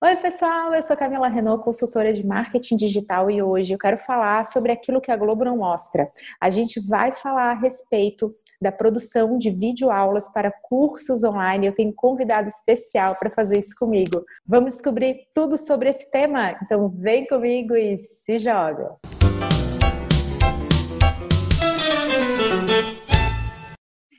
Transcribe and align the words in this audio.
Oi, 0.00 0.14
pessoal, 0.14 0.72
eu 0.72 0.82
sou 0.84 0.96
Camila 0.96 1.26
Renault, 1.26 1.64
consultora 1.64 2.12
de 2.12 2.24
marketing 2.24 2.76
digital 2.76 3.28
e 3.28 3.42
hoje 3.42 3.74
eu 3.74 3.78
quero 3.78 3.98
falar 3.98 4.46
sobre 4.46 4.70
aquilo 4.70 5.00
que 5.00 5.10
a 5.10 5.16
Globo 5.16 5.44
não 5.44 5.56
mostra. 5.56 6.08
A 6.40 6.50
gente 6.50 6.78
vai 6.78 7.10
falar 7.10 7.50
a 7.50 7.58
respeito 7.58 8.32
da 8.62 8.70
produção 8.70 9.36
de 9.36 9.50
videoaulas 9.50 10.32
para 10.32 10.52
cursos 10.52 11.24
online. 11.24 11.66
Eu 11.66 11.74
tenho 11.74 11.90
um 11.90 11.94
convidado 11.96 12.46
especial 12.46 13.16
para 13.18 13.28
fazer 13.30 13.58
isso 13.58 13.74
comigo. 13.76 14.24
Vamos 14.46 14.74
descobrir 14.74 15.26
tudo 15.34 15.58
sobre 15.58 15.88
esse 15.88 16.08
tema? 16.12 16.56
Então 16.62 16.88
vem 16.88 17.26
comigo 17.26 17.74
e 17.74 17.98
se 17.98 18.38
joga! 18.38 18.96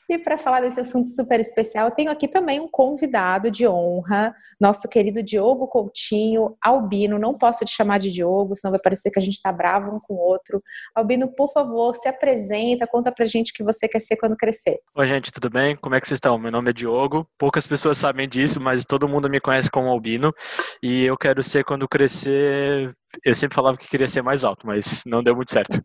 E 0.10 0.18
para 0.18 0.40
falar 0.40 0.62
desse 0.62 0.80
assunto 0.80 1.08
super 1.12 1.40
especial, 1.40 1.92
tenho 1.92 2.10
aqui 2.10 2.28
também 2.28 2.60
um 2.60 2.68
convidado 2.68 3.52
de 3.52 3.68
honra, 3.68 4.34
nosso 4.60 4.90
querido 4.90 5.22
Diogo 5.22 5.68
Coutinho, 5.68 6.58
Albino. 6.60 7.20
Não 7.20 7.36
posso 7.36 7.64
te 7.64 7.72
chamar 7.72 8.00
de 8.00 8.12
Diogo, 8.12 8.56
senão 8.56 8.72
vai 8.72 8.82
parecer 8.82 9.12
que 9.12 9.20
a 9.20 9.22
gente 9.22 9.36
está 9.36 9.52
bravo 9.52 9.96
um 9.96 10.00
com 10.00 10.16
o 10.16 10.18
outro. 10.18 10.64
Albino, 10.96 11.28
por 11.28 11.52
favor, 11.52 11.96
se 11.96 12.08
apresenta, 12.08 12.88
conta 12.88 13.12
pra 13.12 13.28
gente 13.28 13.52
o 13.52 13.54
que 13.54 13.64
você 13.64 13.88
quer 13.88 14.00
ser 14.00 14.18
quando 14.18 14.36
crescer. 14.36 14.80
Oi, 14.98 15.06
gente, 15.06 15.32
tudo 15.32 15.48
bem? 15.48 15.76
Como 15.76 15.94
é 15.94 16.02
que 16.02 16.08
vocês 16.08 16.18
estão? 16.18 16.40
Meu 16.40 16.52
nome 16.52 16.72
é 16.72 16.74
Diogo. 16.74 17.28
Poucas 17.38 17.68
pessoas 17.68 18.00
sabem 18.00 18.28
disso, 18.28 18.60
mas 18.60 18.86
todo 18.86 19.08
mundo 19.08 19.30
me 19.30 19.40
conhece 19.40 19.70
como 19.70 19.90
Albino. 19.90 20.34
E 20.82 21.06
eu 21.06 21.16
quero 21.16 21.44
ser, 21.44 21.64
quando 21.64 21.88
crescer, 21.88 22.96
eu 23.24 23.34
sempre 23.36 23.56
falava 23.56 23.78
que 23.78 23.88
queria 23.88 24.08
ser 24.08 24.22
mais 24.22 24.44
alto, 24.44 24.68
mas 24.68 25.04
não 25.06 25.24
deu 25.24 25.36
muito 25.36 25.52
certo. 25.52 25.82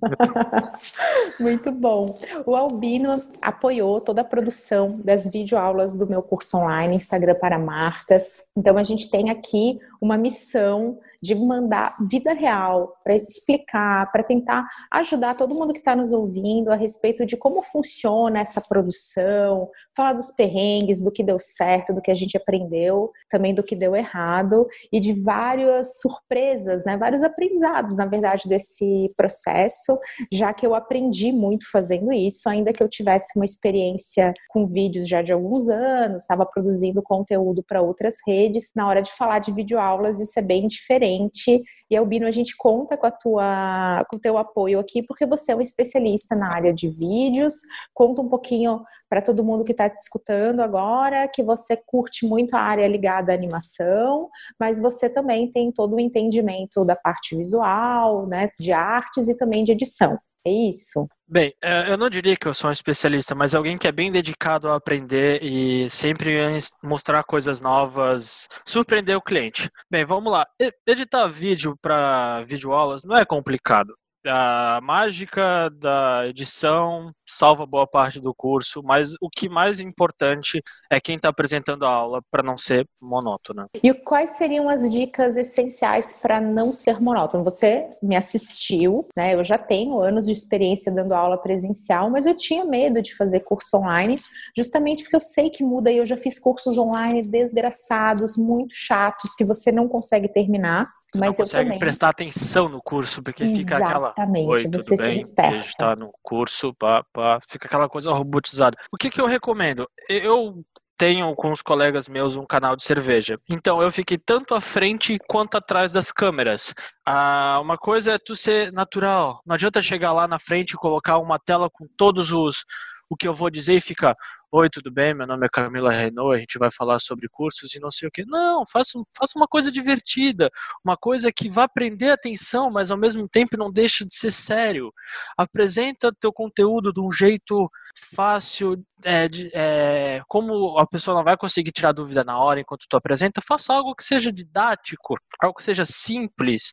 muito 1.40 1.72
bom. 1.72 2.18
O 2.44 2.54
Albino 2.54 3.22
apoiou 3.40 4.00
toda 4.00 4.20
a 4.20 4.24
produção 4.24 5.00
das 5.02 5.28
videoaulas 5.28 5.96
do 5.96 6.06
meu 6.06 6.22
curso 6.22 6.58
online 6.58 6.96
Instagram 6.96 7.34
para 7.34 7.58
marcas. 7.58 8.44
Então 8.56 8.76
a 8.76 8.84
gente 8.84 9.10
tem 9.10 9.30
aqui 9.30 9.78
uma 10.04 10.18
missão 10.18 10.98
de 11.22 11.34
mandar 11.34 11.90
vida 12.10 12.34
real 12.34 12.94
para 13.02 13.14
explicar, 13.14 14.12
para 14.12 14.22
tentar 14.22 14.62
ajudar 14.92 15.34
todo 15.34 15.54
mundo 15.54 15.72
que 15.72 15.78
está 15.78 15.96
nos 15.96 16.12
ouvindo 16.12 16.70
a 16.70 16.76
respeito 16.76 17.24
de 17.24 17.34
como 17.38 17.62
funciona 17.62 18.40
essa 18.40 18.60
produção, 18.60 19.70
falar 19.96 20.12
dos 20.12 20.30
perrengues, 20.32 21.02
do 21.02 21.10
que 21.10 21.24
deu 21.24 21.38
certo, 21.38 21.94
do 21.94 22.02
que 22.02 22.10
a 22.10 22.14
gente 22.14 22.36
aprendeu, 22.36 23.10
também 23.30 23.54
do 23.54 23.62
que 23.62 23.74
deu 23.74 23.96
errado 23.96 24.66
e 24.92 25.00
de 25.00 25.14
várias 25.14 25.98
surpresas, 25.98 26.84
né? 26.84 26.98
Vários 26.98 27.22
aprendizados, 27.22 27.96
na 27.96 28.04
verdade, 28.04 28.46
desse 28.46 29.06
processo, 29.16 29.98
já 30.30 30.52
que 30.52 30.66
eu 30.66 30.74
aprendi 30.74 31.32
muito 31.32 31.64
fazendo 31.72 32.12
isso, 32.12 32.50
ainda 32.50 32.74
que 32.74 32.82
eu 32.82 32.88
tivesse 32.88 33.32
uma 33.34 33.46
experiência 33.46 34.34
com 34.50 34.66
vídeos 34.66 35.08
já 35.08 35.22
de 35.22 35.32
alguns 35.32 35.70
anos, 35.70 36.22
estava 36.22 36.44
produzindo 36.44 37.02
conteúdo 37.02 37.64
para 37.66 37.80
outras 37.80 38.16
redes, 38.26 38.72
na 38.76 38.86
hora 38.86 39.00
de 39.00 39.10
falar 39.12 39.38
de 39.38 39.50
videoaulas 39.94 40.20
isso 40.20 40.38
é 40.38 40.42
bem 40.42 40.66
diferente. 40.66 41.58
E 41.90 41.96
Albino, 41.96 42.26
a 42.26 42.30
gente 42.30 42.56
conta 42.56 42.96
com 42.96 43.06
a 43.06 43.10
tua, 43.10 44.04
com 44.10 44.16
o 44.16 44.20
teu 44.20 44.36
apoio 44.36 44.80
aqui, 44.80 45.02
porque 45.06 45.26
você 45.26 45.52
é 45.52 45.56
um 45.56 45.60
especialista 45.60 46.34
na 46.34 46.52
área 46.52 46.72
de 46.72 46.88
vídeos. 46.88 47.54
Conta 47.94 48.22
um 48.22 48.28
pouquinho 48.28 48.80
para 49.08 49.22
todo 49.22 49.44
mundo 49.44 49.64
que 49.64 49.72
está 49.72 49.88
te 49.88 49.96
escutando 49.96 50.60
agora 50.60 51.28
que 51.28 51.42
você 51.42 51.76
curte 51.76 52.26
muito 52.26 52.54
a 52.54 52.60
área 52.60 52.88
ligada 52.88 53.32
à 53.32 53.34
animação, 53.34 54.28
mas 54.58 54.80
você 54.80 55.08
também 55.08 55.50
tem 55.50 55.70
todo 55.70 55.94
o 55.96 56.00
entendimento 56.00 56.84
da 56.86 56.96
parte 56.96 57.36
visual, 57.36 58.26
né, 58.26 58.48
de 58.58 58.72
artes 58.72 59.28
e 59.28 59.36
também 59.36 59.64
de 59.64 59.72
edição. 59.72 60.18
É 60.46 60.50
isso? 60.50 61.08
Bem, 61.26 61.54
é, 61.62 61.90
eu 61.90 61.96
não 61.96 62.10
diria 62.10 62.36
que 62.36 62.46
eu 62.46 62.52
sou 62.52 62.68
um 62.68 62.72
especialista, 62.72 63.34
mas 63.34 63.54
alguém 63.54 63.78
que 63.78 63.88
é 63.88 63.92
bem 63.92 64.12
dedicado 64.12 64.68
a 64.68 64.76
aprender 64.76 65.42
e 65.42 65.88
sempre 65.88 66.38
mostrar 66.82 67.24
coisas 67.24 67.62
novas, 67.62 68.46
surpreender 68.66 69.16
o 69.16 69.22
cliente. 69.22 69.70
Bem, 69.90 70.04
vamos 70.04 70.30
lá. 70.30 70.46
Editar 70.86 71.26
vídeo 71.28 71.76
para 71.80 72.42
videoaulas 72.44 73.04
não 73.04 73.16
é 73.16 73.24
complicado. 73.24 73.94
A 74.26 74.80
mágica 74.82 75.68
da 75.70 76.26
edição 76.26 77.12
salva 77.26 77.66
boa 77.66 77.86
parte 77.86 78.20
do 78.20 78.34
curso, 78.34 78.80
mas 78.82 79.14
o 79.20 79.28
que 79.28 79.48
mais 79.48 79.80
importante 79.80 80.62
é 80.90 81.00
quem 81.00 81.16
está 81.16 81.28
apresentando 81.28 81.84
a 81.84 81.90
aula 81.90 82.22
para 82.30 82.42
não 82.42 82.56
ser 82.56 82.86
monótona. 83.02 83.66
E 83.82 83.92
quais 83.92 84.32
seriam 84.32 84.68
as 84.68 84.90
dicas 84.90 85.36
essenciais 85.36 86.16
para 86.22 86.40
não 86.40 86.68
ser 86.68 87.00
monótono? 87.00 87.44
Você 87.44 87.90
me 88.02 88.16
assistiu, 88.16 89.00
né? 89.16 89.34
Eu 89.34 89.44
já 89.44 89.58
tenho 89.58 89.98
anos 90.00 90.26
de 90.26 90.32
experiência 90.32 90.94
dando 90.94 91.12
aula 91.12 91.36
presencial, 91.36 92.10
mas 92.10 92.24
eu 92.24 92.36
tinha 92.36 92.64
medo 92.64 93.02
de 93.02 93.14
fazer 93.14 93.40
curso 93.44 93.76
online, 93.76 94.16
justamente 94.56 95.02
porque 95.02 95.16
eu 95.16 95.20
sei 95.20 95.50
que 95.50 95.64
muda 95.64 95.90
e 95.90 95.98
eu 95.98 96.06
já 96.06 96.16
fiz 96.16 96.38
cursos 96.38 96.78
online 96.78 97.28
desgraçados, 97.28 98.36
muito 98.36 98.74
chatos, 98.74 99.34
que 99.36 99.44
você 99.44 99.72
não 99.72 99.88
consegue 99.88 100.28
terminar. 100.28 100.84
Você 100.84 101.18
mas 101.18 101.30
não 101.30 101.36
consegue 101.36 101.64
também... 101.64 101.78
prestar 101.78 102.08
atenção 102.10 102.68
no 102.68 102.80
curso, 102.80 103.22
porque 103.22 103.42
Exatamente, 103.42 103.64
fica 103.64 103.76
aquela. 103.76 104.13
Oi, 104.46 104.62
tudo 104.64 104.82
você 104.82 104.96
bem? 104.96 105.20
se 105.20 105.26
dispersa. 105.26 105.68
está 105.68 105.96
no 105.96 106.12
curso, 106.22 106.72
pá, 106.74 107.04
pá 107.12 107.40
fica 107.48 107.66
aquela 107.66 107.88
coisa 107.88 108.12
robotizada. 108.12 108.76
O 108.92 108.96
que, 108.96 109.10
que 109.10 109.20
eu 109.20 109.26
recomendo? 109.26 109.88
Eu 110.08 110.64
tenho 110.96 111.34
com 111.34 111.50
os 111.50 111.60
colegas 111.60 112.08
meus 112.08 112.36
um 112.36 112.46
canal 112.46 112.76
de 112.76 112.84
cerveja. 112.84 113.38
Então 113.50 113.82
eu 113.82 113.90
fiquei 113.90 114.16
tanto 114.16 114.54
à 114.54 114.60
frente 114.60 115.18
quanto 115.28 115.56
atrás 115.56 115.92
das 115.92 116.12
câmeras. 116.12 116.72
Ah, 117.04 117.58
uma 117.60 117.76
coisa 117.76 118.12
é 118.12 118.18
tu 118.18 118.34
ser 118.36 118.72
natural. 118.72 119.40
Não 119.44 119.54
adianta 119.54 119.82
chegar 119.82 120.12
lá 120.12 120.28
na 120.28 120.38
frente 120.38 120.72
e 120.72 120.76
colocar 120.76 121.18
uma 121.18 121.38
tela 121.38 121.68
com 121.70 121.86
todos 121.96 122.30
os 122.32 122.64
o 123.10 123.16
que 123.16 123.28
eu 123.28 123.34
vou 123.34 123.50
dizer 123.50 123.74
e 123.74 123.80
ficar 123.80 124.16
Oi, 124.56 124.70
tudo 124.70 124.88
bem? 124.88 125.12
Meu 125.14 125.26
nome 125.26 125.44
é 125.46 125.48
Camila 125.48 125.90
Renault, 125.90 126.32
a 126.32 126.38
gente 126.38 126.60
vai 126.60 126.70
falar 126.70 127.00
sobre 127.00 127.28
cursos 127.28 127.74
e 127.74 127.80
não 127.80 127.90
sei 127.90 128.06
o 128.06 128.10
que. 128.10 128.24
Não, 128.24 128.64
faça, 128.64 128.96
faça 129.12 129.32
uma 129.36 129.48
coisa 129.48 129.68
divertida, 129.68 130.48
uma 130.84 130.96
coisa 130.96 131.32
que 131.32 131.50
vá 131.50 131.66
prender 131.66 132.12
a 132.12 132.14
atenção, 132.14 132.70
mas 132.70 132.88
ao 132.92 132.96
mesmo 132.96 133.28
tempo 133.28 133.56
não 133.56 133.68
deixe 133.68 134.04
de 134.04 134.14
ser 134.14 134.30
sério. 134.30 134.92
Apresenta 135.36 136.14
teu 136.20 136.32
conteúdo 136.32 136.92
de 136.92 137.00
um 137.00 137.10
jeito 137.10 137.68
fácil, 138.14 138.80
é, 139.04 139.28
de, 139.28 139.50
é, 139.52 140.22
como 140.28 140.78
a 140.78 140.86
pessoa 140.86 141.16
não 141.16 141.24
vai 141.24 141.36
conseguir 141.36 141.72
tirar 141.72 141.90
dúvida 141.90 142.22
na 142.22 142.38
hora 142.38 142.60
enquanto 142.60 142.86
tu 142.88 142.96
apresenta, 142.96 143.40
faça 143.40 143.72
algo 143.72 143.92
que 143.92 144.04
seja 144.04 144.32
didático, 144.32 145.16
algo 145.42 145.56
que 145.56 145.64
seja 145.64 145.84
simples, 145.84 146.72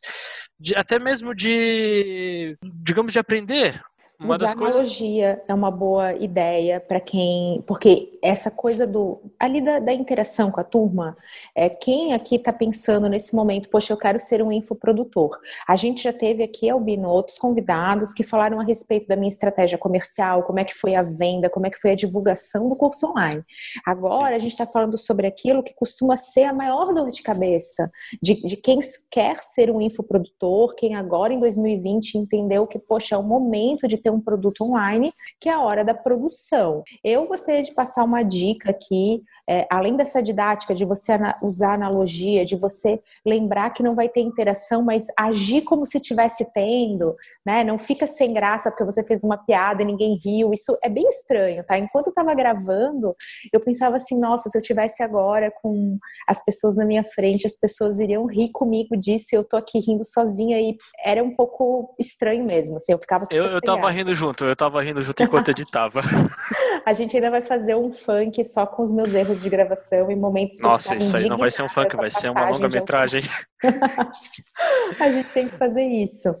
de, 0.56 0.72
até 0.76 1.00
mesmo 1.00 1.34
de, 1.34 2.56
digamos, 2.80 3.12
de 3.12 3.18
aprender. 3.18 3.82
Uma 4.22 4.36
Usar 4.36 4.52
analogia 4.52 5.34
coisas... 5.34 5.44
é 5.48 5.54
uma 5.54 5.70
boa 5.70 6.14
ideia 6.14 6.78
para 6.80 7.00
quem. 7.00 7.62
Porque 7.66 8.18
essa 8.22 8.50
coisa 8.50 8.86
do. 8.86 9.20
ali 9.38 9.60
da, 9.60 9.80
da, 9.80 9.92
interação 9.92 10.50
com 10.50 10.60
a 10.60 10.64
turma, 10.64 11.12
é 11.56 11.68
quem 11.68 12.14
aqui 12.14 12.36
está 12.36 12.52
pensando 12.52 13.08
nesse 13.08 13.34
momento, 13.34 13.68
poxa, 13.68 13.92
eu 13.92 13.96
quero 13.96 14.18
ser 14.20 14.42
um 14.42 14.52
infoprodutor. 14.52 15.38
A 15.66 15.74
gente 15.74 16.04
já 16.04 16.12
teve 16.12 16.44
aqui, 16.44 16.70
Albino, 16.70 17.08
outros 17.08 17.36
convidados 17.36 18.14
que 18.14 18.22
falaram 18.22 18.60
a 18.60 18.64
respeito 18.64 19.08
da 19.08 19.16
minha 19.16 19.28
estratégia 19.28 19.76
comercial, 19.76 20.44
como 20.44 20.60
é 20.60 20.64
que 20.64 20.74
foi 20.74 20.94
a 20.94 21.02
venda, 21.02 21.50
como 21.50 21.66
é 21.66 21.70
que 21.70 21.78
foi 21.78 21.90
a 21.90 21.96
divulgação 21.96 22.68
do 22.68 22.76
curso 22.76 23.08
online. 23.08 23.42
Agora 23.84 24.30
Sim. 24.30 24.34
a 24.34 24.38
gente 24.38 24.52
está 24.52 24.66
falando 24.66 24.96
sobre 24.96 25.26
aquilo 25.26 25.62
que 25.62 25.74
costuma 25.74 26.16
ser 26.16 26.44
a 26.44 26.52
maior 26.52 26.94
dor 26.94 27.08
de 27.08 27.22
cabeça 27.22 27.86
de, 28.22 28.34
de 28.42 28.56
quem 28.56 28.78
quer 29.10 29.42
ser 29.42 29.70
um 29.70 29.80
infoprodutor, 29.80 30.74
quem 30.76 30.94
agora 30.94 31.32
em 31.32 31.40
2020 31.40 32.18
entendeu 32.18 32.66
que, 32.68 32.78
poxa, 32.86 33.16
é 33.16 33.18
o 33.18 33.22
momento 33.22 33.88
de 33.88 33.96
ter 33.96 34.11
um 34.12 34.20
produto 34.20 34.62
online, 34.62 35.10
que 35.40 35.48
é 35.48 35.52
a 35.52 35.60
hora 35.60 35.84
da 35.84 35.94
produção. 35.94 36.82
Eu 37.02 37.26
gostaria 37.26 37.62
de 37.62 37.74
passar 37.74 38.04
uma 38.04 38.22
dica 38.22 38.70
aqui, 38.70 39.22
é, 39.48 39.66
além 39.70 39.96
dessa 39.96 40.22
didática 40.22 40.74
de 40.74 40.84
você 40.84 41.12
usar 41.42 41.74
analogia, 41.74 42.44
de 42.44 42.56
você 42.56 43.00
lembrar 43.26 43.70
que 43.70 43.82
não 43.82 43.94
vai 43.94 44.08
ter 44.08 44.20
interação, 44.20 44.82
mas 44.82 45.06
agir 45.18 45.62
como 45.62 45.84
se 45.84 45.98
tivesse 45.98 46.44
tendo, 46.52 47.16
né? 47.44 47.64
Não 47.64 47.78
fica 47.78 48.06
sem 48.06 48.32
graça 48.32 48.70
porque 48.70 48.84
você 48.84 49.02
fez 49.02 49.24
uma 49.24 49.36
piada 49.36 49.82
e 49.82 49.84
ninguém 49.84 50.18
riu. 50.22 50.52
Isso 50.52 50.76
é 50.82 50.88
bem 50.88 51.04
estranho, 51.08 51.64
tá? 51.64 51.78
Enquanto 51.78 52.06
eu 52.06 52.10
estava 52.10 52.34
gravando, 52.34 53.12
eu 53.52 53.60
pensava 53.60 53.96
assim, 53.96 54.18
nossa, 54.18 54.48
se 54.48 54.56
eu 54.56 54.62
tivesse 54.62 55.02
agora 55.02 55.52
com 55.62 55.98
as 56.28 56.44
pessoas 56.44 56.76
na 56.76 56.84
minha 56.84 57.02
frente, 57.02 57.46
as 57.46 57.56
pessoas 57.56 57.98
iriam 57.98 58.26
rir 58.26 58.50
comigo 58.52 58.96
disso, 58.96 59.28
e 59.32 59.36
eu 59.36 59.44
tô 59.44 59.56
aqui 59.56 59.80
rindo 59.80 60.04
sozinha 60.04 60.60
e 60.60 60.74
era 61.04 61.22
um 61.22 61.34
pouco 61.34 61.94
estranho 61.98 62.44
mesmo, 62.44 62.76
assim, 62.76 62.92
eu 62.92 62.98
ficava 62.98 63.24
super 63.24 63.36
Eu, 63.36 63.46
eu 63.46 63.60
tava. 63.60 63.91
Rindo 63.92 64.14
junto, 64.14 64.44
eu 64.44 64.56
tava 64.56 64.82
rindo 64.82 65.02
junto 65.02 65.22
enquanto 65.22 65.50
editava. 65.50 66.02
a 66.84 66.92
gente 66.92 67.16
ainda 67.16 67.30
vai 67.30 67.42
fazer 67.42 67.74
um 67.74 67.92
funk 67.92 68.44
só 68.44 68.66
com 68.66 68.82
os 68.82 68.92
meus 68.92 69.14
erros 69.14 69.40
de 69.42 69.48
gravação 69.48 70.10
e 70.10 70.16
momentos 70.16 70.60
Nossa, 70.60 70.94
isso 70.94 71.16
aí 71.16 71.28
não 71.28 71.38
vai 71.38 71.50
ser 71.50 71.62
um 71.62 71.68
funk, 71.68 71.96
vai 71.96 72.10
ser 72.10 72.28
uma 72.30 72.48
longa-metragem. 72.50 73.22
a 75.00 75.10
gente 75.10 75.30
tem 75.30 75.48
que 75.48 75.56
fazer 75.56 75.84
isso. 75.84 76.34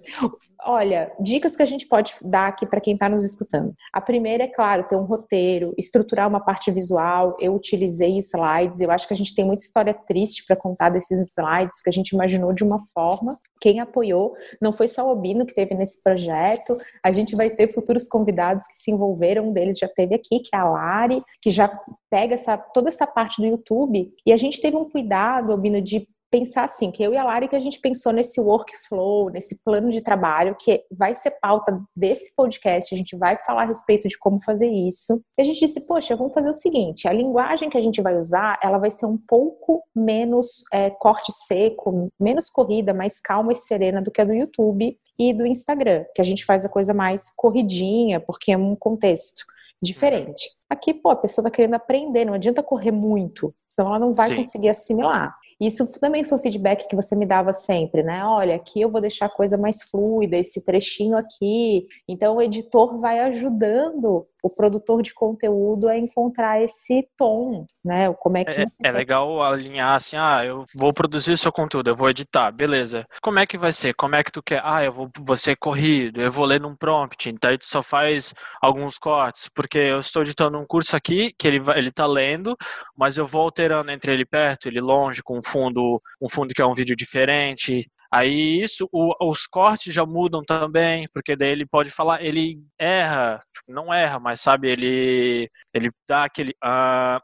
Olha, 0.64 1.12
dicas 1.20 1.56
que 1.56 1.62
a 1.62 1.66
gente 1.66 1.86
pode 1.86 2.14
dar 2.22 2.48
aqui 2.48 2.66
para 2.66 2.80
quem 2.80 2.94
está 2.94 3.08
nos 3.08 3.24
escutando. 3.24 3.72
A 3.92 4.00
primeira 4.00 4.44
é, 4.44 4.48
claro, 4.48 4.84
ter 4.84 4.96
um 4.96 5.04
roteiro, 5.04 5.72
estruturar 5.78 6.28
uma 6.28 6.40
parte 6.40 6.70
visual. 6.70 7.30
Eu 7.40 7.54
utilizei 7.54 8.18
slides, 8.18 8.80
eu 8.80 8.90
acho 8.90 9.06
que 9.06 9.14
a 9.14 9.16
gente 9.16 9.34
tem 9.34 9.44
muita 9.44 9.62
história 9.62 9.94
triste 9.94 10.44
para 10.46 10.56
contar 10.56 10.90
desses 10.90 11.20
slides, 11.30 11.80
que 11.80 11.88
a 11.88 11.92
gente 11.92 12.10
imaginou 12.10 12.54
de 12.54 12.64
uma 12.64 12.78
forma. 12.92 13.34
Quem 13.60 13.80
apoiou 13.80 14.34
não 14.60 14.72
foi 14.72 14.88
só 14.88 15.06
o 15.06 15.12
Obino 15.12 15.46
que 15.46 15.54
teve 15.54 15.74
nesse 15.74 16.02
projeto, 16.02 16.74
a 17.04 17.12
gente 17.12 17.36
vai 17.36 17.50
ter 17.50 17.72
futuros 17.72 18.08
convidados 18.08 18.66
que 18.66 18.76
se 18.76 18.90
envolveram, 18.90 19.48
um 19.48 19.52
deles 19.52 19.78
já 19.78 19.88
teve 19.88 20.14
aqui, 20.14 20.31
que 20.40 20.54
é 20.54 20.58
a 20.58 20.64
Lari, 20.64 21.20
que 21.40 21.50
já 21.50 21.68
pega 22.10 22.34
essa, 22.34 22.56
toda 22.56 22.88
essa 22.88 23.06
parte 23.06 23.40
do 23.40 23.46
YouTube. 23.46 24.04
E 24.26 24.32
a 24.32 24.36
gente 24.36 24.60
teve 24.60 24.76
um 24.76 24.88
cuidado, 24.88 25.52
Obino, 25.52 25.80
de 25.80 26.06
pensar 26.32 26.64
assim, 26.64 26.90
que 26.90 27.02
eu 27.02 27.12
e 27.12 27.16
a 27.18 27.24
Lari 27.24 27.46
que 27.46 27.54
a 27.54 27.60
gente 27.60 27.78
pensou 27.78 28.10
nesse 28.10 28.40
workflow, 28.40 29.28
nesse 29.28 29.62
plano 29.62 29.92
de 29.92 30.00
trabalho, 30.00 30.56
que 30.58 30.82
vai 30.90 31.14
ser 31.14 31.32
pauta 31.42 31.78
desse 31.94 32.34
podcast, 32.34 32.94
a 32.94 32.96
gente 32.96 33.14
vai 33.18 33.36
falar 33.36 33.64
a 33.64 33.66
respeito 33.66 34.08
de 34.08 34.18
como 34.18 34.42
fazer 34.42 34.68
isso. 34.68 35.22
E 35.36 35.42
a 35.42 35.44
gente 35.44 35.60
disse, 35.60 35.86
poxa, 35.86 36.16
vamos 36.16 36.32
fazer 36.32 36.48
o 36.48 36.54
seguinte, 36.54 37.06
a 37.06 37.12
linguagem 37.12 37.68
que 37.68 37.76
a 37.76 37.80
gente 37.82 38.00
vai 38.00 38.16
usar, 38.16 38.58
ela 38.62 38.78
vai 38.78 38.90
ser 38.90 39.04
um 39.04 39.18
pouco 39.18 39.82
menos 39.94 40.62
é, 40.72 40.88
corte 40.88 41.30
seco, 41.46 42.08
menos 42.18 42.48
corrida, 42.48 42.94
mais 42.94 43.20
calma 43.20 43.52
e 43.52 43.56
serena 43.56 44.00
do 44.00 44.10
que 44.10 44.22
a 44.22 44.24
do 44.24 44.32
YouTube 44.32 44.96
e 45.18 45.34
do 45.34 45.46
Instagram, 45.46 46.06
que 46.14 46.22
a 46.22 46.24
gente 46.24 46.46
faz 46.46 46.64
a 46.64 46.68
coisa 46.68 46.94
mais 46.94 47.30
corridinha, 47.36 48.18
porque 48.18 48.52
é 48.52 48.56
um 48.56 48.74
contexto 48.74 49.44
diferente. 49.82 50.50
Aqui, 50.70 50.94
pô, 50.94 51.10
a 51.10 51.16
pessoa 51.16 51.44
tá 51.44 51.50
querendo 51.50 51.74
aprender, 51.74 52.24
não 52.24 52.32
adianta 52.32 52.62
correr 52.62 52.90
muito, 52.90 53.54
senão 53.68 53.90
ela 53.90 53.98
não 53.98 54.14
vai 54.14 54.30
Sim. 54.30 54.36
conseguir 54.36 54.70
assimilar. 54.70 55.36
Isso 55.62 55.86
também 56.00 56.24
foi 56.24 56.38
o 56.38 56.40
feedback 56.40 56.88
que 56.88 56.96
você 56.96 57.14
me 57.14 57.24
dava 57.24 57.52
sempre, 57.52 58.02
né? 58.02 58.24
Olha, 58.26 58.56
aqui 58.56 58.80
eu 58.80 58.90
vou 58.90 59.00
deixar 59.00 59.26
a 59.26 59.30
coisa 59.30 59.56
mais 59.56 59.80
fluida, 59.80 60.36
esse 60.36 60.60
trechinho 60.60 61.16
aqui. 61.16 61.86
Então, 62.08 62.36
o 62.36 62.42
editor 62.42 62.98
vai 62.98 63.20
ajudando 63.20 64.26
o 64.42 64.52
produtor 64.52 65.02
de 65.02 65.14
conteúdo 65.14 65.88
a 65.88 65.96
encontrar 65.96 66.60
esse 66.60 67.08
tom, 67.16 67.64
né? 67.84 68.12
Como 68.14 68.36
é 68.36 68.44
que 68.44 68.60
é, 68.60 68.66
é 68.82 68.90
legal 68.90 69.40
alinhar 69.40 69.94
assim, 69.94 70.16
ah, 70.16 70.44
eu 70.44 70.64
vou 70.74 70.92
produzir 70.92 71.38
seu 71.38 71.52
conteúdo, 71.52 71.88
eu 71.88 71.96
vou 71.96 72.10
editar, 72.10 72.50
beleza. 72.50 73.06
Como 73.22 73.38
é 73.38 73.46
que 73.46 73.56
vai 73.56 73.72
ser? 73.72 73.94
Como 73.94 74.16
é 74.16 74.24
que 74.24 74.32
tu 74.32 74.42
quer? 74.42 74.60
Ah, 74.64 74.82
eu 74.82 74.92
vou, 74.92 75.08
vou 75.18 75.36
ser 75.36 75.56
corrido, 75.56 76.20
eu 76.20 76.32
vou 76.32 76.44
ler 76.44 76.60
num 76.60 76.74
prompt, 76.74 77.28
então 77.28 77.50
aí 77.50 77.56
tu 77.56 77.66
só 77.66 77.82
faz 77.82 78.34
alguns 78.60 78.98
cortes, 78.98 79.48
porque 79.54 79.78
eu 79.78 80.00
estou 80.00 80.22
editando 80.22 80.58
um 80.58 80.66
curso 80.66 80.96
aqui 80.96 81.32
que 81.38 81.46
ele 81.46 81.62
ele 81.76 81.92
tá 81.92 82.06
lendo, 82.06 82.56
mas 82.96 83.16
eu 83.16 83.26
vou 83.26 83.42
alterando 83.42 83.92
entre 83.92 84.12
ele 84.12 84.26
perto, 84.26 84.66
ele 84.66 84.80
longe, 84.80 85.22
com 85.22 85.38
um 85.38 85.42
fundo, 85.42 86.02
um 86.20 86.28
fundo 86.28 86.52
que 86.52 86.60
é 86.60 86.66
um 86.66 86.74
vídeo 86.74 86.96
diferente. 86.96 87.88
Aí 88.12 88.60
isso, 88.62 88.88
o, 88.92 89.14
os 89.30 89.46
cortes 89.46 89.94
já 89.94 90.04
mudam 90.04 90.42
também, 90.42 91.08
porque 91.14 91.34
daí 91.34 91.50
ele 91.50 91.66
pode 91.66 91.90
falar, 91.90 92.22
ele 92.22 92.58
erra, 92.78 93.42
tipo, 93.54 93.72
não 93.72 93.92
erra, 93.92 94.20
mas 94.20 94.40
sabe, 94.40 94.68
ele 94.70 95.48
ele 95.72 95.90
dá 96.06 96.24
aquele 96.24 96.52
uh, 96.62 97.18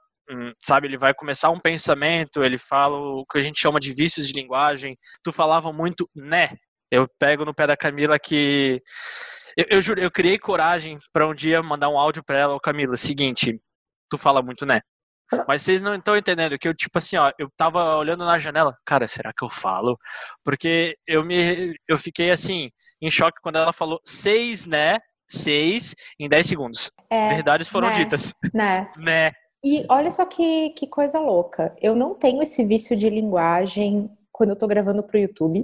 sabe, 0.65 0.87
ele 0.87 0.99
vai 0.99 1.15
começar 1.15 1.51
um 1.51 1.61
pensamento, 1.61 2.43
ele 2.43 2.59
fala 2.59 2.97
o 2.97 3.25
que 3.27 3.39
a 3.39 3.43
gente 3.43 3.61
chama 3.61 3.81
de 3.81 3.93
vícios 3.93 4.29
de 4.29 4.35
linguagem. 4.35 4.97
Tu 5.23 5.33
falava 5.33 5.73
muito 5.73 6.09
né. 6.15 6.57
Eu 6.91 7.07
pego 7.19 7.45
no 7.45 7.55
pé 7.55 7.67
da 7.67 7.77
Camila 7.77 8.19
que 8.19 8.83
eu, 9.57 9.67
eu 9.71 9.81
juro, 9.83 10.01
eu 10.01 10.11
criei 10.11 10.39
coragem 10.39 10.99
para 11.13 11.27
um 11.29 11.35
dia 11.35 11.63
mandar 11.63 11.89
um 11.89 11.99
áudio 11.99 12.23
para 12.25 12.39
ela, 12.39 12.59
Camila, 12.61 12.97
seguinte, 12.97 13.61
tu 14.11 14.19
fala 14.19 14.43
muito 14.43 14.65
né. 14.67 14.81
Mas 15.47 15.63
vocês 15.63 15.83
não 15.83 15.95
estão 15.95 16.17
entendendo 16.17 16.59
que 16.59 16.69
eu, 16.69 16.75
tipo 16.75 16.99
assim, 16.99 17.17
ó, 17.17 17.33
eu 17.39 17.51
tava 17.57 17.97
olhando 17.97 18.25
na 18.25 18.39
janela, 18.39 18.77
cara, 18.85 19.07
será 19.07 19.33
que 19.37 19.45
eu 19.45 19.51
falo? 19.51 19.99
Porque 20.45 20.97
eu 21.07 21.25
me 21.25 21.75
eu 21.87 21.99
fiquei 21.99 22.31
assim, 22.31 22.71
em 23.01 23.11
choque 23.11 23.41
quando 23.43 23.57
ela 23.57 23.73
falou 23.73 24.01
seis, 24.05 24.67
né? 24.67 24.99
Seis 25.29 25.95
em 26.19 26.29
dez 26.29 26.47
segundos. 26.47 26.91
É, 27.11 27.29
Verdades 27.29 27.69
foram 27.69 27.89
né, 27.89 27.95
ditas. 27.95 28.35
Né? 28.55 28.91
né? 28.97 29.33
E 29.63 29.85
olha 29.89 30.11
só 30.11 30.25
que, 30.25 30.71
que 30.71 30.87
coisa 30.87 31.19
louca. 31.19 31.75
Eu 31.83 31.95
não 31.95 32.15
tenho 32.15 32.43
esse 32.43 32.65
vício 32.65 32.97
de 32.97 33.11
linguagem 33.11 34.11
quando 34.33 34.51
eu 34.51 34.57
tô 34.57 34.67
gravando 34.67 35.03
pro 35.03 35.19
YouTube. 35.19 35.61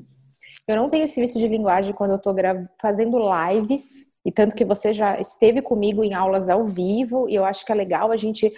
Eu 0.69 0.77
não 0.77 0.89
tenho 0.89 1.05
esse 1.05 1.21
vício 1.21 1.41
de 1.41 1.47
linguagem 1.47 1.95
quando 1.95 2.13
eu 2.13 2.19
tô 2.19 2.35
fazendo 2.81 3.19
lives 3.19 4.13
e 4.25 4.33
tanto 4.33 4.55
que 4.55 4.65
você 4.65 4.93
já 4.93 5.21
esteve 5.21 5.61
comigo 5.61 6.03
em 6.03 6.15
aulas 6.15 6.49
ao 6.49 6.67
vivo, 6.67 7.29
e 7.29 7.35
eu 7.35 7.45
acho 7.45 7.65
que 7.65 7.71
é 7.71 7.75
legal 7.75 8.11
a 8.11 8.17
gente 8.17 8.51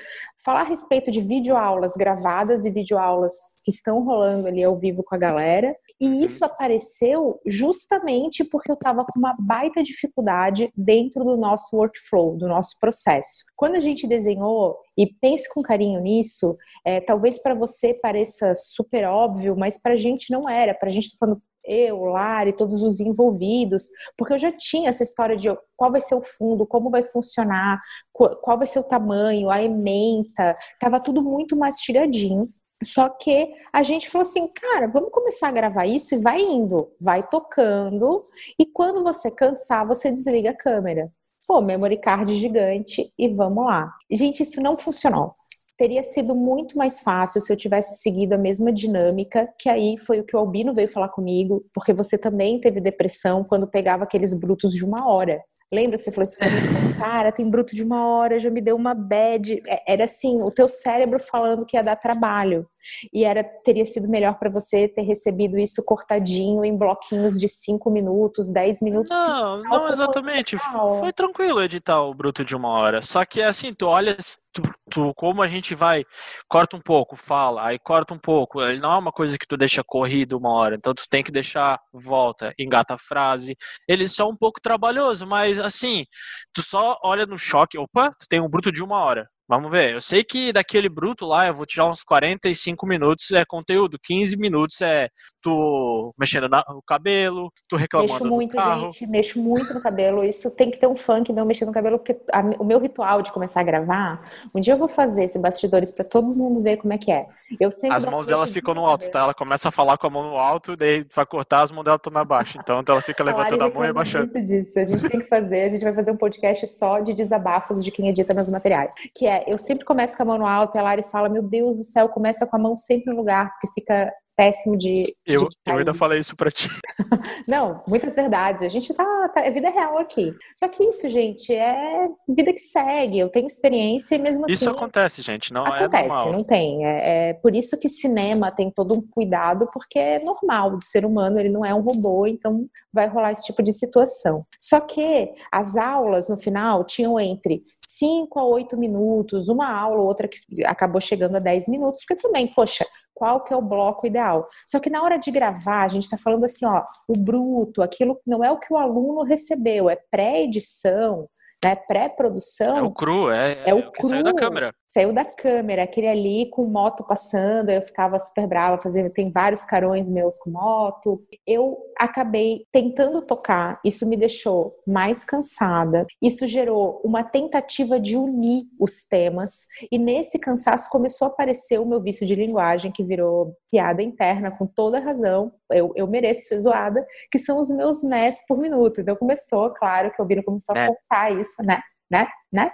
falar 0.46 0.60
a 0.60 0.64
respeito 0.69 1.10
de 1.10 1.20
videoaulas 1.20 1.94
gravadas 1.94 2.64
e 2.64 2.70
videoaulas 2.70 3.34
que 3.64 3.72
estão 3.72 4.04
rolando 4.04 4.46
ali 4.46 4.62
ao 4.62 4.78
vivo 4.78 5.02
com 5.02 5.16
a 5.16 5.19
galera. 5.19 5.76
E 6.00 6.06
uhum. 6.06 6.25
isso 6.25 6.44
apareceu 6.44 7.40
justamente 7.44 8.44
porque 8.44 8.70
eu 8.70 8.76
estava 8.76 9.04
com 9.04 9.19
uma 9.19 9.34
baita 9.40 9.82
dificuldade 9.82 10.70
dentro 10.76 11.25
do 11.25 11.37
nosso 11.37 11.76
workflow, 11.76 12.37
do 12.37 12.46
nosso 12.46 12.78
processo. 12.78 13.44
Quando 13.56 13.75
a 13.75 13.81
gente 13.81 14.06
desenhou, 14.06 14.76
e 14.96 15.06
pense 15.20 15.52
com 15.52 15.62
carinho 15.62 16.00
nisso, 16.00 16.56
é, 16.84 17.00
talvez 17.00 17.42
para 17.42 17.54
você 17.54 17.94
pareça 17.94 18.54
super 18.54 19.04
óbvio, 19.04 19.56
mas 19.56 19.82
para 19.82 19.94
a 19.94 19.99
gente 19.99 20.31
não 20.31 20.49
era. 20.49 20.75
Para 20.75 20.88
a 20.88 20.92
gente 20.92 21.10
tá 21.10 21.16
falando, 21.19 21.42
eu, 21.66 22.04
Lari, 22.04 22.52
todos 22.52 22.82
os 22.82 23.00
envolvidos, 23.00 23.88
porque 24.16 24.34
eu 24.34 24.38
já 24.38 24.50
tinha 24.50 24.88
essa 24.88 25.02
história 25.02 25.36
de 25.36 25.48
qual 25.76 25.90
vai 25.90 26.00
ser 26.00 26.14
o 26.14 26.22
fundo, 26.22 26.66
como 26.66 26.90
vai 26.90 27.04
funcionar, 27.04 27.76
qual 28.12 28.58
vai 28.58 28.66
ser 28.66 28.78
o 28.78 28.84
tamanho, 28.84 29.50
a 29.50 29.62
ementa, 29.62 30.54
tava 30.80 31.00
tudo 31.00 31.22
muito 31.22 31.56
mastigadinho. 31.56 32.42
Só 32.82 33.08
que 33.08 33.48
a 33.72 33.82
gente 33.82 34.08
falou 34.10 34.28
assim, 34.28 34.46
cara, 34.60 34.86
vamos 34.86 35.10
começar 35.10 35.48
a 35.48 35.52
gravar 35.52 35.86
isso 35.86 36.14
e 36.14 36.18
vai 36.18 36.40
indo, 36.40 36.90
vai 37.00 37.22
tocando, 37.22 38.20
e 38.58 38.66
quando 38.66 39.02
você 39.02 39.30
cansar, 39.30 39.86
você 39.86 40.12
desliga 40.12 40.50
a 40.50 40.56
câmera. 40.56 41.10
Pô, 41.48 41.60
memory 41.60 41.98
card 41.98 42.34
gigante 42.34 43.12
e 43.18 43.28
vamos 43.28 43.64
lá. 43.64 43.90
Gente, 44.10 44.42
isso 44.42 44.60
não 44.60 44.76
funcionou 44.76 45.32
teria 45.76 46.02
sido 46.02 46.34
muito 46.34 46.76
mais 46.76 47.00
fácil 47.00 47.40
se 47.40 47.52
eu 47.52 47.56
tivesse 47.56 48.00
seguido 48.00 48.34
a 48.34 48.38
mesma 48.38 48.73
dinâmica, 48.73 49.49
que 49.58 49.69
aí 49.69 49.96
foi 49.99 50.20
o 50.20 50.25
que 50.25 50.34
o 50.34 50.38
Albino 50.38 50.75
veio 50.75 50.88
falar 50.88 51.08
comigo, 51.08 51.64
porque 51.75 51.93
você 51.93 52.17
também 52.17 52.61
teve 52.61 52.81
depressão 52.81 53.44
quando 53.44 53.69
pegava 53.69 54.05
aqueles 54.05 54.32
brutos 54.32 54.73
de 54.73 54.84
uma 54.84 55.08
hora. 55.08 55.43
Lembra 55.73 55.96
que 55.96 56.05
você 56.05 56.12
falou 56.12 56.23
assim, 56.23 56.38
cara, 56.99 57.32
tem 57.32 57.50
bruto 57.50 57.75
de 57.75 57.82
uma 57.82 58.06
hora, 58.06 58.38
já 58.38 58.49
me 58.49 58.62
deu 58.62 58.76
uma 58.76 58.94
bad. 58.94 59.61
É, 59.67 59.93
era 59.93 60.05
assim, 60.05 60.40
o 60.40 60.50
teu 60.50 60.69
cérebro 60.69 61.19
falando 61.19 61.67
que 61.67 61.76
ia 61.76 61.82
dar 61.82 61.96
trabalho. 61.96 62.67
E 63.12 63.25
era 63.25 63.44
teria 63.65 63.85
sido 63.85 64.09
melhor 64.09 64.38
para 64.38 64.50
você 64.50 64.88
ter 64.88 65.03
recebido 65.03 65.59
isso 65.59 65.85
cortadinho 65.85 66.65
em 66.65 66.77
bloquinhos 66.77 67.38
de 67.38 67.49
5 67.49 67.91
minutos, 67.91 68.50
10 68.50 68.83
minutos. 68.83 69.11
Não, 69.11 69.62
não 69.62 69.88
exatamente. 69.88 70.56
Foi 71.00 71.12
tranquilo 71.12 71.62
editar 71.62 72.00
o 72.03 72.15
bruto 72.15 72.44
de 72.44 72.55
uma 72.55 72.69
hora. 72.69 73.03
Só 73.03 73.25
que 73.25 73.43
assim, 73.43 73.73
tu 73.73 73.87
olha 73.87 74.17
tu, 74.56 74.62
tu, 74.91 75.15
como 75.15 75.43
a 75.43 75.47
gente 75.47 75.75
vai, 75.75 76.05
corta 76.49 76.77
um 76.77 76.81
pouco, 76.81 77.17
fala, 77.17 77.67
aí 77.67 77.79
corta 77.79 78.15
um 78.15 78.19
pouco. 78.19 78.62
Ele 78.62 78.81
não 78.81 78.93
é 78.93 78.99
uma 78.99 79.12
coisa 79.12 79.38
que 79.38 79.47
tu 79.47 79.56
deixa 79.56 79.83
corrido 79.85 80.38
uma 80.38 80.50
hora, 80.53 80.75
então 80.75 80.94
tu 80.94 81.05
tem 81.09 81.23
que 81.23 81.33
deixar, 81.33 81.79
volta, 81.93 82.55
engata 82.59 82.94
a 82.94 82.99
frase. 82.99 83.56
Ele 83.88 84.05
é 84.05 84.09
só 84.09 84.29
um 84.29 84.37
pouco 84.37 84.61
trabalhoso, 84.61 85.27
mas 85.27 85.59
assim, 85.59 86.05
tu 86.53 86.62
só 86.62 86.99
olha 87.03 87.27
no 87.27 87.38
choque, 87.38 87.79
opa, 87.79 88.11
tu 88.19 88.27
tem 88.29 88.41
um 88.41 88.49
bruto 88.49 88.73
de 88.73 88.83
uma 88.83 88.99
hora. 88.99 89.29
Vamos 89.48 89.70
ver. 89.70 89.94
Eu 89.94 90.00
sei 90.00 90.25
que 90.25 90.52
daquele 90.52 90.88
bruto 90.88 91.25
lá 91.25 91.46
eu 91.46 91.54
vou 91.54 91.64
tirar 91.64 91.87
uns 91.87 92.02
45 92.02 92.87
minutos 92.87 93.31
é 93.31 93.44
conteúdo, 93.44 93.98
15 94.02 94.37
minutos 94.37 94.81
é 94.81 95.08
tu 95.40 96.12
mexendo 96.19 96.48
no 96.48 96.82
cabelo, 96.84 97.52
tu 97.68 97.76
reclamando 97.76 98.12
mexo 98.12 98.26
muito, 98.26 98.50
do 98.50 98.56
carro. 98.56 98.90
gente, 98.90 99.06
mexo 99.06 99.40
muito 99.40 99.73
no 99.73 99.80
cabelo. 99.80 100.25
Isso 100.25 100.50
tem 100.50 100.71
que 100.71 100.78
ter 100.78 100.88
um 100.88 100.97
funk 100.97 101.32
meu 101.32 101.47
mexendo 101.47 101.68
no 101.68 101.75
cabelo, 101.75 101.99
porque 101.99 102.21
a, 102.32 102.40
o 102.59 102.64
meu 102.64 102.80
ritual 102.80 103.23
de 103.23 103.32
começar 103.32 103.61
a 103.61 103.64
gravar, 103.64 104.21
um 104.54 104.61
dia 104.61 104.75
eu 104.75 104.78
vou 104.78 104.88
fazer 104.88 105.25
esses 105.25 105.40
bastidores 105.40 105.92
para 105.92 106.04
todo 106.04 106.26
mundo 106.26 106.61
ver 106.61 106.78
como 106.78 106.92
é 106.92 106.99
que 106.99 107.12
é. 107.12 107.26
Eu 107.61 107.71
sempre 107.71 107.97
as 107.97 108.04
mãos 108.04 108.26
dela 108.26 108.47
ficam 108.49 108.75
no 108.75 108.85
alto, 108.85 109.09
tá? 109.09 109.21
Ela 109.21 109.35
começa 109.35 109.68
a 109.68 109.73
falar 109.73 109.97
com 109.97 110.09
a 110.09 110.11
mão 110.11 110.30
no 110.30 110.37
alto, 110.37 110.76
daí 110.76 111.06
vai 111.14 111.25
cortar, 111.25 111.62
as 111.62 111.71
mãos 111.71 111.85
dela 111.85 111.97
estão 111.97 112.12
na 112.12 112.25
baixa. 112.25 112.59
Então 112.61 112.82
ela 112.88 113.02
fica 113.02 113.23
levantando 113.23 113.62
a, 113.62 113.66
a 113.66 113.71
mão 113.71 113.85
e 113.85 113.88
abaixando. 113.88 114.26
Disso. 114.42 114.78
A 114.78 114.85
gente 114.85 115.09
tem 115.09 115.21
que 115.21 115.28
fazer, 115.28 115.62
a 115.62 115.68
gente 115.71 115.85
vai 115.85 115.94
fazer 115.94 116.11
um 116.11 116.16
podcast 116.16 116.66
só 116.66 116.99
de 116.99 117.14
desabafos 117.14 117.85
de 117.85 117.92
quem 117.92 118.09
edita 118.09 118.35
meus 118.35 118.50
materiais. 118.50 118.92
Que 119.14 119.26
é, 119.26 119.36
eu 119.47 119.59
sempre 119.59 119.85
começo 119.85 120.16
com 120.16 120.23
a 120.23 120.26
mão 120.26 120.38
no 120.38 120.47
alto 120.47 120.76
e 120.76 120.78
a 120.78 120.83
Lari 120.83 121.02
fala, 121.05 121.28
meu 121.28 121.43
Deus 121.43 121.76
do 121.76 121.85
céu, 121.85 122.09
começa 122.09 122.47
com 122.47 122.57
a 122.57 122.59
mão 122.59 122.76
sempre 122.76 123.12
no 123.12 123.16
lugar, 123.19 123.50
porque 123.52 123.69
fica 123.81 124.12
péssimo 124.37 124.76
de. 124.76 125.02
Eu, 125.25 125.49
de 125.49 125.57
eu 125.66 125.78
ainda 125.78 125.95
falei 125.95 126.21
isso 126.21 126.37
pra 126.37 126.50
ti. 126.50 126.69
Não, 127.49 127.83
muitas 127.88 128.14
verdades. 128.14 128.62
A 128.62 128.69
gente 128.69 128.93
tá, 128.93 129.31
tá. 129.35 129.40
É 129.40 129.50
vida 129.50 129.71
real 129.71 129.99
aqui. 129.99 130.33
Só 130.55 130.69
que 130.69 130.85
isso, 130.85 131.09
gente, 131.09 131.52
é 131.55 132.09
vida 132.28 132.52
que 132.52 132.59
segue. 132.59 133.19
Eu 133.19 133.28
tenho 133.28 133.47
experiência 133.47 134.14
e 134.14 134.19
mesmo 134.19 134.45
assim. 134.45 134.55
Isso 134.55 134.71
acontece, 134.71 135.23
gente. 135.23 135.52
Não 135.52 135.64
acontece, 135.64 136.05
é 136.05 136.09
normal. 136.09 136.33
não 136.33 136.45
tem. 136.45 136.85
É, 136.85 137.31
é 137.31 137.35
por 137.35 137.55
isso 137.55 137.78
que 137.78 137.88
cinema 137.88 138.50
tem 138.50 138.71
todo 138.71 138.95
um 138.95 139.00
cuidado, 139.09 139.69
porque 139.73 139.99
é 139.99 140.19
normal 140.19 140.73
do 140.73 140.85
ser 140.85 141.05
humano, 141.05 141.40
ele 141.40 141.49
não 141.49 141.64
é 141.64 141.75
um 141.75 141.81
robô, 141.81 142.26
então 142.26 142.66
vai 142.93 143.09
rolar 143.09 143.33
esse 143.33 143.45
tipo 143.45 143.62
de 143.62 143.73
situação. 143.73 144.45
Só 144.59 144.81
que 144.81 145.33
as 145.50 145.76
aulas, 145.76 146.28
no 146.28 146.37
final, 146.37 146.85
tinham 146.85 147.19
entre 147.19 147.61
5 147.87 148.38
a 148.38 148.45
8 148.45 148.76
minutos, 148.76 149.49
uma 149.49 149.71
aula, 149.71 150.02
outra 150.02 150.28
que 150.28 150.38
acabou 150.64 151.00
chegando 151.00 151.37
a 151.37 151.40
10 151.40 151.69
minutos, 151.69 152.05
porque 152.07 152.23
também, 152.23 152.47
poxa, 152.49 152.85
qual 153.16 153.42
que 153.42 153.52
é 153.52 153.56
o 153.56 153.62
bloco 153.62 154.06
ideal. 154.06 154.46
Só 154.66 154.78
que 154.78 154.90
na 154.90 155.02
hora 155.02 155.16
de 155.16 155.30
gravar, 155.30 155.85
a 155.85 155.88
gente 155.88 156.04
está 156.04 156.18
falando 156.18 156.44
assim, 156.44 156.66
ó, 156.66 156.85
o 157.08 157.16
bruto, 157.16 157.82
aquilo 157.82 158.20
não 158.26 158.44
é 158.44 158.52
o 158.52 158.58
que 158.58 158.73
o 158.73 158.76
aluno 158.76 159.25
recebeu, 159.25 159.88
é 159.88 159.96
pré-edição, 160.11 161.26
né, 161.64 161.75
pré-produção. 161.75 162.76
É 162.76 162.82
o 162.82 162.92
cru, 162.92 163.30
é, 163.30 163.52
é, 163.52 163.70
é 163.70 163.75
o, 163.75 163.90
cru. 163.90 164.23
da 164.23 164.35
câmera. 164.35 164.75
Saiu 164.93 165.12
da 165.12 165.25
câmera, 165.25 165.83
aquele 165.83 166.09
ali 166.09 166.50
com 166.50 166.66
moto 166.66 167.05
passando, 167.05 167.71
eu 167.71 167.83
ficava 167.83 168.19
super 168.19 168.47
brava, 168.47 168.81
fazendo, 168.81 169.12
tem 169.12 169.31
vários 169.31 169.64
carões 169.64 170.09
meus 170.09 170.38
com 170.38 170.50
moto. 170.50 171.23
Eu 171.47 171.76
acabei 171.99 172.64
tentando 172.73 173.23
tocar, 173.23 173.78
isso 173.85 174.07
me 174.07 174.16
deixou 174.16 174.75
mais 174.87 175.25
cansada. 175.25 176.07
Isso 176.23 176.47
gerou 176.47 177.00
uma 177.05 177.23
tentativa 177.23 178.00
de 178.00 178.16
unir 178.16 178.64
os 178.81 179.05
temas 179.05 179.66
e 179.90 179.99
nesse 179.99 180.38
cansaço 180.38 180.88
começou 180.90 181.26
a 181.26 181.31
aparecer 181.31 181.78
o 181.78 181.87
meu 181.87 182.00
vício 182.00 182.26
de 182.26 182.35
linguagem 182.35 182.90
que 182.90 183.05
virou 183.05 183.55
piada 183.71 184.02
interna 184.02 184.57
com 184.57 184.66
toda 184.66 184.99
razão. 184.99 185.52
Eu, 185.71 185.93
eu 185.95 186.07
mereço 186.07 186.49
ser 186.49 186.61
zoada, 186.61 187.07
que 187.31 187.38
são 187.38 187.59
os 187.59 187.71
meus 187.71 188.02
NES 188.02 188.45
por 188.47 188.59
minuto. 188.59 189.00
Então 189.00 189.16
começou, 189.16 189.71
claro, 189.71 190.11
que 190.11 190.23
o 190.23 190.25
Bino 190.25 190.43
começou 190.43 190.75
a 190.75 190.78
é. 190.78 190.87
contar 190.87 191.31
isso, 191.33 191.62
né? 191.62 191.81
Né? 192.11 192.26
Né? 192.52 192.71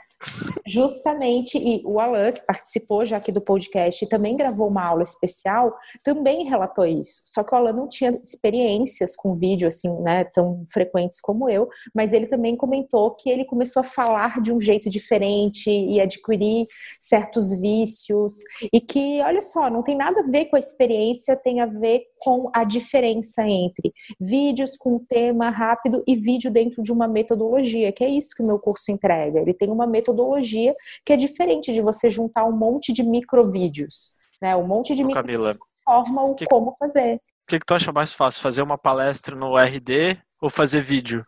Justamente, 0.67 1.59
e 1.59 1.83
o 1.85 1.99
Alan, 1.99 2.31
que 2.31 2.45
participou 2.47 3.05
já 3.05 3.17
aqui 3.17 3.33
do 3.33 3.41
podcast 3.41 4.05
e 4.05 4.09
também 4.09 4.37
gravou 4.37 4.71
uma 4.71 4.85
aula 4.85 5.03
especial, 5.03 5.75
também 6.05 6.45
relatou 6.45 6.87
isso. 6.87 7.23
Só 7.27 7.43
que 7.43 7.53
o 7.53 7.59
Alan 7.59 7.73
não 7.73 7.89
tinha 7.89 8.11
experiências 8.11 9.17
com 9.17 9.35
vídeo 9.35 9.67
assim, 9.67 9.93
né, 10.03 10.25
tão 10.25 10.65
frequentes 10.73 11.21
como 11.21 11.51
eu, 11.51 11.69
mas 11.95 12.13
ele 12.13 12.27
também 12.27 12.57
comentou 12.57 13.11
que 13.17 13.29
ele 13.29 13.45
começou 13.45 13.81
a 13.81 13.85
falar 13.85 14.41
de 14.41 14.53
um 14.53 14.61
jeito 14.61 14.89
diferente 14.89 15.69
e 15.69 16.01
adquirir 16.01 16.65
certos 17.01 17.53
vícios 17.59 18.35
e 18.73 18.81
que, 18.81 19.21
olha 19.23 19.43
só, 19.43 19.69
não 19.69 19.83
tem 19.83 19.97
nada 19.97 20.21
a 20.21 20.31
ver 20.31 20.47
com 20.47 20.57
a 20.57 20.61
experiência, 20.61 21.37
tem 21.37 21.61
a 21.61 21.67
ver 21.67 22.03
com 22.21 22.49
a 22.55 22.63
diferença 22.63 23.43
entre 23.43 23.93
vídeos 24.21 24.77
com 24.77 24.99
tema 24.99 25.51
rápido 25.51 26.01
e 26.07 26.15
vídeo 26.15 26.53
dentro 26.53 26.83
de 26.83 26.93
uma 26.93 27.09
metodologia, 27.09 27.91
que 27.91 28.05
é 28.05 28.09
isso 28.09 28.35
que 28.37 28.43
o 28.43 28.47
meu 28.47 28.61
curso 28.61 28.93
entrega. 28.93 29.41
Ele 29.41 29.55
tem 29.55 29.71
uma 29.71 29.87
metodologia 29.87 30.52
metodologia 30.53 30.71
que 31.05 31.13
é 31.13 31.17
diferente 31.17 31.73
de 31.73 31.81
você 31.81 32.11
juntar 32.11 32.45
um 32.45 32.57
monte 32.57 32.93
de 32.93 33.03
microvídeos, 33.03 34.17
né? 34.41 34.55
Um 34.57 34.67
monte 34.67 34.95
de 34.95 35.05
microvídeos 35.05 35.59
forma 35.85 36.23
o 36.23 36.35
que, 36.37 36.47
como 36.47 36.73
fazer. 36.77 37.17
O 37.17 37.21
que, 37.49 37.59
que 37.59 37.67
tu 37.67 37.75
acha 37.75 37.91
mais 37.93 38.13
fácil, 38.13 38.41
fazer 38.41 38.63
uma 38.63 38.79
palestra 38.79 39.35
no 39.35 39.59
RD 39.59 40.17
ou 40.41 40.49
fazer 40.49 40.81
vídeo? 40.81 41.25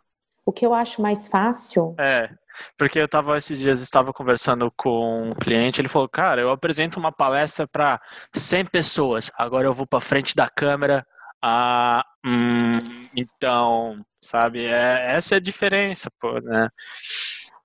O 0.47 0.53
que 0.53 0.65
eu 0.65 0.73
acho 0.73 1.01
mais 1.01 1.27
fácil? 1.27 1.95
É, 1.99 2.29
porque 2.77 2.99
eu 2.99 3.07
tava 3.07 3.37
esses 3.37 3.59
dias 3.59 3.81
estava 3.81 4.13
conversando 4.13 4.71
com 4.77 5.23
um 5.25 5.29
cliente, 5.31 5.81
ele 5.81 5.89
falou: 5.89 6.07
"Cara, 6.07 6.41
eu 6.41 6.51
apresento 6.51 6.99
uma 6.99 7.11
palestra 7.11 7.67
para 7.67 7.99
100 8.33 8.65
pessoas. 8.65 9.31
Agora 9.37 9.67
eu 9.67 9.73
vou 9.73 9.87
para 9.87 9.99
frente 9.99 10.35
da 10.35 10.49
câmera 10.49 11.05
ah, 11.47 12.03
hum, 12.25 12.79
então, 13.15 14.03
sabe, 14.19 14.65
é, 14.65 15.15
essa 15.15 15.35
é 15.35 15.37
a 15.37 15.41
diferença, 15.41 16.09
pô, 16.19 16.39
né? 16.39 16.69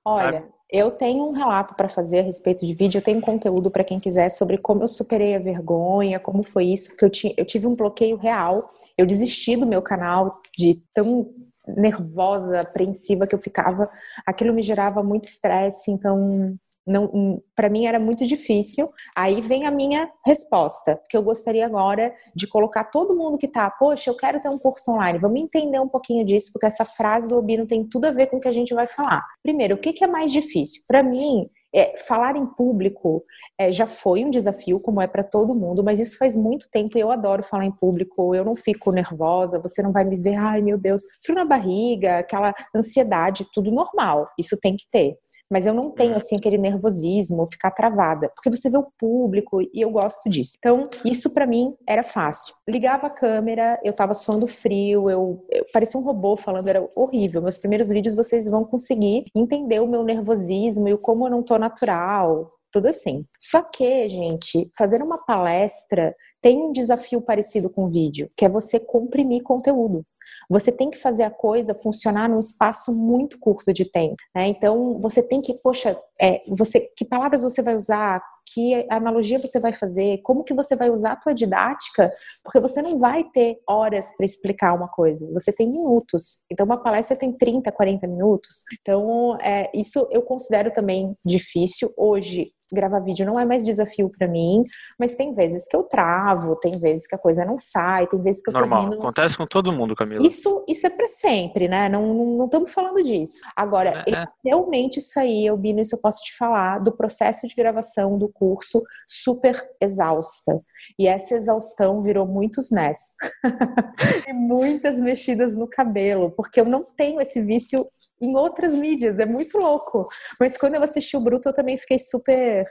Olha, 0.05 0.23
sabe? 0.23 0.49
Eu 0.73 0.91
tenho 0.91 1.29
um 1.29 1.33
relato 1.33 1.75
para 1.75 1.89
fazer 1.89 2.21
a 2.21 2.23
respeito 2.23 2.65
de 2.65 2.73
vídeo, 2.75 2.99
eu 2.99 3.03
tenho 3.03 3.21
conteúdo 3.21 3.71
para 3.71 3.83
quem 3.83 3.99
quiser 3.99 4.29
sobre 4.29 4.57
como 4.57 4.85
eu 4.85 4.89
superei 4.89 5.35
a 5.35 5.39
vergonha, 5.41 6.21
como 6.21 6.45
foi 6.45 6.67
isso, 6.67 6.91
porque 6.91 7.05
eu, 7.05 7.35
eu 7.37 7.45
tive 7.45 7.67
um 7.67 7.75
bloqueio 7.75 8.17
real. 8.17 8.61
Eu 8.97 9.05
desisti 9.05 9.57
do 9.57 9.67
meu 9.67 9.83
canal 9.83 10.41
de 10.57 10.81
tão 10.95 11.29
nervosa, 11.77 12.61
apreensiva 12.61 13.27
que 13.27 13.35
eu 13.35 13.41
ficava. 13.41 13.85
Aquilo 14.25 14.55
me 14.55 14.63
gerava 14.63 15.03
muito 15.03 15.25
estresse, 15.25 15.91
então 15.91 16.55
não, 16.87 17.41
para 17.55 17.69
mim 17.69 17.87
era 17.87 17.99
muito 17.99 18.27
difícil. 18.27 18.89
Aí 19.17 19.41
vem 19.41 19.67
a 19.67 19.71
minha 19.71 20.11
resposta, 20.25 21.01
que 21.09 21.17
eu 21.17 21.23
gostaria 21.23 21.65
agora 21.65 22.13
de 22.35 22.47
colocar 22.47 22.85
todo 22.85 23.17
mundo 23.17 23.39
que 23.39 23.49
tá, 23.49 23.71
poxa, 23.71 24.11
eu 24.11 24.17
quero 24.17 24.41
ter 24.41 24.49
um 24.49 24.59
curso 24.59 24.91
online. 24.93 25.19
Vamos 25.19 25.41
entender 25.41 25.81
um 25.81 25.89
pouquinho 25.89 26.25
disso, 26.25 26.51
porque 26.53 26.67
essa 26.67 26.85
frase 26.85 27.29
do 27.29 27.37
Obino 27.37 27.67
tem 27.67 27.87
tudo 27.87 28.07
a 28.07 28.11
ver 28.11 28.27
com 28.27 28.37
o 28.37 28.41
que 28.41 28.49
a 28.49 28.53
gente 28.53 28.75
vai 28.75 28.87
falar. 28.87 29.23
Primeiro, 29.43 29.75
o 29.75 29.79
que, 29.79 29.93
que 29.93 30.05
é 30.05 30.09
mais 30.09 30.33
difícil? 30.33 30.83
Para 30.87 31.03
mim, 31.03 31.49
é, 31.73 31.97
falar 31.99 32.37
em 32.37 32.47
público 32.47 33.25
é, 33.59 33.73
já 33.73 33.87
foi 33.87 34.25
um 34.25 34.31
desafio, 34.31 34.81
como 34.83 35.01
é 35.01 35.07
para 35.07 35.23
todo 35.23 35.59
mundo, 35.59 35.85
mas 35.85 36.01
isso 36.01 36.19
faz 36.19 36.35
muito 36.35 36.69
tempo 36.71 36.97
e 36.97 37.01
eu 37.01 37.11
adoro 37.11 37.43
falar 37.43 37.65
em 37.65 37.71
público. 37.71 38.35
Eu 38.35 38.45
não 38.45 38.55
fico 38.55 38.91
nervosa, 38.91 39.59
você 39.59 39.83
não 39.83 39.93
vai 39.93 40.05
me 40.05 40.17
ver, 40.17 40.37
ai 40.37 40.63
meu 40.63 40.77
Deus, 40.77 41.03
frio 41.25 41.37
na 41.37 41.45
barriga, 41.45 42.19
aquela 42.19 42.53
ansiedade, 42.75 43.47
tudo 43.53 43.71
normal. 43.71 44.29
Isso 44.39 44.57
tem 44.61 44.77
que 44.77 44.85
ter. 44.91 45.17
Mas 45.51 45.67
eu 45.67 45.75
não 45.75 45.91
tenho 45.93 46.17
assim 46.17 46.37
aquele 46.37 46.57
nervosismo, 46.57 47.49
ficar 47.51 47.71
travada, 47.71 48.29
porque 48.35 48.51
você 48.51 48.71
vê 48.71 48.79
o 48.79 48.91
público 48.99 49.61
e 49.61 49.81
eu 49.81 49.91
gosto 49.91 50.29
disso. 50.29 50.53
Então, 50.59 50.89
isso 51.05 51.31
para 51.31 51.47
mim 51.47 51.75
era 51.89 52.03
fácil. 52.03 52.55
Ligava 52.69 53.09
a 53.09 53.11
câmera, 53.11 53.79
eu 53.85 53.93
tava 53.93 54.15
suando 54.15 54.47
frio, 54.47 55.11
eu, 55.11 55.45
eu 55.51 55.65
parecia 55.73 55.99
um 55.99 56.05
robô 56.05 56.37
falando, 56.37 56.69
era 56.69 56.85
horrível. 56.97 57.43
Meus 57.43 57.59
primeiros 57.59 57.89
vídeos 57.89 58.15
vocês 58.15 58.51
vão 58.51 58.65
conseguir 58.65 59.25
entender 59.35 59.81
o 59.81 59.89
meu 59.89 60.05
nervosismo 60.05 60.89
e 60.89 60.95
o 60.95 60.99
como 60.99 61.27
eu 61.27 61.31
não 61.31 61.43
tô 61.43 61.59
natural, 61.59 62.41
tudo 62.73 62.87
assim. 62.89 63.25
Só 63.41 63.63
que, 63.63 64.09
gente, 64.09 64.71
fazer 64.77 65.03
uma 65.03 65.25
palestra 65.25 66.15
tem 66.43 66.59
um 66.59 66.73
desafio 66.73 67.21
parecido 67.21 67.71
com 67.71 67.85
o 67.85 67.89
vídeo, 67.89 68.27
que 68.37 68.45
é 68.45 68.49
você 68.49 68.81
comprimir 68.81 69.43
conteúdo. 69.43 70.05
Você 70.49 70.73
tem 70.73 70.91
que 70.91 70.99
fazer 70.99 71.25
a 71.25 71.31
coisa 71.31 71.75
funcionar 71.75 72.29
num 72.29 72.39
espaço 72.39 72.93
muito 72.93 73.39
curto 73.39 73.73
de 73.73 73.85
tempo. 73.85 74.15
Né? 74.35 74.49
Então, 74.49 74.95
você 74.95 75.23
tem 75.23 75.41
que, 75.41 75.53
poxa, 75.63 75.99
é, 76.21 76.41
você, 76.57 76.81
que 76.97 77.05
palavras 77.05 77.43
você 77.43 77.61
vai 77.63 77.77
usar, 77.77 78.23
que 78.53 78.87
analogia 78.91 79.39
você 79.39 79.59
vai 79.61 79.73
fazer, 79.73 80.19
como 80.23 80.45
que 80.45 80.55
você 80.55 80.75
vai 80.75 80.91
usar 80.91 81.13
a 81.13 81.17
tua 81.17 81.35
didática, 81.35 82.11
porque 82.45 82.61
você 82.61 82.83
não 82.83 82.99
vai 82.99 83.25
ter 83.25 83.59
horas 83.69 84.15
para 84.17 84.27
explicar 84.27 84.75
uma 84.75 84.89
coisa, 84.89 85.27
você 85.33 85.53
tem 85.53 85.69
minutos. 85.69 86.41
Então, 86.51 86.67
uma 86.67 86.83
palestra 86.83 87.17
tem 87.17 87.33
30, 87.33 87.71
40 87.71 88.07
minutos. 88.07 88.63
Então, 88.81 89.37
é, 89.41 89.71
isso 89.75 90.07
eu 90.11 90.23
considero 90.23 90.73
também 90.73 91.13
difícil. 91.25 91.93
Hoje, 91.97 92.53
gravar 92.73 93.01
vídeo 93.01 93.27
não 93.27 93.39
é 93.39 93.45
mais 93.45 93.65
desafio 93.65 94.09
para 94.19 94.29
mim, 94.29 94.63
mas 94.99 95.15
tem 95.15 95.35
vezes 95.35 95.67
que 95.69 95.77
eu 95.77 95.83
travo, 95.85 96.57
tem 96.57 96.79
vezes 96.79 97.07
que 97.07 97.15
a 97.15 97.19
coisa 97.19 97.45
não 97.45 97.59
sai, 97.59 98.07
tem 98.07 98.21
vezes 98.21 98.43
que 98.43 98.51
eu 98.51 98.55
Normal, 98.55 98.83
termino... 98.83 99.03
acontece 99.03 99.37
com 99.37 99.47
todo 99.47 99.73
mundo, 99.73 99.95
Camila. 99.95 100.27
Isso, 100.27 100.65
isso 100.69 100.87
é 100.87 100.91
para 100.91 101.09
sempre, 101.09 101.69
né? 101.69 101.89
Não 101.89 102.45
estamos 102.45 102.73
falando 102.73 103.03
disso. 103.03 103.41
Agora, 103.57 104.05
é, 104.07 104.13
é. 104.13 104.27
realmente 104.45 105.01
sair, 105.01 105.49
Albino, 105.49 105.81
isso 105.81 105.95
eu 105.95 106.01
posso 106.01 106.23
te 106.23 106.37
falar, 106.37 106.79
do 106.79 106.93
processo 106.93 107.47
de 107.47 107.55
gravação 107.55 108.17
do 108.17 108.33
curso 108.41 108.83
super 109.07 109.63
exausta. 109.81 110.59
E 110.99 111.07
essa 111.07 111.37
exaustão 111.37 112.03
virou 112.03 112.27
muitos 112.27 112.71
nés. 112.71 113.15
e 114.27 114.33
muitas 114.33 114.99
mexidas 114.99 115.55
no 115.55 115.69
cabelo, 115.69 116.31
porque 116.33 116.61
eu 116.61 116.65
não 116.65 116.83
tenho 116.97 117.21
esse 117.21 117.43
vício 117.43 117.87
em 118.21 118.37
outras 118.37 118.75
mídias, 118.75 119.19
é 119.19 119.27
muito 119.27 119.59
louco. 119.59 120.05
Mas 120.41 120.57
quando 120.57 120.75
eu 120.75 120.83
assisti 120.83 121.17
o 121.17 121.21
Bruto, 121.21 121.49
eu 121.49 121.55
também 121.55 121.79
fiquei 121.79 121.99
super 121.99 122.67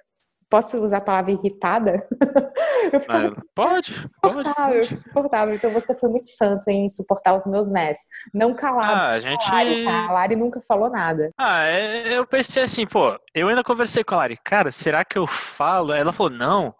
Posso 0.49 0.81
usar 0.81 0.97
a 0.97 1.01
palavra 1.01 1.31
irritada? 1.31 2.07
Eu 2.91 3.01
ficava 3.01 3.27
ah, 3.27 3.41
pode, 3.53 4.09
pode, 4.21 4.53
pode. 4.53 4.95
Suportável. 4.95 5.53
Então 5.53 5.69
você 5.69 5.93
foi 5.93 6.09
muito 6.09 6.27
santo 6.27 6.67
em 6.69 6.89
suportar 6.89 7.35
os 7.35 7.45
meus 7.45 7.71
nés. 7.71 7.99
Não 8.33 8.55
calado. 8.55 8.93
Ah, 8.93 9.09
a 9.11 9.19
gente. 9.19 9.47
A 9.47 9.53
Lari, 9.53 9.87
a 9.87 10.11
Lari 10.11 10.35
nunca 10.35 10.61
falou 10.67 10.89
nada. 10.89 11.31
Ah, 11.37 11.65
é, 11.65 12.17
eu 12.17 12.25
pensei 12.25 12.63
assim, 12.63 12.87
pô, 12.87 13.19
eu 13.33 13.47
ainda 13.47 13.63
conversei 13.63 14.03
com 14.03 14.15
a 14.15 14.19
Lari, 14.19 14.39
cara, 14.43 14.71
será 14.71 15.05
que 15.05 15.17
eu 15.17 15.27
falo? 15.27 15.93
Ela 15.93 16.11
falou, 16.11 16.31
não, 16.31 16.73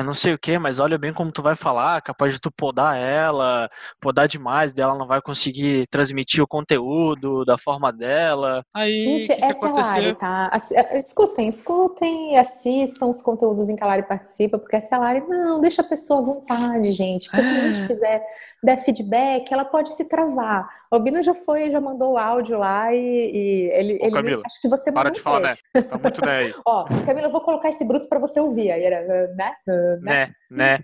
eu 0.00 0.04
não 0.04 0.14
sei 0.14 0.32
o 0.32 0.38
que, 0.38 0.58
mas 0.58 0.78
olha 0.78 0.96
bem 0.96 1.12
como 1.12 1.30
tu 1.30 1.42
vai 1.42 1.54
falar, 1.54 2.00
capaz 2.00 2.32
de 2.32 2.40
tu 2.40 2.50
podar 2.50 2.96
ela, 2.96 3.70
podar 4.00 4.26
demais, 4.26 4.72
dela 4.72 4.96
não 4.96 5.06
vai 5.06 5.20
conseguir 5.20 5.86
transmitir 5.88 6.42
o 6.42 6.48
conteúdo 6.48 7.44
da 7.44 7.58
forma 7.58 7.92
dela. 7.92 8.64
Aí, 8.74 9.04
Gente, 9.04 9.26
que 9.26 9.32
essa 9.32 9.60
que 9.60 9.66
aconteceu? 9.66 10.00
é 10.00 10.04
Lari, 10.04 10.14
tá? 10.18 10.50
É, 10.72 10.98
escutem, 10.98 11.48
escutem, 11.48 12.38
assistam 12.38 13.06
os 13.08 13.20
conteúdos 13.20 13.68
em 13.68 13.76
que 13.76 13.84
a 13.84 13.86
Lari 13.86 14.04
participa, 14.04 14.58
porque 14.58 14.76
essa 14.76 14.96
Lari, 14.96 15.22
não, 15.28 15.60
deixa 15.60 15.82
a 15.82 15.84
pessoa 15.84 16.20
à 16.20 16.24
vontade, 16.24 16.92
gente. 16.92 17.28
Porque 17.28 17.42
se 17.42 17.48
a 17.50 17.72
gente 17.72 17.86
fizer 17.86 18.24
der 18.62 18.78
feedback, 18.78 19.52
ela 19.52 19.64
pode 19.64 19.92
se 19.94 20.04
travar. 20.04 20.68
O 20.90 20.98
Bino 20.98 21.22
já 21.22 21.34
foi, 21.34 21.70
já 21.70 21.80
mandou 21.80 22.12
o 22.12 22.18
áudio 22.18 22.58
lá 22.58 22.94
e, 22.94 22.98
e 22.98 23.70
ele, 23.72 23.94
Ô, 23.94 24.06
ele 24.06 24.12
Camila, 24.12 24.42
acho 24.44 24.60
que 24.60 24.68
você 24.68 24.92
para 24.92 25.10
de 25.10 25.20
falar, 25.20 25.40
né? 25.40 25.82
Tá 25.82 25.98
muito 25.98 26.24
né 26.24 26.38
aí. 26.38 26.54
Ó, 26.66 26.84
Camila, 27.06 27.28
eu 27.28 27.32
vou 27.32 27.40
colocar 27.40 27.68
esse 27.68 27.84
bruto 27.84 28.08
para 28.08 28.18
você 28.18 28.38
ouvir. 28.38 28.70
Aí 28.70 28.82
era, 28.82 29.28
né? 29.34 29.54
Né, 30.02 30.34
né. 30.50 30.78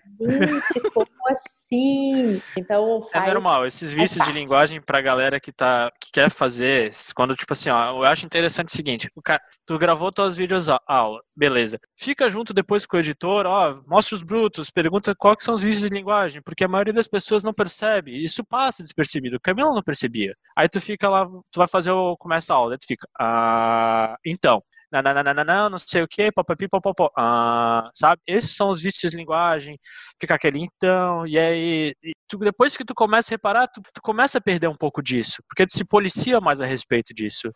Como 0.94 1.06
assim? 1.28 2.40
Então 2.56 3.02
é 3.06 3.10
faz... 3.10 3.28
É 3.28 3.32
normal, 3.32 3.66
esses 3.66 3.92
vícios 3.92 4.24
de 4.24 4.32
linguagem 4.32 4.80
pra 4.80 5.00
galera 5.00 5.40
que 5.40 5.52
tá 5.52 5.92
que 6.00 6.10
quer 6.12 6.30
fazer, 6.30 6.90
quando 7.14 7.34
tipo 7.34 7.52
assim, 7.52 7.70
ó, 7.70 7.90
eu 7.90 8.04
acho 8.04 8.26
interessante 8.26 8.68
o 8.68 8.76
seguinte, 8.76 9.08
o 9.14 9.22
cara, 9.22 9.40
tu 9.64 9.78
gravou 9.78 10.12
tuas 10.12 10.36
vídeos 10.36 10.68
aula, 10.86 11.20
beleza. 11.34 11.78
Fica 11.96 12.28
junto 12.28 12.54
depois 12.54 12.86
com 12.86 12.96
o 12.96 13.00
editor, 13.00 13.46
ó, 13.46 13.80
mostra 13.86 14.16
os 14.16 14.22
brutos, 14.22 14.70
pergunta 14.70 15.14
quais 15.14 15.42
são 15.42 15.54
os 15.54 15.62
vícios 15.62 15.82
de 15.82 15.94
linguagem, 15.94 16.42
porque 16.42 16.64
a 16.64 16.68
maioria 16.68 16.92
das 16.92 17.08
pessoas 17.08 17.44
não 17.44 17.52
percebe, 17.52 18.22
isso 18.22 18.44
passa 18.44 18.82
despercebido. 18.82 19.40
Camila 19.40 19.72
não 19.72 19.82
percebia. 19.82 20.36
Aí 20.56 20.68
tu 20.68 20.80
fica 20.80 21.08
lá, 21.08 21.26
tu 21.26 21.58
vai 21.58 21.68
fazer 21.68 21.90
o 21.90 22.16
começa 22.16 22.52
a 22.52 22.56
aula, 22.56 22.74
aí 22.74 22.78
tu 22.78 22.86
fica, 22.86 23.08
ah, 23.18 24.16
então, 24.24 24.62
não, 24.90 25.70
não 25.70 25.78
sei 25.78 26.02
o 26.02 26.08
que, 26.08 26.30
papapi, 26.32 26.68
papapó, 26.68 27.10
ah, 27.16 27.88
sabe? 27.92 28.22
Esses 28.26 28.54
são 28.56 28.70
os 28.70 28.80
vícios 28.80 29.10
de 29.10 29.16
linguagem, 29.16 29.78
fica 30.20 30.34
aquele 30.34 30.62
então, 30.62 31.26
e 31.26 31.38
aí, 31.38 31.94
e 32.02 32.12
tu, 32.28 32.38
depois 32.38 32.76
que 32.76 32.84
tu 32.84 32.94
começa 32.94 33.30
a 33.30 33.34
reparar, 33.34 33.68
tu, 33.68 33.80
tu, 33.92 34.00
começa 34.02 34.38
a 34.38 34.40
perder 34.40 34.68
um 34.68 34.76
pouco 34.76 35.02
disso, 35.02 35.42
porque 35.48 35.66
tu 35.66 35.76
se 35.76 35.84
policia 35.84 36.40
mais 36.40 36.60
a 36.60 36.66
respeito 36.66 37.12
disso. 37.14 37.48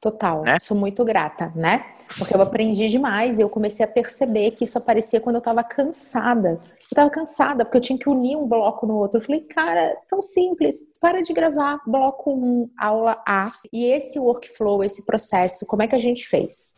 Total. 0.00 0.42
Né? 0.42 0.58
Sou 0.60 0.76
muito 0.76 1.04
grata, 1.04 1.52
né? 1.54 1.84
Porque 2.18 2.34
eu 2.34 2.40
aprendi 2.40 2.88
demais 2.88 3.38
e 3.38 3.42
eu 3.42 3.48
comecei 3.48 3.84
a 3.84 3.88
perceber 3.88 4.52
que 4.52 4.64
isso 4.64 4.78
aparecia 4.78 5.20
quando 5.20 5.36
eu 5.36 5.40
estava 5.40 5.62
cansada. 5.62 6.52
Eu 6.52 6.58
estava 6.80 7.10
cansada 7.10 7.64
porque 7.64 7.76
eu 7.76 7.82
tinha 7.82 7.98
que 7.98 8.08
unir 8.08 8.36
um 8.36 8.48
bloco 8.48 8.86
no 8.86 8.96
outro. 8.96 9.18
Eu 9.18 9.22
falei, 9.22 9.40
cara, 9.42 9.96
tão 10.08 10.20
simples, 10.20 10.98
para 11.00 11.22
de 11.22 11.32
gravar 11.32 11.80
bloco 11.86 12.32
1, 12.32 12.70
aula 12.78 13.22
A. 13.26 13.52
E 13.72 13.84
esse 13.86 14.18
workflow, 14.18 14.82
esse 14.82 15.04
processo, 15.04 15.66
como 15.66 15.82
é 15.82 15.86
que 15.86 15.94
a 15.94 16.00
gente 16.00 16.26
fez? 16.26 16.74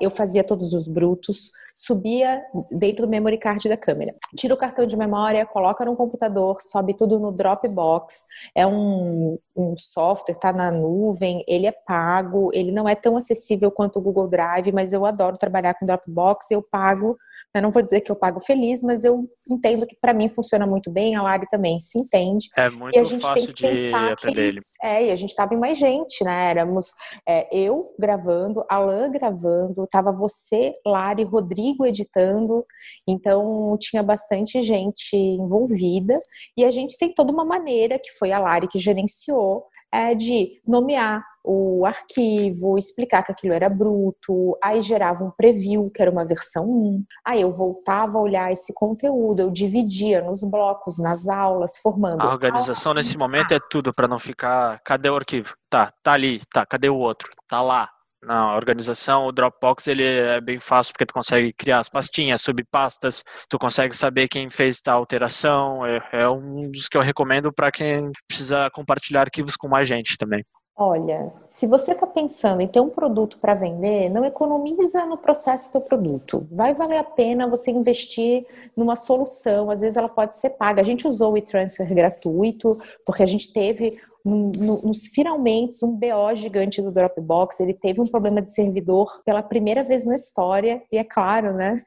Eu 0.00 0.10
fazia 0.10 0.44
todos 0.44 0.72
os 0.72 0.86
brutos, 0.86 1.50
subia 1.74 2.44
dentro 2.78 3.04
do 3.04 3.10
memory 3.10 3.36
card 3.36 3.68
da 3.68 3.76
câmera. 3.76 4.12
Tira 4.36 4.54
o 4.54 4.56
cartão 4.56 4.86
de 4.86 4.96
memória, 4.96 5.44
coloca 5.44 5.84
no 5.84 5.96
computador, 5.96 6.62
sobe 6.62 6.94
tudo 6.94 7.18
no 7.18 7.36
Dropbox. 7.36 8.28
É 8.54 8.64
um, 8.64 9.36
um 9.56 9.76
software, 9.76 10.34
está 10.34 10.52
na 10.52 10.70
nuvem, 10.70 11.44
ele 11.48 11.66
é 11.66 11.72
pago, 11.72 12.50
ele 12.54 12.70
não 12.70 12.88
é 12.88 12.94
tão 12.94 13.16
acessível 13.16 13.72
quanto 13.72 13.98
o 13.98 14.02
Google 14.02 14.28
Drive, 14.28 14.70
mas 14.72 14.92
eu 14.92 15.04
adoro 15.04 15.36
trabalhar 15.36 15.74
com 15.74 15.84
Dropbox, 15.84 16.50
eu 16.52 16.62
pago. 16.62 17.18
Eu 17.54 17.62
não 17.62 17.70
vou 17.70 17.82
dizer 17.82 18.00
que 18.00 18.10
eu 18.10 18.18
pago 18.18 18.40
feliz, 18.40 18.82
mas 18.82 19.04
eu 19.04 19.20
entendo 19.50 19.86
que 19.86 19.96
para 20.00 20.12
mim 20.12 20.28
funciona 20.28 20.66
muito 20.66 20.90
bem, 20.90 21.14
a 21.16 21.22
Lari 21.22 21.46
também 21.48 21.78
se 21.78 21.98
entende. 21.98 22.48
É 22.56 22.68
muito 22.68 23.20
fácil 23.20 23.54
de 23.54 23.94
aprender 23.94 24.48
ele. 24.48 24.60
É, 24.82 25.06
e 25.06 25.10
a 25.10 25.16
gente 25.16 25.30
estava 25.30 25.54
em 25.54 25.58
mais 25.58 25.78
gente, 25.78 26.24
né? 26.24 26.50
Éramos 26.50 26.86
é, 27.28 27.46
eu 27.56 27.94
gravando, 27.98 28.64
Alan 28.68 29.10
gravando, 29.10 29.86
tava 29.86 30.12
você, 30.12 30.72
Lari, 30.86 31.24
Rodrigo 31.24 31.54
Rodrigo 31.54 31.86
editando, 31.86 32.64
então 33.08 33.76
tinha 33.78 34.02
bastante 34.02 34.60
gente 34.62 35.16
envolvida 35.16 36.18
e 36.56 36.64
a 36.64 36.70
gente 36.70 36.98
tem 36.98 37.14
toda 37.14 37.32
uma 37.32 37.44
maneira 37.44 37.98
que 37.98 38.10
foi 38.18 38.32
a 38.32 38.38
Lari 38.38 38.68
que 38.68 38.78
gerenciou 38.78 39.66
é, 39.92 40.14
de 40.14 40.46
nomear 40.66 41.22
o 41.44 41.84
arquivo, 41.84 42.78
explicar 42.78 43.22
que 43.22 43.30
aquilo 43.30 43.52
era 43.52 43.68
bruto, 43.68 44.56
aí 44.62 44.80
gerava 44.80 45.22
um 45.22 45.30
preview, 45.30 45.90
que 45.92 46.00
era 46.00 46.10
uma 46.10 46.24
versão 46.24 46.64
1, 46.64 47.04
aí 47.26 47.42
eu 47.42 47.52
voltava 47.52 48.16
a 48.16 48.22
olhar 48.22 48.50
esse 48.50 48.72
conteúdo, 48.72 49.40
eu 49.40 49.50
dividia 49.50 50.22
nos 50.22 50.42
blocos, 50.42 50.98
nas 50.98 51.28
aulas, 51.28 51.76
formando. 51.78 52.22
A 52.22 52.32
organização 52.32 52.94
nesse 52.94 53.18
momento 53.18 53.52
é 53.52 53.60
tudo 53.70 53.92
para 53.92 54.08
não 54.08 54.18
ficar, 54.18 54.80
cadê 54.82 55.10
o 55.10 55.16
arquivo? 55.16 55.54
Tá, 55.68 55.92
tá 56.02 56.12
ali, 56.12 56.40
tá, 56.50 56.64
cadê 56.64 56.88
o 56.88 56.96
outro? 56.96 57.30
Tá 57.46 57.60
lá, 57.60 57.90
na 58.24 58.56
organização, 58.56 59.26
o 59.26 59.32
Dropbox 59.32 59.86
ele 59.86 60.02
é 60.02 60.40
bem 60.40 60.58
fácil 60.58 60.94
porque 60.94 61.04
tu 61.04 61.12
consegue 61.12 61.52
criar 61.52 61.80
as 61.80 61.90
pastinhas, 61.90 62.40
subpastas, 62.40 63.22
tu 63.50 63.58
consegue 63.58 63.94
saber 63.94 64.28
quem 64.28 64.48
fez 64.48 64.80
tal 64.80 65.00
alteração. 65.00 65.84
É, 65.84 66.00
é 66.12 66.28
um 66.28 66.70
dos 66.70 66.88
que 66.88 66.96
eu 66.96 67.02
recomendo 67.02 67.52
para 67.52 67.70
quem 67.70 68.10
precisa 68.26 68.70
compartilhar 68.70 69.22
arquivos 69.22 69.56
com 69.56 69.68
mais 69.68 69.86
gente 69.86 70.16
também. 70.16 70.42
Olha, 70.76 71.32
se 71.46 71.68
você 71.68 71.92
está 71.92 72.04
pensando 72.04 72.60
em 72.60 72.66
ter 72.66 72.80
um 72.80 72.90
produto 72.90 73.38
para 73.38 73.54
vender, 73.54 74.08
não 74.08 74.24
economiza 74.24 75.06
no 75.06 75.16
processo 75.16 75.72
do 75.72 75.80
produto. 75.80 76.48
Vai 76.50 76.74
valer 76.74 76.98
a 76.98 77.04
pena 77.04 77.46
você 77.46 77.70
investir 77.70 78.42
numa 78.76 78.96
solução. 78.96 79.70
Às 79.70 79.82
vezes 79.82 79.96
ela 79.96 80.08
pode 80.08 80.34
ser 80.34 80.50
paga. 80.50 80.82
A 80.82 80.84
gente 80.84 81.06
usou 81.06 81.34
o 81.34 81.38
e-transfer 81.38 81.94
gratuito, 81.94 82.68
porque 83.06 83.22
a 83.22 83.26
gente 83.26 83.52
teve 83.52 83.96
no, 84.24 84.82
nos 84.82 85.06
finalmente 85.06 85.84
um 85.84 85.96
BO 85.96 86.34
gigante 86.34 86.82
do 86.82 86.92
Dropbox. 86.92 87.60
Ele 87.60 87.74
teve 87.74 88.00
um 88.00 88.08
problema 88.08 88.42
de 88.42 88.50
servidor 88.50 89.12
pela 89.24 89.44
primeira 89.44 89.84
vez 89.84 90.04
na 90.04 90.16
história. 90.16 90.82
E 90.90 90.96
é 90.96 91.04
claro, 91.04 91.54
né? 91.54 91.84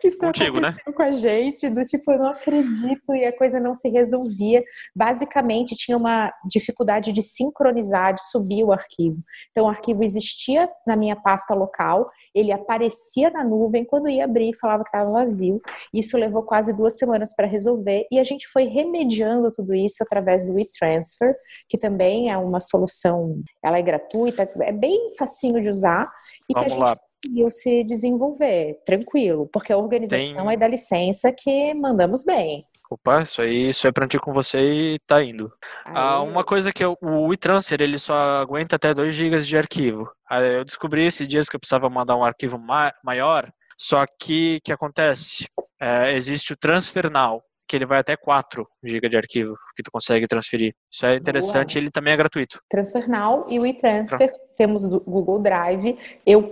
que 0.00 0.08
isso 0.08 0.18
Contigo, 0.18 0.60
né? 0.60 0.74
com 0.94 1.02
a 1.02 1.12
gente, 1.12 1.68
do 1.68 1.84
tipo, 1.84 2.10
eu 2.10 2.18
não 2.18 2.28
acredito, 2.28 3.14
e 3.14 3.24
a 3.24 3.36
coisa 3.36 3.60
não 3.60 3.74
se 3.74 3.88
resolvia. 3.88 4.62
Basicamente, 4.94 5.74
tinha 5.74 5.96
uma 5.96 6.32
dificuldade 6.48 7.12
de 7.12 7.22
sincronizar, 7.22 7.95
de 8.12 8.22
subir 8.30 8.64
o 8.64 8.72
arquivo. 8.72 9.18
Então, 9.50 9.66
o 9.66 9.68
arquivo 9.68 10.02
existia 10.02 10.68
na 10.86 10.96
minha 10.96 11.16
pasta 11.16 11.54
local, 11.54 12.08
ele 12.34 12.52
aparecia 12.52 13.30
na 13.30 13.44
nuvem, 13.44 13.84
quando 13.84 14.08
ia 14.08 14.24
abrir, 14.24 14.56
falava 14.58 14.82
que 14.82 14.88
estava 14.88 15.12
vazio. 15.12 15.56
Isso 15.92 16.16
levou 16.16 16.42
quase 16.42 16.72
duas 16.72 16.96
semanas 16.96 17.34
para 17.34 17.46
resolver, 17.46 18.06
e 18.10 18.18
a 18.18 18.24
gente 18.24 18.46
foi 18.48 18.64
remediando 18.64 19.50
tudo 19.52 19.74
isso 19.74 20.02
através 20.02 20.44
do 20.44 20.54
WeTransfer, 20.54 21.34
que 21.68 21.78
também 21.78 22.30
é 22.30 22.36
uma 22.36 22.60
solução, 22.60 23.40
ela 23.64 23.78
é 23.78 23.82
gratuita, 23.82 24.48
é 24.60 24.72
bem 24.72 25.14
facinho 25.16 25.60
de 25.60 25.68
usar, 25.68 26.06
e 26.48 26.54
Vamos 26.54 26.68
que 26.68 26.74
a 26.74 26.76
gente 26.76 26.90
lá 26.90 27.05
conseguiu 27.26 27.50
se 27.50 27.82
desenvolver, 27.84 28.80
tranquilo, 28.84 29.48
porque 29.52 29.72
a 29.72 29.76
organização 29.76 30.46
Tem... 30.46 30.54
é 30.54 30.56
da 30.56 30.68
licença 30.68 31.32
que 31.32 31.74
mandamos 31.74 32.24
bem. 32.24 32.58
Opa, 32.90 33.22
isso 33.22 33.42
aí, 33.42 33.70
isso 33.70 33.86
é 33.86 33.92
prontinho 33.92 34.22
com 34.22 34.32
você 34.32 34.58
e 34.58 34.98
tá 35.00 35.22
indo. 35.22 35.52
Aí... 35.84 35.94
Ah, 35.96 36.20
uma 36.20 36.44
coisa 36.44 36.72
que 36.72 36.84
eu, 36.84 36.96
o 37.02 37.26
WeTransfer, 37.28 37.82
ele 37.82 37.98
só 37.98 38.14
aguenta 38.40 38.76
até 38.76 38.94
2 38.94 39.14
GB 39.14 39.40
de 39.40 39.56
arquivo. 39.56 40.10
Eu 40.30 40.64
descobri 40.64 41.04
esses 41.04 41.26
dias 41.26 41.48
que 41.48 41.56
eu 41.56 41.60
precisava 41.60 41.90
mandar 41.90 42.16
um 42.16 42.24
arquivo 42.24 42.58
ma 42.58 42.92
maior, 43.04 43.50
só 43.76 44.04
que 44.18 44.56
o 44.56 44.60
que 44.64 44.72
acontece? 44.72 45.46
É, 45.80 46.14
existe 46.14 46.52
o 46.52 46.56
Transfer 46.56 47.10
Now, 47.10 47.42
que 47.66 47.76
ele 47.76 47.86
vai 47.86 47.98
até 47.98 48.16
4 48.16 48.66
GB 48.82 49.08
de 49.08 49.16
arquivo 49.16 49.54
que 49.74 49.82
tu 49.82 49.90
consegue 49.90 50.26
transferir. 50.26 50.74
Isso 50.90 51.04
é 51.04 51.16
interessante, 51.16 51.74
Boa. 51.74 51.82
ele 51.82 51.90
também 51.90 52.12
é 52.12 52.16
gratuito. 52.16 52.60
Transfer 52.68 53.08
Now 53.08 53.46
e 53.50 53.58
o 53.58 53.66
e-transfer, 53.66 54.32
temos 54.56 54.84
o 54.84 55.00
Google 55.00 55.40
Drive. 55.40 55.98
Eu 56.24 56.44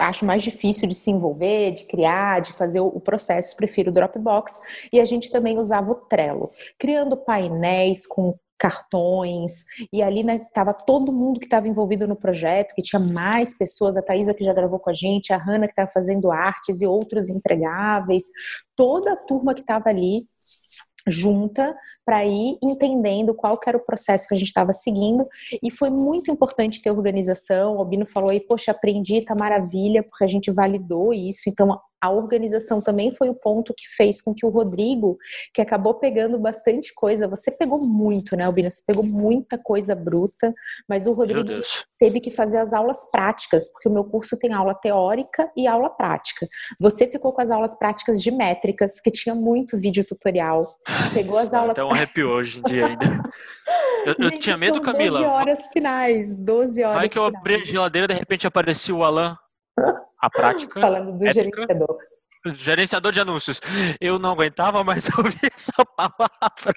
acho 0.00 0.24
mais 0.24 0.42
difícil 0.42 0.88
de 0.88 0.94
se 0.94 1.10
envolver, 1.10 1.72
de 1.72 1.84
criar, 1.84 2.40
de 2.40 2.52
fazer 2.52 2.80
o 2.80 3.00
processo, 3.00 3.56
prefiro 3.56 3.90
o 3.90 3.94
Dropbox. 3.94 4.60
E 4.92 5.00
a 5.00 5.04
gente 5.04 5.30
também 5.30 5.58
usava 5.58 5.90
o 5.92 5.94
Trello, 5.94 6.48
criando 6.78 7.16
painéis 7.16 8.06
com 8.06 8.36
cartões, 8.62 9.64
e 9.92 10.00
ali 10.00 10.20
estava 10.20 10.70
né, 10.70 10.78
todo 10.86 11.10
mundo 11.10 11.40
que 11.40 11.46
estava 11.46 11.66
envolvido 11.66 12.06
no 12.06 12.14
projeto, 12.14 12.76
que 12.76 12.80
tinha 12.80 13.00
mais 13.12 13.58
pessoas, 13.58 13.96
a 13.96 14.02
Thaisa 14.02 14.32
que 14.32 14.44
já 14.44 14.54
gravou 14.54 14.78
com 14.78 14.88
a 14.88 14.94
gente, 14.94 15.32
a 15.32 15.36
Hanna 15.36 15.66
que 15.66 15.72
estava 15.72 15.90
fazendo 15.90 16.30
artes 16.30 16.80
e 16.80 16.86
outros 16.86 17.28
entregáveis, 17.28 18.26
toda 18.76 19.14
a 19.14 19.16
turma 19.16 19.52
que 19.52 19.62
estava 19.62 19.88
ali 19.88 20.20
junta 21.08 21.74
para 22.06 22.24
ir 22.24 22.56
entendendo 22.62 23.34
qual 23.34 23.58
era 23.66 23.76
o 23.76 23.84
processo 23.84 24.28
que 24.28 24.34
a 24.36 24.38
gente 24.38 24.46
estava 24.46 24.72
seguindo 24.72 25.26
e 25.60 25.68
foi 25.68 25.90
muito 25.90 26.30
importante 26.30 26.80
ter 26.80 26.92
organização. 26.92 27.78
O 27.78 27.84
Bino 27.84 28.06
falou 28.06 28.30
aí, 28.30 28.38
poxa, 28.38 28.70
aprendi, 28.70 29.24
tá 29.24 29.34
maravilha, 29.34 30.04
porque 30.04 30.22
a 30.22 30.28
gente 30.28 30.52
validou 30.52 31.12
isso. 31.12 31.48
Então 31.48 31.76
a 32.02 32.10
organização 32.10 32.82
também 32.82 33.14
foi 33.14 33.28
o 33.28 33.34
ponto 33.34 33.72
que 33.72 33.86
fez 33.96 34.20
com 34.20 34.34
que 34.34 34.44
o 34.44 34.48
Rodrigo, 34.48 35.16
que 35.54 35.62
acabou 35.62 35.94
pegando 35.94 36.36
bastante 36.36 36.92
coisa, 36.92 37.28
você 37.28 37.52
pegou 37.56 37.78
muito, 37.86 38.34
né, 38.36 38.44
Albina? 38.44 38.68
Você 38.68 38.82
pegou 38.84 39.04
muita 39.04 39.56
coisa 39.56 39.94
bruta, 39.94 40.52
mas 40.88 41.06
o 41.06 41.12
Rodrigo 41.12 41.44
teve 42.00 42.18
que 42.18 42.32
fazer 42.32 42.58
as 42.58 42.72
aulas 42.72 43.08
práticas, 43.12 43.70
porque 43.70 43.88
o 43.88 43.92
meu 43.92 44.02
curso 44.02 44.36
tem 44.36 44.52
aula 44.52 44.74
teórica 44.74 45.48
e 45.56 45.68
aula 45.68 45.88
prática. 45.88 46.48
Você 46.80 47.06
ficou 47.06 47.32
com 47.32 47.40
as 47.40 47.50
aulas 47.50 47.72
práticas 47.72 48.20
de 48.20 48.32
métricas, 48.32 49.00
que 49.00 49.10
tinha 49.12 49.36
muito 49.36 49.78
vídeo 49.78 50.04
tutorial. 50.04 50.66
Pegou 51.14 51.38
as 51.38 51.54
aulas. 51.54 51.72
Então 51.72 51.92
arrepio 51.92 52.28
hoje 52.28 52.58
em 52.58 52.62
dia 52.62 52.86
ainda. 52.86 53.06
Eu, 54.04 54.16
eu 54.18 54.30
tinha 54.38 54.56
medo, 54.56 54.80
Camila. 54.80 55.20
12 55.20 55.32
horas 55.32 55.66
finais, 55.72 56.36
12 56.36 56.82
horas. 56.82 56.96
Vai 56.96 57.08
que 57.08 57.16
eu 57.16 57.24
abri 57.24 57.54
a 57.54 57.64
geladeira 57.64 58.08
de 58.08 58.14
repente 58.14 58.46
apareceu 58.48 58.96
o 58.96 59.04
Alan 59.04 59.38
a 60.18 60.30
prática. 60.30 60.80
Falando 60.80 61.18
do 61.18 61.26
ética, 61.26 61.42
gerenciador. 61.44 61.98
Gerenciador 62.52 63.12
de 63.12 63.20
anúncios. 63.20 63.60
Eu 64.00 64.18
não 64.18 64.32
aguentava 64.32 64.82
mais 64.82 65.06
ouvir 65.16 65.52
essa 65.54 65.72
palavra. 65.96 66.74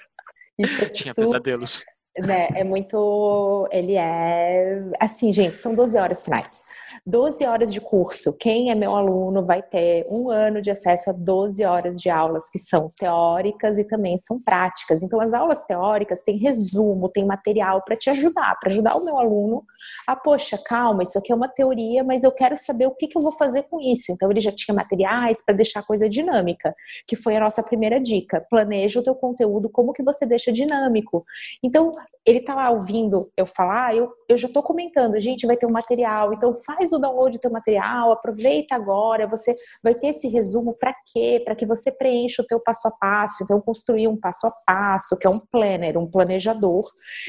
Isso 0.58 0.82
é 0.82 0.88
Tinha 0.88 1.12
super... 1.12 1.24
pesadelos 1.24 1.84
né, 2.24 2.48
é 2.54 2.64
muito. 2.64 3.68
Ele 3.70 3.94
é. 3.94 4.76
Assim, 5.00 5.32
gente, 5.32 5.56
são 5.56 5.74
12 5.74 5.98
horas 5.98 6.24
finais. 6.24 6.62
12 7.06 7.44
horas 7.44 7.72
de 7.72 7.80
curso. 7.80 8.36
Quem 8.38 8.70
é 8.70 8.74
meu 8.74 8.94
aluno 8.94 9.44
vai 9.44 9.62
ter 9.62 10.04
um 10.10 10.30
ano 10.30 10.62
de 10.62 10.70
acesso 10.70 11.10
a 11.10 11.12
12 11.12 11.64
horas 11.64 12.00
de 12.00 12.08
aulas 12.08 12.48
que 12.50 12.58
são 12.58 12.88
teóricas 12.98 13.78
e 13.78 13.84
também 13.84 14.16
são 14.18 14.36
práticas. 14.44 15.02
Então, 15.02 15.20
as 15.20 15.32
aulas 15.32 15.64
teóricas 15.64 16.22
têm 16.22 16.38
resumo, 16.38 17.08
tem 17.08 17.24
material 17.24 17.82
para 17.84 17.96
te 17.96 18.10
ajudar, 18.10 18.56
para 18.60 18.70
ajudar 18.70 18.96
o 18.96 19.04
meu 19.04 19.18
aluno 19.18 19.64
a, 20.06 20.16
poxa, 20.16 20.58
calma, 20.58 21.02
isso 21.02 21.18
aqui 21.18 21.32
é 21.32 21.34
uma 21.34 21.48
teoria, 21.48 22.02
mas 22.04 22.24
eu 22.24 22.32
quero 22.32 22.56
saber 22.56 22.86
o 22.86 22.94
que, 22.94 23.06
que 23.06 23.18
eu 23.18 23.22
vou 23.22 23.32
fazer 23.32 23.64
com 23.64 23.80
isso. 23.80 24.12
Então, 24.12 24.30
ele 24.30 24.40
já 24.40 24.52
tinha 24.52 24.74
materiais 24.74 25.42
para 25.44 25.54
deixar 25.54 25.80
a 25.80 25.82
coisa 25.82 26.08
dinâmica, 26.08 26.74
que 27.06 27.16
foi 27.16 27.36
a 27.36 27.40
nossa 27.40 27.62
primeira 27.62 28.00
dica. 28.00 28.44
Planeja 28.48 29.00
o 29.00 29.02
teu 29.02 29.14
conteúdo, 29.14 29.68
como 29.68 29.92
que 29.92 30.02
você 30.02 30.26
deixa 30.26 30.52
dinâmico. 30.52 31.24
Então, 31.62 31.92
ele 32.24 32.40
tá 32.40 32.54
lá 32.54 32.70
ouvindo 32.70 33.30
eu 33.36 33.46
falar, 33.46 33.94
eu, 33.94 34.10
eu 34.28 34.36
já 34.36 34.48
tô 34.48 34.62
comentando, 34.62 35.20
gente, 35.20 35.46
vai 35.46 35.56
ter 35.56 35.66
um 35.66 35.72
material, 35.72 36.32
então 36.32 36.54
faz 36.64 36.92
o 36.92 36.98
download 36.98 37.36
do 37.36 37.40
teu 37.40 37.50
material, 37.50 38.12
aproveita 38.12 38.74
agora, 38.74 39.26
você 39.26 39.52
vai 39.82 39.94
ter 39.94 40.08
esse 40.08 40.28
resumo 40.28 40.74
para 40.74 40.94
quê? 41.12 41.40
Para 41.44 41.54
que 41.54 41.66
você 41.66 41.90
preencha 41.92 42.42
o 42.42 42.46
teu 42.46 42.58
passo 42.64 42.88
a 42.88 42.90
passo, 42.90 43.44
então 43.44 43.60
construir 43.60 44.08
um 44.08 44.18
passo 44.18 44.46
a 44.46 44.50
passo, 44.66 45.16
que 45.18 45.26
é 45.26 45.30
um 45.30 45.40
planner, 45.50 45.96
um 45.98 46.10
planejador, 46.10 46.84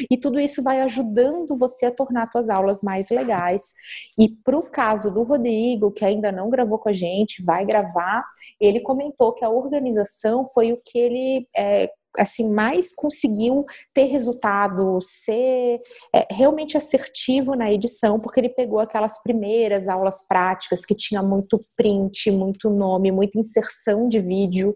e 0.09 0.17
tudo 0.17 0.39
isso 0.39 0.63
vai 0.63 0.81
ajudando 0.81 1.57
você 1.57 1.85
a 1.85 1.91
tornar 1.91 2.29
suas 2.31 2.49
aulas 2.49 2.81
mais 2.81 3.09
legais. 3.09 3.73
E 4.19 4.27
pro 4.43 4.69
caso 4.71 5.11
do 5.11 5.23
Rodrigo, 5.23 5.91
que 5.91 6.05
ainda 6.05 6.31
não 6.31 6.49
gravou 6.49 6.79
com 6.79 6.89
a 6.89 6.93
gente, 6.93 7.43
vai 7.43 7.65
gravar, 7.65 8.23
ele 8.59 8.79
comentou 8.81 9.33
que 9.33 9.45
a 9.45 9.49
organização 9.49 10.47
foi 10.53 10.71
o 10.71 10.77
que 10.83 10.97
ele 10.97 11.47
é, 11.55 11.89
assim 12.17 12.53
mais 12.53 12.93
conseguiu 12.93 13.63
ter 13.93 14.05
resultado, 14.05 14.99
ser 15.01 15.79
é, 16.13 16.25
realmente 16.31 16.77
assertivo 16.77 17.55
na 17.55 17.71
edição, 17.71 18.19
porque 18.19 18.39
ele 18.39 18.49
pegou 18.49 18.79
aquelas 18.79 19.21
primeiras 19.21 19.87
aulas 19.87 20.25
práticas 20.27 20.85
que 20.85 20.95
tinha 20.95 21.21
muito 21.21 21.57
print, 21.75 22.31
muito 22.31 22.69
nome, 22.69 23.11
muita 23.11 23.39
inserção 23.39 24.09
de 24.09 24.19
vídeo. 24.19 24.73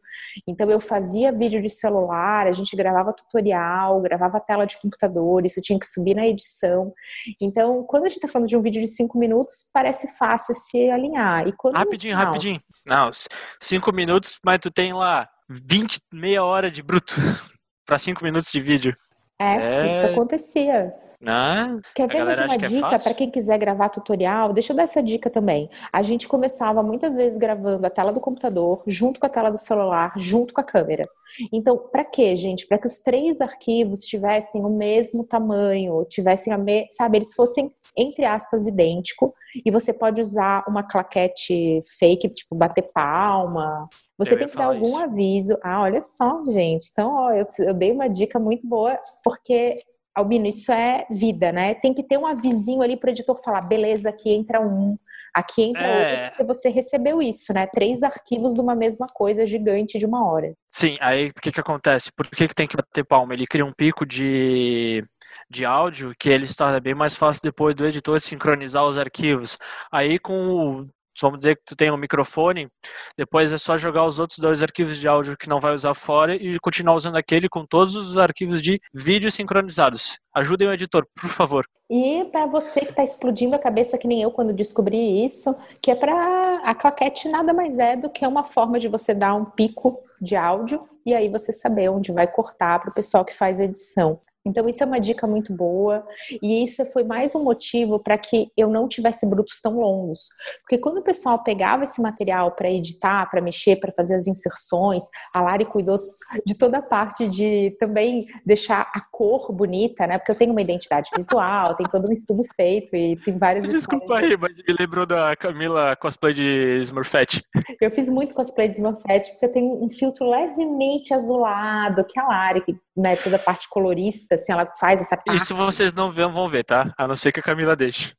Então 0.48 0.70
eu 0.70 0.80
fazia 0.80 1.32
vídeo 1.32 1.62
de 1.62 1.70
celular, 1.70 2.48
a 2.48 2.52
gente 2.52 2.76
gravava 2.76 3.14
tutorial, 3.14 4.02
gravava 4.02 4.40
tela 4.40 4.66
de 4.66 4.80
computador, 4.80 5.46
isso 5.46 5.62
tinha 5.62 5.80
que 5.80 5.88
subir 5.88 6.16
na 6.16 6.28
edição. 6.28 6.94
Então, 7.42 7.84
quando 7.84 8.06
a 8.06 8.08
gente 8.10 8.18
está 8.18 8.28
falando 8.28 8.48
de 8.48 8.58
um 8.58 8.62
vídeo 8.62 8.82
de 8.82 8.88
cinco 8.88 9.18
minutos, 9.18 9.70
parece 9.74 10.08
fácil 10.18 10.56
se 10.56 10.90
alinhar. 10.90 11.48
E 11.48 11.54
quando 11.54 11.76
rapidinho, 11.76 12.16
não, 12.16 12.24
rapidinho. 12.24 12.60
Não, 12.86 13.12
cinco 13.60 13.92
minutos, 13.92 14.40
mas 14.44 14.60
tu 14.60 14.72
tem 14.72 14.94
lá 14.94 15.30
20, 15.52 16.00
meia 16.14 16.44
hora 16.44 16.72
de 16.72 16.82
bruto 16.82 17.16
para 17.86 18.00
cinco 18.00 18.24
minutos 18.24 18.52
de 18.52 18.60
vídeo. 18.60 18.94
É, 19.42 19.56
é, 19.56 19.92
isso 19.92 20.06
acontecia. 20.06 20.92
Ah, 21.26 21.76
Quer 21.96 22.08
ver 22.08 22.24
mais 22.24 22.38
uma 22.38 22.54
é 22.54 22.58
dica 22.60 22.96
é 22.96 23.00
para 23.00 23.14
quem 23.16 23.32
quiser 23.32 23.58
gravar 23.58 23.90
tutorial? 23.90 24.54
Deixa 24.54 24.72
eu 24.72 24.78
dar 24.78 24.84
essa 24.84 25.02
dica 25.02 25.32
também. 25.32 25.68
A 25.92 26.04
gente 26.04 26.28
começava 26.28 26.84
muitas 26.84 27.16
vezes 27.16 27.40
gravando 27.40 27.84
a 27.84 27.90
tela 27.90 28.14
do 28.14 28.22
computador, 28.22 28.84
junto 28.86 29.20
com 29.20 29.26
a 29.26 29.30
tela 29.30 29.50
do 29.50 29.58
celular, 29.58 30.14
junto 30.16 30.54
com 30.54 30.62
a 30.62 30.64
câmera. 30.64 31.10
Então, 31.52 31.76
para 31.92 32.06
quê, 32.06 32.36
gente? 32.36 32.68
Para 32.68 32.78
que 32.78 32.86
os 32.86 33.00
três 33.00 33.42
arquivos 33.42 34.02
tivessem 34.02 34.64
o 34.64 34.78
mesmo 34.78 35.26
tamanho, 35.26 36.06
tivessem 36.06 36.54
a 36.54 36.58
me... 36.58 36.86
sabe, 36.92 37.18
eles 37.18 37.34
fossem 37.34 37.72
entre 37.98 38.26
aspas 38.26 38.68
idêntico, 38.68 39.32
e 39.66 39.72
você 39.72 39.92
pode 39.92 40.22
usar 40.22 40.64
uma 40.68 40.84
claquete 40.84 41.82
fake, 41.98 42.28
tipo 42.36 42.56
bater 42.58 42.84
palma, 42.94 43.90
você 44.26 44.34
eu 44.34 44.38
tem 44.38 44.48
que 44.48 44.56
dar 44.56 44.66
algum 44.66 44.88
isso. 44.88 44.98
aviso. 44.98 45.58
Ah, 45.64 45.82
olha 45.82 46.02
só, 46.02 46.44
gente. 46.44 46.90
Então, 46.92 47.10
ó, 47.10 47.32
eu, 47.32 47.48
eu 47.60 47.74
dei 47.74 47.92
uma 47.92 48.08
dica 48.08 48.40
muito 48.40 48.68
boa, 48.68 48.98
porque 49.24 49.74
Albino, 50.14 50.46
isso 50.46 50.72
é 50.72 51.06
vida, 51.10 51.52
né? 51.52 51.74
Tem 51.74 51.94
que 51.94 52.04
ter 52.04 52.18
um 52.18 52.28
avisinho 52.28 52.82
ali 52.82 52.98
para 52.98 53.08
o 53.08 53.12
editor 53.12 53.42
falar, 53.42 53.62
beleza, 53.62 54.10
aqui 54.10 54.32
entra 54.32 54.62
um, 54.62 54.94
aqui 55.34 55.64
entra 55.64 55.82
é... 55.82 56.00
outro, 56.00 56.30
porque 56.30 56.44
você 56.54 56.70
recebeu 56.70 57.22
isso, 57.22 57.54
né? 57.54 57.66
Três 57.68 58.04
arquivos 58.04 58.54
de 58.54 58.60
uma 58.60 58.76
mesma 58.76 59.08
coisa 59.08 59.48
gigante 59.48 59.98
de 59.98 60.06
uma 60.06 60.30
hora. 60.30 60.54
Sim, 60.68 60.98
aí 61.00 61.30
o 61.30 61.42
que 61.42 61.52
que 61.52 61.62
acontece? 61.62 62.12
Por 62.12 62.28
que, 62.28 62.48
que 62.48 62.56
tem 62.56 62.68
que 62.68 62.76
bater 62.76 63.06
palma? 63.06 63.34
Ele 63.34 63.48
cria 63.48 63.66
um 63.66 63.74
pico 63.74 64.06
de 64.06 65.04
de 65.50 65.66
áudio 65.66 66.14
que 66.18 66.30
ele 66.30 66.48
se 66.48 66.56
torna 66.56 66.80
bem 66.80 66.96
mais 66.96 67.16
fácil 67.16 67.42
depois 67.44 67.76
do 67.76 67.86
editor 67.86 68.22
sincronizar 68.22 68.86
os 68.86 68.98
arquivos. 68.98 69.58
Aí 69.92 70.18
com 70.18 70.48
o 70.48 70.90
vamos 71.20 71.40
dizer 71.40 71.56
que 71.58 71.64
tu 71.66 71.76
tem 71.76 71.92
um 71.92 71.98
microfone, 71.98 72.70
depois 73.18 73.52
é 73.52 73.58
só 73.58 73.78
jogar 73.78 74.06
os 74.06 74.20
outros 74.20 74.40
dois 74.40 74.62
arquivos 74.62 74.98
de 74.98 75.08
áudio 75.08 75.38
que 75.38 75.50
não 75.50 75.60
vai 75.60 75.74
usar 75.74 75.94
fora 75.94 76.36
e 76.36 76.60
continuar 76.60 76.96
usando 76.96 77.18
aquele 77.18 77.50
com 77.50 77.66
todos 77.66 77.96
os 77.96 78.18
arquivos 78.18 78.62
de 78.62 78.80
vídeo 78.94 79.32
sincronizados. 79.32 80.20
Ajudem 80.34 80.68
o 80.68 80.74
editor, 80.74 81.06
por 81.20 81.30
favor. 81.30 81.66
E 81.90 82.24
para 82.32 82.46
você 82.46 82.80
que 82.80 82.92
está 82.92 83.04
explodindo 83.04 83.54
a 83.54 83.60
cabeça 83.60 83.98
que 83.98 84.08
nem 84.08 84.22
eu 84.22 84.32
quando 84.32 84.54
descobri 84.54 85.26
isso, 85.26 85.54
que 85.82 85.92
é 85.92 85.96
para 85.96 86.62
a 86.64 86.74
claquete 86.74 87.28
nada 87.28 87.54
mais 87.54 87.78
é 87.80 87.98
do 87.98 88.10
que 88.10 88.26
uma 88.26 88.44
forma 88.44 88.80
de 88.80 88.88
você 88.88 89.14
dar 89.14 89.36
um 89.36 89.44
pico 89.44 90.00
de 90.22 90.38
áudio 90.38 90.80
e 91.06 91.14
aí 91.14 91.30
você 91.30 91.52
saber 91.52 91.90
onde 91.90 92.14
vai 92.14 92.28
cortar 92.28 92.80
para 92.80 92.92
o 92.92 92.94
pessoal 92.94 93.26
que 93.26 93.36
faz 93.36 93.60
edição. 93.60 94.16
Então, 94.46 94.68
isso 94.68 94.84
é 94.84 94.86
uma 94.86 95.00
dica 95.00 95.28
muito 95.28 95.54
boa, 95.54 96.02
e 96.42 96.64
isso 96.64 96.86
foi 96.88 97.04
mais 97.04 97.36
um 97.36 97.44
motivo 97.44 98.02
para 98.02 98.18
que 98.18 98.48
eu 98.58 98.70
não 98.70 98.88
tivesse 98.88 99.26
brutos 99.26 99.60
tão 99.62 99.80
longos. 99.80 100.30
Porque 100.62 100.80
quando 100.80 100.98
o 100.98 101.04
pessoal 101.04 101.44
pegava 101.44 101.84
esse 101.84 102.02
material 102.02 102.52
para 102.52 102.70
editar, 102.70 103.30
para 103.30 103.42
mexer, 103.42 103.78
para 103.78 103.92
fazer 103.92 104.16
as 104.16 104.28
inserções, 104.28 105.04
a 105.34 105.42
Lari 105.42 105.66
cuidou 105.66 105.98
de 106.46 106.56
toda 106.56 106.80
a 106.80 106.82
parte 106.82 107.28
de 107.30 107.76
também 107.80 108.26
deixar 108.46 108.82
a 108.82 109.00
cor 109.12 109.52
bonita, 109.52 110.08
né? 110.08 110.18
Porque 110.18 110.32
eu 110.32 110.36
tenho 110.36 110.52
uma 110.52 110.62
identidade 110.62 111.10
visual, 111.16 111.76
tem 111.76 111.88
todo 111.88 112.08
um 112.08 112.12
estudo 112.12 112.44
feito 112.56 112.96
e 112.96 113.16
tem 113.18 113.38
várias. 113.38 113.68
Desculpa 113.70 114.18
aí, 114.18 114.36
mas 114.38 114.58
me 114.58 114.76
lembrou 114.78 115.06
da 115.06 115.36
Camila 115.36 115.96
cosplay 115.96 116.34
de 116.34 116.80
Smurfette. 116.82 117.44
Eu 117.80 117.92
fiz 117.92 118.10
muito 118.10 118.34
cosplay 118.34 118.68
de 118.68 118.76
Smurfette 118.76 119.32
porque 119.32 119.46
eu 119.46 119.52
tenho 119.52 119.84
um 119.84 119.90
filtro 119.90 120.30
levemente 120.30 121.14
azulado, 121.14 122.04
que 122.04 122.20
é 122.20 122.24
a 122.24 122.28
Lari, 122.28 122.62
que 122.62 122.76
né, 122.96 123.16
toda 123.16 123.38
a 123.38 123.40
parte 123.40 123.70
colorista, 123.70 124.31
assim, 124.36 124.52
ela 124.52 124.72
faz 124.80 125.02
essa 125.02 125.18
parte. 125.18 125.42
Isso 125.42 125.56
vocês 125.56 125.94
não 125.94 126.12
vão 126.12 126.48
ver, 126.48 126.64
tá? 126.64 126.94
A 126.98 127.08
não 127.08 127.16
ser 127.16 127.32
que 127.32 127.40
a 127.40 127.44
Camila 127.44 127.76
deixe. 127.76 128.14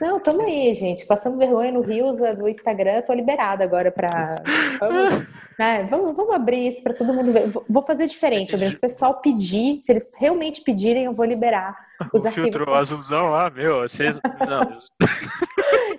Não, 0.00 0.18
tamo 0.18 0.42
aí, 0.42 0.74
gente. 0.74 1.06
Passando 1.06 1.38
vergonha 1.38 1.72
no 1.72 1.80
Rios 1.80 2.18
do 2.18 2.48
Instagram, 2.48 3.02
tô 3.02 3.12
liberada 3.12 3.64
agora 3.64 3.90
pra. 3.90 4.42
Vamos, 4.80 5.28
né, 5.58 5.82
vamos, 5.84 6.16
vamos 6.16 6.34
abrir 6.34 6.68
isso 6.68 6.82
pra 6.82 6.94
todo 6.94 7.12
mundo 7.12 7.32
ver. 7.32 7.52
Vou 7.68 7.82
fazer 7.84 8.06
diferente, 8.06 8.56
se 8.56 8.76
o 8.76 8.80
pessoal 8.80 9.20
pedir, 9.20 9.80
se 9.80 9.92
eles 9.92 10.10
realmente 10.18 10.62
pedirem, 10.62 11.04
eu 11.04 11.12
vou 11.12 11.24
liberar 11.24 11.76
os 12.12 12.24
o 12.24 12.30
filtro 12.30 12.74
azulzão 12.74 13.26
lá, 13.26 13.50
meu, 13.50 13.80
vocês. 13.80 14.18
Não. 14.48 14.78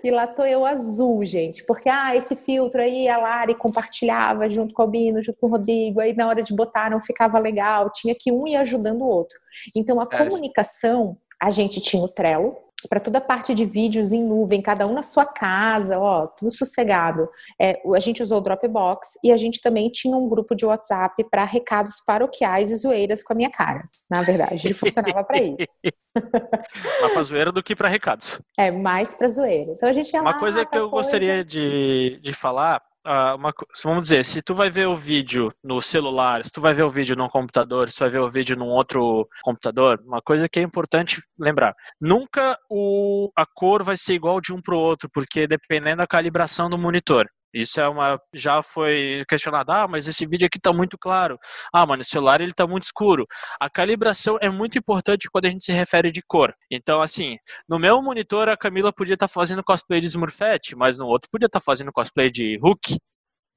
e 0.03 0.11
lá 0.11 0.27
tô 0.27 0.43
eu 0.43 0.65
azul, 0.65 1.23
gente. 1.25 1.63
Porque, 1.65 1.89
ah, 1.89 2.15
esse 2.15 2.35
filtro 2.35 2.81
aí, 2.81 3.07
a 3.07 3.17
Lari 3.17 3.55
compartilhava 3.55 4.49
junto 4.49 4.73
com 4.73 4.81
o 4.81 4.85
Albino, 4.85 5.21
junto 5.21 5.39
com 5.39 5.47
o 5.47 5.51
Rodrigo, 5.51 5.99
aí 5.99 6.15
na 6.15 6.27
hora 6.27 6.41
de 6.41 6.55
botar 6.55 6.89
não 6.89 7.01
ficava 7.01 7.39
legal, 7.39 7.91
tinha 7.91 8.15
que 8.17 8.31
um 8.31 8.47
ir 8.47 8.55
ajudando 8.55 9.01
o 9.01 9.07
outro. 9.07 9.37
Então, 9.75 9.99
a 9.99 10.07
é. 10.11 10.17
comunicação, 10.17 11.17
a 11.41 11.49
gente 11.49 11.81
tinha 11.81 12.03
o 12.03 12.07
Trello, 12.07 12.62
para 12.87 12.99
toda 12.99 13.17
a 13.17 13.21
parte 13.21 13.53
de 13.53 13.65
vídeos 13.65 14.11
em 14.11 14.23
nuvem, 14.23 14.61
cada 14.61 14.87
um 14.87 14.93
na 14.93 15.03
sua 15.03 15.25
casa, 15.25 15.99
ó, 15.99 16.27
tudo 16.27 16.51
sossegado. 16.51 17.27
É, 17.59 17.81
a 17.93 17.99
gente 17.99 18.21
usou 18.21 18.37
o 18.37 18.41
Dropbox 18.41 19.17
e 19.23 19.31
a 19.31 19.37
gente 19.37 19.61
também 19.61 19.89
tinha 19.89 20.15
um 20.15 20.27
grupo 20.27 20.55
de 20.55 20.65
WhatsApp 20.65 21.23
para 21.29 21.43
recados 21.43 22.01
paroquiais 22.05 22.71
e 22.71 22.77
zoeiras 22.77 23.23
com 23.23 23.33
a 23.33 23.35
minha 23.35 23.49
cara. 23.49 23.87
Na 24.09 24.21
verdade, 24.21 24.67
ele 24.67 24.73
funcionava 24.73 25.23
para 25.23 25.41
isso. 25.41 25.77
mais 27.01 27.13
para 27.13 27.23
zoeira 27.23 27.51
do 27.51 27.63
que 27.63 27.75
para 27.75 27.87
recados. 27.87 28.39
É, 28.57 28.71
mais 28.71 29.15
para 29.15 29.27
zoeira. 29.27 29.71
Então 29.71 29.89
a 29.89 29.93
gente 29.93 30.13
ia 30.13 30.21
Uma 30.21 30.39
coisa 30.39 30.65
que 30.65 30.77
eu 30.77 30.89
coisa... 30.89 30.95
gostaria 30.95 31.43
de, 31.43 32.19
de 32.21 32.33
falar 32.33 32.81
uma, 33.05 33.53
vamos 33.83 34.03
dizer, 34.03 34.23
se 34.23 34.41
tu 34.41 34.55
vai 34.55 34.69
ver 34.69 34.87
o 34.87 34.95
vídeo 34.95 35.53
no 35.63 35.81
celular, 35.81 36.43
se 36.43 36.51
tu 36.51 36.61
vai 36.61 36.73
ver 36.73 36.83
o 36.83 36.89
vídeo 36.89 37.15
num 37.15 37.27
computador, 37.27 37.89
se 37.89 37.95
tu 37.95 37.99
vai 37.99 38.09
ver 38.09 38.19
o 38.19 38.29
vídeo 38.29 38.55
num 38.55 38.67
outro 38.67 39.27
computador, 39.41 40.01
uma 40.05 40.21
coisa 40.21 40.47
que 40.47 40.59
é 40.59 40.63
importante 40.63 41.21
lembrar: 41.37 41.75
nunca 41.99 42.57
o, 42.69 43.31
a 43.35 43.45
cor 43.45 43.83
vai 43.83 43.97
ser 43.97 44.13
igual 44.13 44.39
de 44.39 44.53
um 44.53 44.61
para 44.61 44.75
o 44.75 44.79
outro, 44.79 45.09
porque 45.13 45.47
dependendo 45.47 45.97
da 45.97 46.07
calibração 46.07 46.69
do 46.69 46.77
monitor. 46.77 47.27
Isso 47.53 47.79
é 47.79 47.87
uma 47.87 48.19
já 48.33 48.63
foi 48.63 49.23
questionado. 49.27 49.71
Ah, 49.71 49.87
mas 49.87 50.07
esse 50.07 50.25
vídeo 50.25 50.47
aqui 50.47 50.57
está 50.57 50.73
muito 50.73 50.97
claro. 50.97 51.37
Ah, 51.71 51.85
mas 51.85 51.99
no 51.99 52.03
celular 52.03 52.41
ele 52.41 52.51
está 52.51 52.65
muito 52.65 52.83
escuro. 52.83 53.25
A 53.59 53.69
calibração 53.69 54.37
é 54.41 54.49
muito 54.49 54.77
importante 54.77 55.29
quando 55.29 55.45
a 55.45 55.49
gente 55.49 55.63
se 55.63 55.71
refere 55.71 56.11
de 56.11 56.21
cor. 56.21 56.53
Então, 56.71 57.01
assim, 57.01 57.37
no 57.67 57.77
meu 57.77 58.01
monitor 58.01 58.49
a 58.49 58.57
Camila 58.57 58.91
podia 58.91 59.13
estar 59.13 59.27
tá 59.27 59.33
fazendo 59.33 59.63
cosplay 59.63 60.01
de 60.01 60.07
Smurfette, 60.07 60.75
mas 60.75 60.97
no 60.97 61.07
outro 61.07 61.29
podia 61.29 61.45
estar 61.45 61.59
tá 61.59 61.63
fazendo 61.63 61.91
cosplay 61.91 62.31
de 62.31 62.57
Hulk. 62.57 62.97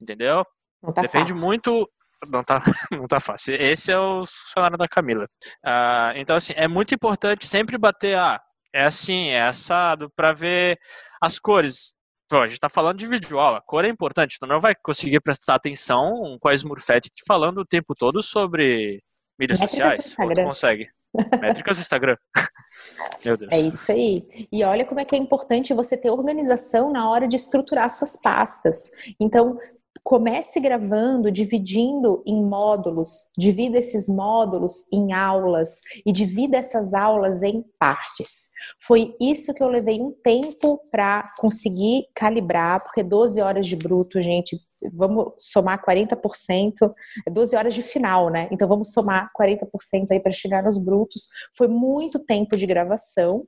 Entendeu? 0.01 0.45
Tá 0.93 1.01
Depende 1.01 1.31
fácil. 1.33 1.45
muito. 1.45 1.89
Não 2.31 2.41
tá, 2.41 2.61
não 2.91 3.07
tá 3.07 3.19
fácil. 3.19 3.55
Esse 3.55 3.91
é 3.91 3.99
o 3.99 4.25
funcionário 4.25 4.77
da 4.77 4.87
Camila. 4.87 5.27
Ah, 5.65 6.13
então, 6.15 6.35
assim, 6.35 6.53
é 6.55 6.67
muito 6.67 6.93
importante 6.93 7.47
sempre 7.47 7.77
bater. 7.77 8.15
Ah, 8.15 8.39
é 8.73 8.85
assim, 8.85 9.29
é 9.29 9.43
assado, 9.43 10.11
para 10.15 10.33
ver 10.33 10.77
as 11.21 11.39
cores. 11.39 11.96
Pô, 12.29 12.37
a 12.37 12.47
gente 12.47 12.59
tá 12.59 12.67
falando 12.67 12.97
de 12.97 13.07
vídeo 13.07 13.39
aula, 13.39 13.61
cor 13.61 13.85
é 13.85 13.89
importante, 13.89 14.37
tu 14.37 14.45
não 14.45 14.59
vai 14.59 14.75
conseguir 14.75 15.21
prestar 15.21 15.55
atenção 15.55 16.37
com 16.41 16.47
a 16.49 16.53
Smurfette 16.53 17.09
falando 17.25 17.59
o 17.59 17.65
tempo 17.65 17.95
todo 17.97 18.21
sobre 18.21 19.01
mídias 19.39 19.59
Métricas 19.59 20.05
sociais. 20.05 20.15
Ou 20.19 20.35
tu 20.35 20.43
consegue? 20.43 20.89
Métricas 21.39 21.77
do 21.77 21.81
Instagram. 21.81 22.17
Meu 23.25 23.37
Deus. 23.37 23.51
É 23.51 23.59
isso 23.59 23.91
aí. 23.91 24.21
E 24.51 24.63
olha 24.63 24.85
como 24.85 24.99
é 24.99 25.05
que 25.05 25.15
é 25.15 25.17
importante 25.17 25.73
você 25.73 25.95
ter 25.95 26.09
organização 26.09 26.91
na 26.91 27.09
hora 27.09 27.27
de 27.27 27.35
estruturar 27.35 27.89
suas 27.89 28.17
pastas. 28.17 28.91
Então, 29.19 29.57
comece 30.07 30.61
gravando, 30.61 31.29
dividindo 31.29 32.23
em 32.25 32.41
módulos, 32.41 33.27
divida 33.37 33.77
esses 33.77 34.07
módulos 34.07 34.85
em 34.89 35.11
aulas 35.11 35.81
e 36.05 36.13
divida 36.13 36.55
essas 36.55 36.93
aulas 36.93 37.43
em 37.43 37.61
partes. 37.77 38.47
Foi 38.79 39.13
isso 39.19 39.53
que 39.53 39.61
eu 39.61 39.67
levei 39.67 40.01
um 40.01 40.13
tempo 40.23 40.79
para 40.89 41.23
conseguir 41.37 42.05
calibrar, 42.15 42.81
porque 42.85 43.03
12 43.03 43.41
horas 43.41 43.67
de 43.67 43.75
bruto, 43.75 44.21
gente, 44.21 44.57
vamos 44.95 45.33
somar 45.37 45.81
40%, 45.83 46.93
12 47.31 47.55
horas 47.55 47.73
de 47.73 47.81
final, 47.81 48.29
né? 48.29 48.47
Então 48.51 48.67
vamos 48.67 48.91
somar 48.91 49.29
40% 49.39 50.11
aí 50.11 50.19
para 50.19 50.31
chegar 50.31 50.63
nos 50.63 50.77
brutos. 50.77 51.27
Foi 51.57 51.67
muito 51.67 52.19
tempo 52.19 52.55
de 52.57 52.65
gravação, 52.65 53.41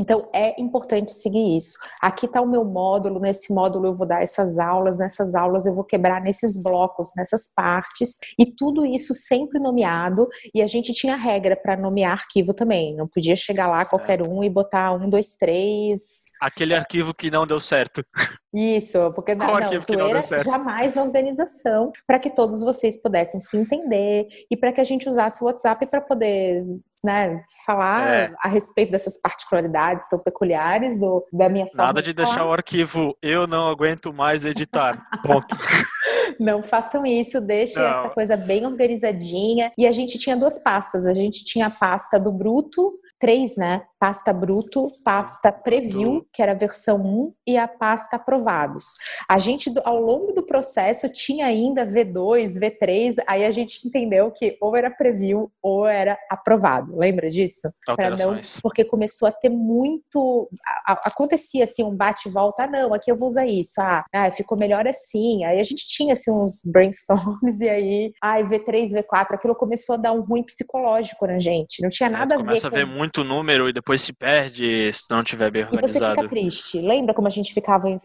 então 0.00 0.28
é 0.34 0.60
importante 0.60 1.12
seguir 1.12 1.56
isso. 1.56 1.76
Aqui 2.00 2.26
está 2.26 2.40
o 2.40 2.48
meu 2.48 2.64
módulo, 2.64 3.20
nesse 3.20 3.52
módulo 3.52 3.86
eu 3.86 3.94
vou 3.94 4.06
dar 4.06 4.22
essas 4.22 4.58
aulas, 4.58 4.98
nessas 4.98 5.34
aulas 5.34 5.66
eu 5.66 5.74
vou 5.74 5.84
quebrar 5.84 6.20
nesses 6.20 6.60
blocos, 6.60 7.12
nessas 7.16 7.52
partes, 7.54 8.18
e 8.38 8.46
tudo 8.46 8.84
isso 8.84 9.14
sempre 9.14 9.58
nomeado, 9.58 10.26
e 10.54 10.62
a 10.62 10.66
gente 10.66 10.92
tinha 10.92 11.16
regra 11.16 11.56
para 11.56 11.76
nomear 11.76 12.12
arquivo 12.12 12.54
também, 12.54 12.94
não 12.94 13.08
podia 13.08 13.36
chegar 13.36 13.66
lá 13.66 13.84
qualquer 13.84 14.22
um 14.22 14.42
e 14.44 14.50
botar 14.50 14.92
um, 14.92 15.08
dois, 15.08 15.36
três. 15.36 16.24
Aquele 16.40 16.74
arquivo 16.74 17.14
que 17.14 17.30
não 17.30 17.46
deu 17.46 17.60
certo. 17.60 18.04
Isso, 18.54 18.98
porque 19.14 19.34
não, 19.34 19.46
não 19.58 19.80
zoeira 19.80 20.20
certo? 20.20 20.50
jamais 20.52 20.94
na 20.94 21.02
organização, 21.02 21.90
para 22.06 22.18
que 22.18 22.28
todos 22.30 22.62
vocês 22.62 23.00
pudessem 23.00 23.40
se 23.40 23.56
entender 23.56 24.28
e 24.50 24.56
para 24.56 24.72
que 24.72 24.80
a 24.80 24.84
gente 24.84 25.08
usasse 25.08 25.42
o 25.42 25.46
WhatsApp 25.46 25.88
para 25.90 26.00
poder 26.02 26.62
né, 27.02 27.42
falar 27.66 28.08
É. 28.08 28.34
a 28.40 28.48
respeito 28.48 28.92
dessas 28.92 29.20
particularidades 29.20 30.08
tão 30.08 30.18
peculiares 30.18 31.00
do, 31.00 31.26
da 31.32 31.48
minha 31.48 31.66
forma 31.66 31.84
Nada 31.84 32.02
de 32.02 32.12
falar. 32.12 32.26
deixar 32.26 32.46
o 32.46 32.52
arquivo 32.52 33.16
eu 33.22 33.46
não 33.46 33.68
aguento 33.68 34.12
mais 34.12 34.44
editar. 34.44 35.02
Ponto. 35.22 35.56
Não 36.40 36.62
façam 36.62 37.04
isso, 37.04 37.40
deixem 37.42 37.80
Não. 37.80 37.88
essa 37.90 38.08
coisa 38.10 38.36
bem 38.36 38.64
organizadinha. 38.66 39.70
E 39.76 39.86
a 39.86 39.92
gente 39.92 40.18
tinha 40.18 40.36
duas 40.36 40.58
pastas. 40.62 41.06
A 41.06 41.12
gente 41.12 41.44
tinha 41.44 41.66
a 41.66 41.70
pasta 41.70 42.18
do 42.18 42.32
bruto, 42.32 42.94
três, 43.20 43.56
né? 43.56 43.82
Pasta 44.02 44.32
bruto, 44.32 44.88
pasta 45.04 45.52
preview, 45.52 46.26
que 46.32 46.42
era 46.42 46.50
a 46.50 46.56
versão 46.56 46.96
1, 47.00 47.32
e 47.46 47.56
a 47.56 47.68
pasta 47.68 48.16
aprovados. 48.16 48.94
A 49.30 49.38
gente, 49.38 49.70
ao 49.84 50.00
longo 50.00 50.32
do 50.32 50.42
processo, 50.44 51.08
tinha 51.08 51.46
ainda 51.46 51.86
V2, 51.86 52.58
V3, 52.58 53.22
aí 53.28 53.44
a 53.44 53.52
gente 53.52 53.86
entendeu 53.86 54.32
que 54.32 54.56
ou 54.60 54.76
era 54.76 54.90
preview 54.90 55.48
ou 55.62 55.86
era 55.86 56.18
aprovado. 56.28 56.96
Lembra 56.96 57.30
disso? 57.30 57.70
Não, 58.18 58.32
porque 58.60 58.84
começou 58.84 59.28
a 59.28 59.30
ter 59.30 59.50
muito. 59.50 60.48
a- 60.66 60.94
a- 60.94 61.00
acontecia 61.04 61.62
assim, 61.62 61.84
um 61.84 61.94
bate 61.94 62.28
e 62.28 62.32
volta, 62.32 62.64
ah, 62.64 62.66
não, 62.66 62.92
aqui 62.92 63.08
eu 63.08 63.16
vou 63.16 63.28
usar 63.28 63.46
isso, 63.46 63.80
ah, 63.80 64.02
ah, 64.12 64.32
ficou 64.32 64.58
melhor 64.58 64.84
assim. 64.88 65.44
Aí 65.44 65.60
a 65.60 65.62
gente 65.62 65.86
tinha 65.86 66.14
assim, 66.14 66.32
uns 66.32 66.62
brainstorms, 66.64 67.60
e 67.62 67.68
aí, 67.68 68.12
ai, 68.20 68.42
V3, 68.42 68.90
V4, 68.90 69.34
aquilo 69.34 69.54
começou 69.54 69.94
a 69.94 69.98
dar 69.98 70.12
um 70.12 70.22
ruim 70.22 70.42
psicológico 70.42 71.24
na 71.24 71.38
gente. 71.38 71.80
Não 71.80 71.88
tinha 71.88 72.10
nada 72.10 72.34
a 72.34 72.38
ver. 72.38 72.42
É, 72.42 72.46
Começa 72.46 72.66
a 72.66 72.70
ver 72.70 72.84
muito 72.84 73.22
número 73.22 73.68
e 73.68 73.72
depois 73.72 73.91
se 74.00 74.12
perde 74.12 74.92
se 74.92 75.10
não 75.10 75.22
tiver 75.22 75.50
bem 75.50 75.62
E 75.62 75.64
você 75.66 75.74
organizado. 75.76 76.14
fica 76.16 76.28
triste. 76.28 76.80
Lembra 76.80 77.12
como 77.14 77.26
a 77.26 77.30
gente 77.30 77.52
ficava 77.52 77.88
em. 77.88 77.96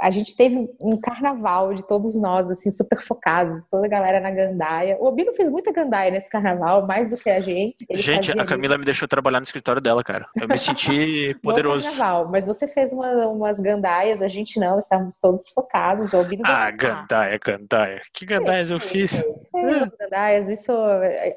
A 0.00 0.10
gente 0.10 0.36
teve 0.36 0.68
um 0.80 0.96
carnaval 0.96 1.74
de 1.74 1.82
todos 1.86 2.14
nós, 2.20 2.50
assim, 2.50 2.70
super 2.70 3.00
focados, 3.02 3.64
toda 3.70 3.86
a 3.86 3.88
galera 3.88 4.20
na 4.20 4.30
gandaia. 4.30 4.96
O 5.00 5.06
Obino 5.06 5.32
fez 5.34 5.48
muita 5.50 5.72
gandaia 5.72 6.10
nesse 6.10 6.30
carnaval, 6.30 6.86
mais 6.86 7.10
do 7.10 7.16
que 7.16 7.30
a 7.30 7.40
gente. 7.40 7.76
Ele 7.88 8.00
Gente, 8.00 8.30
a 8.38 8.44
Camila 8.44 8.78
me 8.78 8.84
deixou 8.84 9.08
trabalhar 9.08 9.40
no 9.40 9.44
escritório 9.44 9.80
dela, 9.80 10.02
cara. 10.04 10.26
Eu 10.40 10.46
me 10.48 10.58
senti 10.58 11.34
no 11.34 11.40
poderoso. 11.40 11.84
carnaval, 11.88 12.28
mas 12.30 12.46
você 12.46 12.66
fez 12.68 12.92
uma- 12.92 13.26
umas 13.28 13.58
gandaias, 13.60 14.22
a 14.22 14.28
gente 14.28 14.58
não, 14.60 14.78
estávamos 14.78 15.18
todos 15.18 15.48
focados. 15.50 16.12
O 16.12 16.16
Albino 16.18 16.42
Ah, 16.46 16.70
gandaia, 16.70 17.38
gandaia. 17.44 18.02
Que 18.12 18.24
gandaias 18.26 18.70
eu 18.70 18.78
fiz? 18.80 19.22
É, 19.54 19.70
as 19.84 19.94
gandaias, 19.94 20.48
isso, 20.48 20.72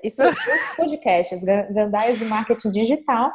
isso 0.04 0.22
é 0.22 0.32
podcast, 0.78 1.36
as 1.36 1.42
gan- 1.44 1.68
gandaias 1.72 2.20
do 2.20 2.26
marketing 2.26 2.72
digital. 2.72 3.32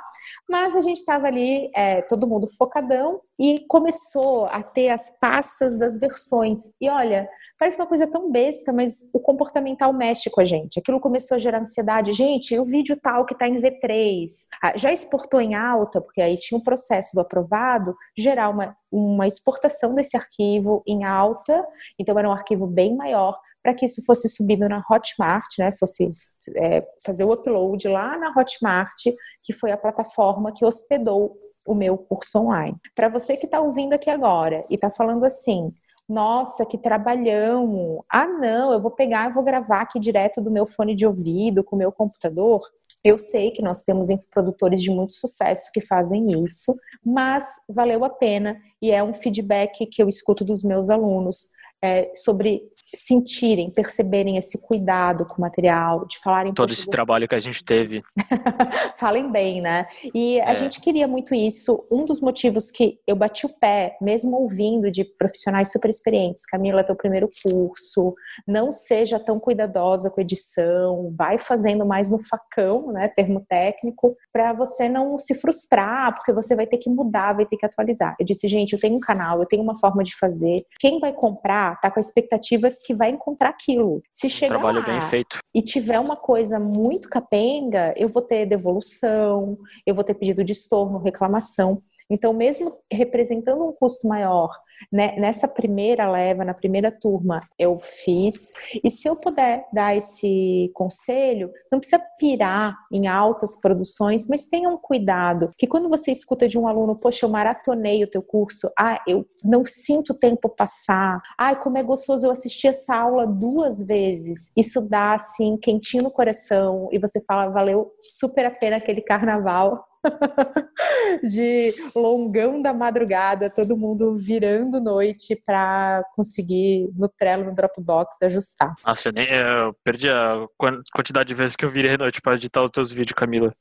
Mas 0.49 0.75
a 0.75 0.81
gente 0.81 0.99
estava 0.99 1.27
ali, 1.27 1.71
é, 1.75 2.03
todo 2.03 2.27
mundo 2.27 2.47
focadão, 2.57 3.21
e 3.39 3.65
começou 3.69 4.47
a 4.47 4.63
ter 4.63 4.89
as 4.89 5.19
pastas 5.19 5.79
das 5.79 5.99
versões. 5.99 6.59
E 6.81 6.89
olha, 6.89 7.29
parece 7.59 7.79
uma 7.79 7.87
coisa 7.87 8.07
tão 8.07 8.31
besta, 8.31 8.73
mas 8.73 9.09
o 9.13 9.21
comportamental 9.21 9.93
mexe 9.93 10.31
com 10.31 10.41
a 10.41 10.45
gente. 10.45 10.79
Aquilo 10.79 11.01
começou 11.01 11.37
a 11.37 11.39
gerar 11.39 11.61
ansiedade. 11.61 12.13
Gente, 12.13 12.59
o 12.59 12.65
vídeo 12.65 12.99
tal 13.03 13.27
que 13.27 13.35
está 13.35 13.47
em 13.47 13.57
V3, 13.57 14.27
ah, 14.63 14.77
já 14.77 14.93
exportou 14.93 15.41
em 15.41 15.55
alta, 15.55 16.01
porque 16.01 16.21
aí 16.21 16.37
tinha 16.37 16.59
um 16.59 16.65
processo 16.65 17.15
do 17.15 17.21
aprovado, 17.21 17.95
gerar 18.17 18.49
uma, 18.49 18.77
uma 18.91 19.27
exportação 19.27 19.95
desse 19.95 20.17
arquivo 20.17 20.83
em 20.87 21.05
alta, 21.05 21.63
então 22.01 22.19
era 22.19 22.29
um 22.29 22.33
arquivo 22.33 22.67
bem 22.67 22.97
maior 22.97 23.39
para 23.67 23.75
que 23.75 23.85
isso 23.85 24.01
fosse 24.05 24.29
subido 24.29 24.69
na 24.69 24.81
Hotmart, 24.89 25.59
né? 25.59 25.73
Fosse 25.77 26.07
é, 26.55 26.81
fazer 27.05 27.25
o 27.25 27.33
upload 27.33 27.89
lá 27.89 28.17
na 28.17 28.31
Hotmart, 28.31 28.95
que 29.43 29.53
foi 29.53 29.73
a 29.73 29.77
plataforma 29.77 30.53
que 30.53 30.65
hospedou 30.65 31.29
o 31.67 31.75
meu 31.75 31.99
curso 31.99 32.39
online. 32.39 32.77
Para 32.95 33.09
você 33.09 33.37
que 33.37 33.47
está 33.47 33.61
ouvindo 33.61 33.95
aqui 33.95 34.09
agora 34.09 34.63
e 34.71 34.77
está 34.77 34.89
falando 34.89 35.25
assim, 35.25 35.73
nossa, 36.09 36.65
que 36.65 36.79
trabalhão! 36.79 38.05
Ah, 38.09 38.29
não, 38.29 38.73
eu 38.73 38.81
vou 38.81 38.93
pegar 38.93 39.29
e 39.29 39.35
vou 39.35 39.43
gravar 39.43 39.81
aqui 39.81 39.99
direto 39.99 40.41
do 40.41 40.49
meu 40.49 40.65
fone 40.65 40.95
de 40.95 41.05
ouvido, 41.05 41.65
com 41.65 41.75
o 41.75 41.79
meu 41.81 41.91
computador. 41.91 42.61
Eu 43.05 43.19
sei 43.19 43.51
que 43.51 43.63
nós 43.63 43.83
temos 43.83 44.07
produtores 44.31 44.81
de 44.81 44.93
muito 44.93 45.13
sucesso 45.13 45.73
que 45.75 45.81
fazem 45.81 46.45
isso, 46.45 46.73
mas 47.05 47.45
valeu 47.69 48.05
a 48.05 48.11
pena 48.11 48.55
e 48.81 48.93
é 48.93 49.03
um 49.03 49.13
feedback 49.13 49.87
que 49.87 50.01
eu 50.01 50.09
escuto 50.09 50.45
dos 50.45 50.63
meus 50.63 50.89
alunos 50.89 51.57
é, 51.83 52.11
sobre 52.15 52.63
sentirem, 52.95 53.71
perceberem 53.71 54.37
esse 54.37 54.59
cuidado 54.67 55.25
com 55.25 55.37
o 55.39 55.41
material, 55.41 56.07
de 56.07 56.19
falarem 56.19 56.53
Todo 56.55 56.69
"Poxa, 56.69 56.81
esse 56.81 56.89
eu 56.89 56.93
trabalho 56.93 57.29
que 57.29 57.35
a 57.35 57.39
gente 57.41 57.63
teve. 57.65 58.03
falem 58.99 59.31
bem, 59.31 59.61
né? 59.61 59.87
E 60.15 60.41
a 60.41 60.53
É. 60.53 60.57
gente 60.57 60.81
queria 60.81 61.07
muito 61.07 61.35
isso. 61.35 61.79
Um 61.91 62.05
dos 62.07 62.21
motivos 62.21 62.71
que 62.71 62.99
eu 63.07 63.17
bati 63.17 63.47
o 63.47 63.59
pé, 63.61 63.97
mesmo 64.01 64.37
ouvindo 64.37 64.91
de 64.91 65.05
profissionais 65.05 65.71
super 65.71 65.91
experientes, 65.91 66.45
Camila, 66.47 66.85
teu 66.85 66.97
primeiro 66.97 67.29
curso, 67.43 68.15
não 68.49 68.73
seja 68.73 69.19
tão 69.21 69.39
cuidadosa 69.39 70.11
com 70.11 70.21
edição, 70.21 71.13
vai 71.17 71.39
fazendo 71.39 71.85
mais 71.85 72.11
no 72.11 72.23
facão, 72.23 72.93
né? 72.93 73.09
Termo 73.17 73.45
técnico, 73.49 74.15
para 74.33 74.53
você 74.53 74.89
não 74.89 75.19
se 75.19 75.35
frustrar, 75.35 76.15
porque 76.15 76.33
você 76.33 76.55
vai 76.55 76.67
ter 76.67 76.79
que 76.79 76.89
mudar, 76.91 77.35
vai 77.35 77.47
ter 77.47 77.57
que 77.57 77.67
atualizar. 77.67 78.15
Eu 78.19 78.25
disse, 78.27 78.49
gente, 78.49 78.73
eu 78.73 78.81
tenho 78.81 78.97
um 78.97 79.01
canal, 79.01 79.41
eu 79.41 79.47
tenho 79.47 79.63
uma 79.63 79.77
forma 79.77 80.03
de 80.03 80.17
fazer. 80.17 80.63
Quem 80.79 80.99
vai 80.99 81.13
comprar 81.13 81.66
tá 81.75 81.91
com 81.91 81.99
a 81.99 82.01
expectativa 82.01 82.71
que 82.85 82.95
vai 82.95 83.11
encontrar 83.11 83.51
aquilo. 83.51 84.03
Se 84.13 84.29
chegar 84.29 84.59
Trabalho 84.59 84.81
lá, 84.81 84.87
bem 84.87 85.01
feito. 85.01 85.39
e 85.55 85.63
tiver 85.63 85.99
uma 85.99 86.17
coisa 86.17 86.61
muito 86.61 87.09
capenga, 87.09 87.95
eu 87.97 88.09
vou 88.09 88.23
ter 88.23 88.47
devolução, 88.47 89.45
eu 89.87 89.95
vou 89.95 90.05
ter 90.05 90.15
pedido 90.15 90.45
de 90.45 90.53
estorno, 90.53 90.99
reclamação. 90.99 91.79
Então, 92.11 92.33
mesmo 92.33 92.71
representando 92.93 93.65
um 93.65 93.73
custo 93.73 94.07
maior, 94.07 94.51
né, 94.93 95.17
nessa 95.19 95.49
primeira 95.49 96.11
leva, 96.11 96.45
na 96.45 96.55
primeira 96.55 96.91
turma, 96.91 97.41
eu 97.59 97.79
fiz. 97.79 98.53
E 98.83 98.91
se 98.91 99.09
eu 99.09 99.17
puder 99.17 99.67
dar 99.73 99.97
esse 99.97 100.71
conselho, 100.75 101.51
não 101.71 101.79
precisa 101.79 102.03
pirar 102.19 102.77
em 102.93 103.07
altas 103.07 103.59
produções, 103.59 104.27
mas 104.29 104.47
tenha 104.47 104.69
um 104.69 104.77
cuidado. 104.77 105.47
Que 105.59 105.67
quando 105.67 105.89
você 105.89 106.13
escuta 106.13 106.49
de 106.49 106.59
um 106.59 106.69
aluno, 106.69 106.97
poxa, 106.97 107.27
eu 107.27 107.31
maratonei 107.31 108.05
o 108.05 108.11
teu 108.11 108.23
curso, 108.23 108.71
ah, 108.79 109.03
eu 109.07 109.25
não 109.45 109.65
sinto 109.67 110.13
o 110.13 110.17
tempo 110.17 110.49
passar, 110.49 111.21
ai, 111.39 111.57
como 111.63 111.79
é 111.79 111.83
gostoso 111.83 112.27
eu 112.27 112.31
assistir 112.31 112.69
essa 112.69 112.95
aula 112.95 113.27
duas 113.27 113.79
vezes. 113.81 114.53
Isso 114.57 114.81
dá, 114.81 115.15
assim, 115.15 115.57
quentinho 115.57 116.05
no 116.05 116.11
coração 116.11 116.89
e 116.93 116.99
você 116.99 117.21
fala, 117.21 117.51
valeu 117.51 117.87
super 118.19 118.47
a 118.47 118.51
pena 118.51 118.77
aquele 118.77 119.01
carnaval 119.01 119.85
de 121.23 121.75
longão 121.95 122.61
da 122.61 122.73
madrugada, 122.73 123.51
todo 123.51 123.77
mundo 123.77 124.15
virando 124.17 124.81
noite 124.81 125.39
para 125.45 126.03
conseguir 126.15 126.89
no 126.95 127.09
Trello, 127.09 127.45
no 127.45 127.55
Dropbox, 127.55 128.23
ajustar. 128.23 128.73
Nossa, 128.85 129.09
eu, 129.09 129.13
nem, 129.13 129.29
eu 129.29 129.75
perdi 129.85 130.09
a 130.09 130.47
quan- 130.57 130.81
quantidade 130.95 131.29
de 131.29 131.35
vezes 131.35 131.57
que 131.57 131.65
eu 131.65 131.71
virei 131.71 131.97
noite 131.97 132.21
para 132.21 132.35
editar 132.35 132.63
os 132.63 132.71
teus 132.71 132.91
vídeos, 132.91 133.17
Camila. 133.17 133.53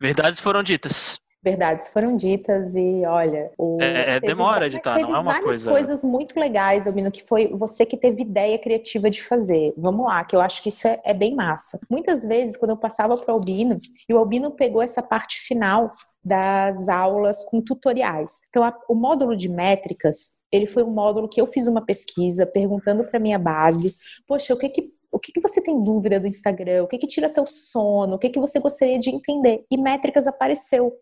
Verdades 0.00 0.40
foram 0.40 0.62
ditas. 0.62 1.18
Verdades 1.42 1.88
foram 1.88 2.16
ditas 2.16 2.74
e 2.74 3.02
olha, 3.06 3.50
o... 3.56 3.78
É, 3.80 4.16
é, 4.16 4.20
demora 4.20 4.60
va- 4.60 4.66
editar, 4.66 4.98
não 4.98 5.16
é 5.16 5.18
uma 5.20 5.32
várias 5.32 5.44
coisa- 5.44 5.70
coisas 5.70 6.04
muito 6.04 6.38
legais, 6.38 6.84
Domino, 6.84 7.10
que 7.10 7.22
foi 7.22 7.46
você 7.48 7.86
que 7.86 7.96
teve 7.96 8.20
ideia 8.22 8.58
criativa 8.58 9.08
de 9.08 9.22
fazer. 9.22 9.72
Vamos 9.76 10.06
lá, 10.06 10.22
que 10.22 10.36
eu 10.36 10.40
acho 10.42 10.62
que 10.62 10.68
isso 10.68 10.86
é, 10.86 11.00
é 11.04 11.14
bem 11.14 11.34
massa. 11.34 11.80
Muitas 11.88 12.22
vezes, 12.24 12.58
quando 12.58 12.72
eu 12.72 12.76
passava 12.76 13.16
para 13.16 13.32
o 13.32 13.38
Albino, 13.38 13.74
e 14.06 14.12
o 14.12 14.18
Albino 14.18 14.50
pegou 14.54 14.82
essa 14.82 15.02
parte 15.02 15.38
final 15.40 15.86
das 16.22 16.88
aulas 16.90 17.42
com 17.44 17.62
tutoriais. 17.62 18.40
Então, 18.50 18.62
a- 18.62 18.76
o 18.88 18.94
módulo 18.94 19.34
de 19.34 19.48
métricas, 19.48 20.38
ele 20.52 20.66
foi 20.66 20.82
um 20.82 20.90
módulo 20.90 21.26
que 21.28 21.40
eu 21.40 21.46
fiz 21.46 21.66
uma 21.66 21.84
pesquisa 21.84 22.44
perguntando 22.44 23.04
para 23.04 23.18
minha 23.18 23.38
base, 23.38 23.90
poxa, 24.26 24.52
o 24.52 24.58
que 24.58 24.68
que 24.68 24.99
o 25.12 25.18
que, 25.18 25.32
que 25.32 25.40
você 25.40 25.60
tem 25.60 25.82
dúvida 25.82 26.20
do 26.20 26.26
Instagram? 26.26 26.84
O 26.84 26.86
que, 26.86 26.98
que 26.98 27.06
tira 27.06 27.28
teu 27.28 27.44
sono? 27.46 28.14
O 28.14 28.18
que, 28.18 28.30
que 28.30 28.38
você 28.38 28.60
gostaria 28.60 28.98
de 28.98 29.10
entender? 29.10 29.64
E 29.70 29.76
métricas 29.76 30.26
apareceu. 30.26 30.92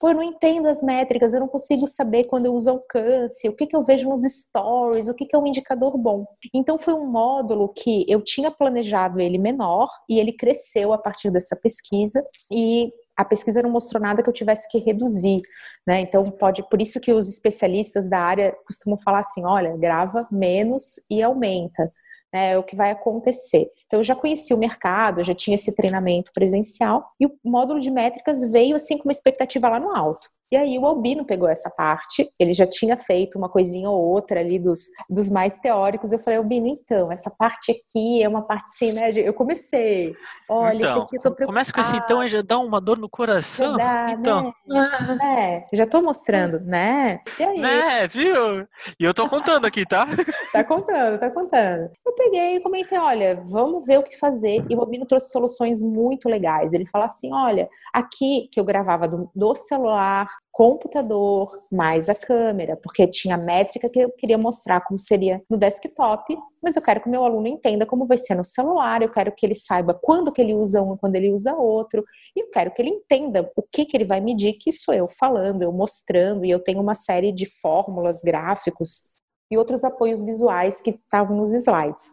Pô, 0.00 0.08
eu 0.08 0.14
não 0.14 0.22
entendo 0.22 0.66
as 0.66 0.82
métricas, 0.82 1.32
eu 1.32 1.40
não 1.40 1.48
consigo 1.48 1.86
saber 1.86 2.24
quando 2.24 2.46
eu 2.46 2.54
uso 2.54 2.70
alcance, 2.70 3.48
o 3.48 3.54
que, 3.54 3.66
que 3.66 3.76
eu 3.76 3.84
vejo 3.84 4.08
nos 4.08 4.22
stories, 4.22 5.08
o 5.08 5.14
que, 5.14 5.26
que 5.26 5.36
é 5.36 5.38
um 5.38 5.46
indicador 5.46 5.96
bom. 6.02 6.24
Então 6.54 6.76
foi 6.76 6.94
um 6.94 7.06
módulo 7.06 7.68
que 7.68 8.04
eu 8.08 8.20
tinha 8.22 8.50
planejado 8.50 9.20
ele 9.20 9.38
menor 9.38 9.88
e 10.08 10.18
ele 10.18 10.32
cresceu 10.32 10.92
a 10.92 10.98
partir 10.98 11.30
dessa 11.30 11.54
pesquisa 11.54 12.24
e 12.50 12.88
a 13.16 13.24
pesquisa 13.24 13.62
não 13.62 13.70
mostrou 13.70 14.02
nada 14.02 14.22
que 14.22 14.28
eu 14.28 14.32
tivesse 14.32 14.68
que 14.68 14.78
reduzir, 14.78 15.42
né? 15.86 16.00
Então 16.00 16.30
pode, 16.32 16.66
por 16.68 16.80
isso 16.80 16.98
que 16.98 17.12
os 17.12 17.28
especialistas 17.28 18.08
da 18.08 18.18
área 18.18 18.56
costumam 18.66 18.98
falar 18.98 19.20
assim, 19.20 19.44
olha, 19.44 19.76
grava 19.76 20.26
menos 20.32 20.94
e 21.10 21.22
aumenta 21.22 21.92
é 22.32 22.58
o 22.58 22.62
que 22.62 22.74
vai 22.74 22.90
acontecer. 22.90 23.70
Então, 23.86 24.00
eu 24.00 24.04
já 24.04 24.14
conheci 24.14 24.54
o 24.54 24.58
mercado, 24.58 25.22
já 25.22 25.34
tinha 25.34 25.54
esse 25.54 25.72
treinamento 25.72 26.32
presencial, 26.32 27.10
e 27.20 27.26
o 27.26 27.32
módulo 27.44 27.78
de 27.78 27.90
métricas 27.90 28.40
veio 28.50 28.74
assim 28.74 28.96
com 28.96 29.04
uma 29.04 29.12
expectativa 29.12 29.68
lá 29.68 29.78
no 29.78 29.94
alto. 29.94 30.30
E 30.52 30.56
aí 30.56 30.78
o 30.78 30.84
Albino 30.84 31.24
pegou 31.24 31.48
essa 31.48 31.70
parte, 31.70 32.30
ele 32.38 32.52
já 32.52 32.66
tinha 32.66 32.94
feito 32.98 33.38
uma 33.38 33.48
coisinha 33.48 33.88
ou 33.88 33.98
outra 33.98 34.38
ali 34.40 34.58
dos, 34.58 34.80
dos 35.08 35.30
mais 35.30 35.58
teóricos. 35.58 36.12
Eu 36.12 36.18
falei, 36.18 36.38
Albino, 36.38 36.66
então, 36.66 37.10
essa 37.10 37.30
parte 37.30 37.72
aqui 37.72 38.22
é 38.22 38.28
uma 38.28 38.42
parte 38.42 38.68
assim, 38.68 38.92
né? 38.92 39.10
Eu 39.12 39.32
comecei. 39.32 40.14
Olha, 40.46 40.76
então, 40.76 40.90
esse 40.90 41.00
aqui 41.00 41.16
eu 41.16 41.22
tô 41.22 41.30
preocupada. 41.30 41.46
Começa 41.46 41.72
com 41.72 41.80
esse 41.80 41.96
então 41.96 42.22
e 42.22 42.28
já 42.28 42.42
dá 42.42 42.58
uma 42.58 42.82
dor 42.82 42.98
no 42.98 43.08
coração. 43.08 43.78
Dá, 43.78 44.08
então. 44.10 44.52
Né? 44.66 45.64
É, 45.72 45.74
já 45.74 45.86
tô 45.86 46.02
mostrando, 46.02 46.60
né? 46.60 47.20
E 47.40 47.42
aí? 47.42 47.58
Né, 47.58 48.06
viu? 48.08 48.68
E 49.00 49.04
eu 49.04 49.14
tô 49.14 49.26
contando 49.30 49.64
aqui, 49.66 49.86
tá? 49.86 50.06
tá 50.52 50.62
contando, 50.62 51.18
tá 51.18 51.30
contando. 51.30 51.90
Eu 52.04 52.12
peguei 52.14 52.56
e 52.56 52.60
comentei, 52.60 52.98
olha, 52.98 53.36
vamos 53.36 53.86
ver 53.86 54.00
o 54.00 54.02
que 54.02 54.18
fazer. 54.18 54.62
E 54.68 54.76
o 54.76 54.80
Albino 54.80 55.06
trouxe 55.06 55.30
soluções 55.30 55.80
muito 55.80 56.28
legais. 56.28 56.74
Ele 56.74 56.84
fala 56.84 57.06
assim, 57.06 57.32
olha, 57.32 57.66
aqui 57.90 58.50
que 58.52 58.60
eu 58.60 58.66
gravava 58.66 59.08
do, 59.08 59.30
do 59.34 59.54
celular, 59.54 60.28
computador, 60.50 61.48
mais 61.72 62.10
a 62.10 62.14
câmera, 62.14 62.76
porque 62.76 63.06
tinha 63.06 63.38
métrica 63.38 63.88
que 63.90 63.98
eu 63.98 64.12
queria 64.12 64.36
mostrar 64.36 64.82
como 64.82 65.00
seria 65.00 65.38
no 65.50 65.56
desktop, 65.56 66.36
mas 66.62 66.76
eu 66.76 66.82
quero 66.82 67.00
que 67.00 67.08
meu 67.08 67.24
aluno 67.24 67.48
entenda 67.48 67.86
como 67.86 68.06
vai 68.06 68.18
ser 68.18 68.34
no 68.34 68.44
celular, 68.44 69.00
eu 69.00 69.08
quero 69.08 69.32
que 69.34 69.46
ele 69.46 69.54
saiba 69.54 69.98
quando 70.02 70.30
que 70.30 70.42
ele 70.42 70.52
usa 70.52 70.82
um, 70.82 70.94
quando 70.96 71.16
ele 71.16 71.32
usa 71.32 71.54
outro, 71.54 72.04
e 72.36 72.42
eu 72.42 72.50
quero 72.52 72.70
que 72.70 72.82
ele 72.82 72.90
entenda 72.90 73.50
o 73.56 73.62
que 73.62 73.86
que 73.86 73.96
ele 73.96 74.04
vai 74.04 74.20
medir, 74.20 74.52
que 74.52 74.70
sou 74.72 74.92
eu 74.92 75.08
falando, 75.08 75.62
eu 75.62 75.72
mostrando, 75.72 76.44
e 76.44 76.50
eu 76.50 76.62
tenho 76.62 76.82
uma 76.82 76.94
série 76.94 77.32
de 77.32 77.46
fórmulas, 77.46 78.20
gráficos 78.22 79.10
e 79.50 79.56
outros 79.56 79.84
apoios 79.84 80.22
visuais 80.22 80.82
que 80.82 80.90
estavam 80.90 81.34
nos 81.36 81.52
slides. 81.54 82.10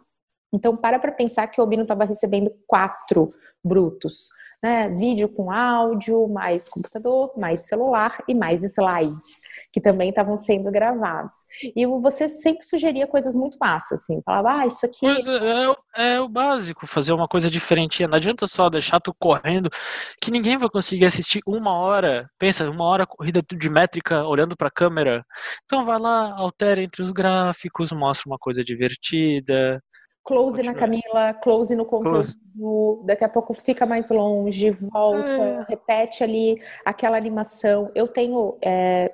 Então, 0.51 0.75
para 0.77 0.97
para 0.97 1.11
pensar 1.11 1.47
que 1.47 1.59
o 1.59 1.63
Obino 1.63 1.83
estava 1.83 2.05
recebendo 2.05 2.51
quatro 2.65 3.27
brutos 3.63 4.29
né? 4.61 4.89
Vídeo 4.89 5.29
com 5.29 5.51
áudio, 5.51 6.27
mais 6.27 6.67
computador, 6.67 7.31
mais 7.37 7.61
celular 7.61 8.23
e 8.27 8.35
mais 8.35 8.63
slides, 8.63 9.41
que 9.71 9.79
também 9.79 10.09
estavam 10.09 10.37
sendo 10.37 10.71
gravados. 10.71 11.45
E 11.75 11.85
você 11.85 12.27
sempre 12.27 12.65
sugeria 12.65 13.07
coisas 13.07 13.35
muito 13.35 13.57
massas, 13.59 14.01
assim, 14.01 14.21
falava, 14.25 14.61
ah, 14.61 14.67
isso 14.67 14.85
aqui. 14.85 15.05
É, 15.05 15.11
é, 16.01 16.13
é, 16.15 16.21
o 16.21 16.27
básico, 16.27 16.85
fazer 16.85 17.13
uma 17.13 17.27
coisa 17.27 17.49
diferente. 17.49 18.05
Não 18.05 18.15
adianta 18.15 18.47
só 18.47 18.69
deixar 18.69 18.99
tu 18.99 19.13
correndo, 19.17 19.69
que 20.21 20.31
ninguém 20.31 20.57
vai 20.57 20.69
conseguir 20.69 21.05
assistir 21.05 21.41
uma 21.45 21.73
hora. 21.73 22.29
Pensa, 22.37 22.69
uma 22.69 22.85
hora 22.85 23.05
corrida 23.05 23.41
de 23.41 23.69
métrica 23.69 24.25
olhando 24.25 24.55
para 24.57 24.67
a 24.67 24.71
câmera. 24.71 25.25
Então 25.65 25.85
vai 25.85 25.99
lá, 25.99 26.33
altera 26.35 26.81
entre 26.81 27.01
os 27.01 27.11
gráficos, 27.11 27.91
mostra 27.91 28.29
uma 28.29 28.37
coisa 28.37 28.63
divertida 28.63 29.81
Close 30.29 30.61
na 30.61 30.75
Camila, 30.75 31.33
close 31.33 31.75
no 31.75 31.83
conteúdo, 31.83 32.21
close. 32.55 33.03
daqui 33.03 33.23
a 33.23 33.29
pouco 33.29 33.51
fica 33.51 33.83
mais 33.83 34.11
longe, 34.11 34.69
volta, 34.69 35.27
é. 35.27 35.65
repete 35.67 36.23
ali 36.23 36.55
aquela 36.85 37.17
animação. 37.17 37.89
Eu 37.95 38.07
tenho 38.07 38.55
é, 38.61 39.07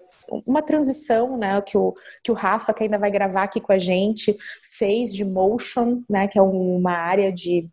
uma 0.45 0.62
transição, 0.62 1.38
né, 1.38 1.62
que 1.62 1.78
o, 1.78 1.93
que 2.21 2.34
o 2.34 2.36
Rafa, 2.36 2.73
que 2.73 2.84
ainda 2.84 2.99
vai 2.99 3.10
gravar 3.10 3.43
aqui 3.43 3.62
com 3.62 3.71
a 3.71 3.78
gente, 3.78 4.36
fez 4.73 5.13
de 5.13 5.23
motion, 5.23 5.88
né, 6.10 6.28
que 6.28 6.38
é 6.38 6.41
uma 6.41 6.91
área 6.91 7.32
de 7.32 7.69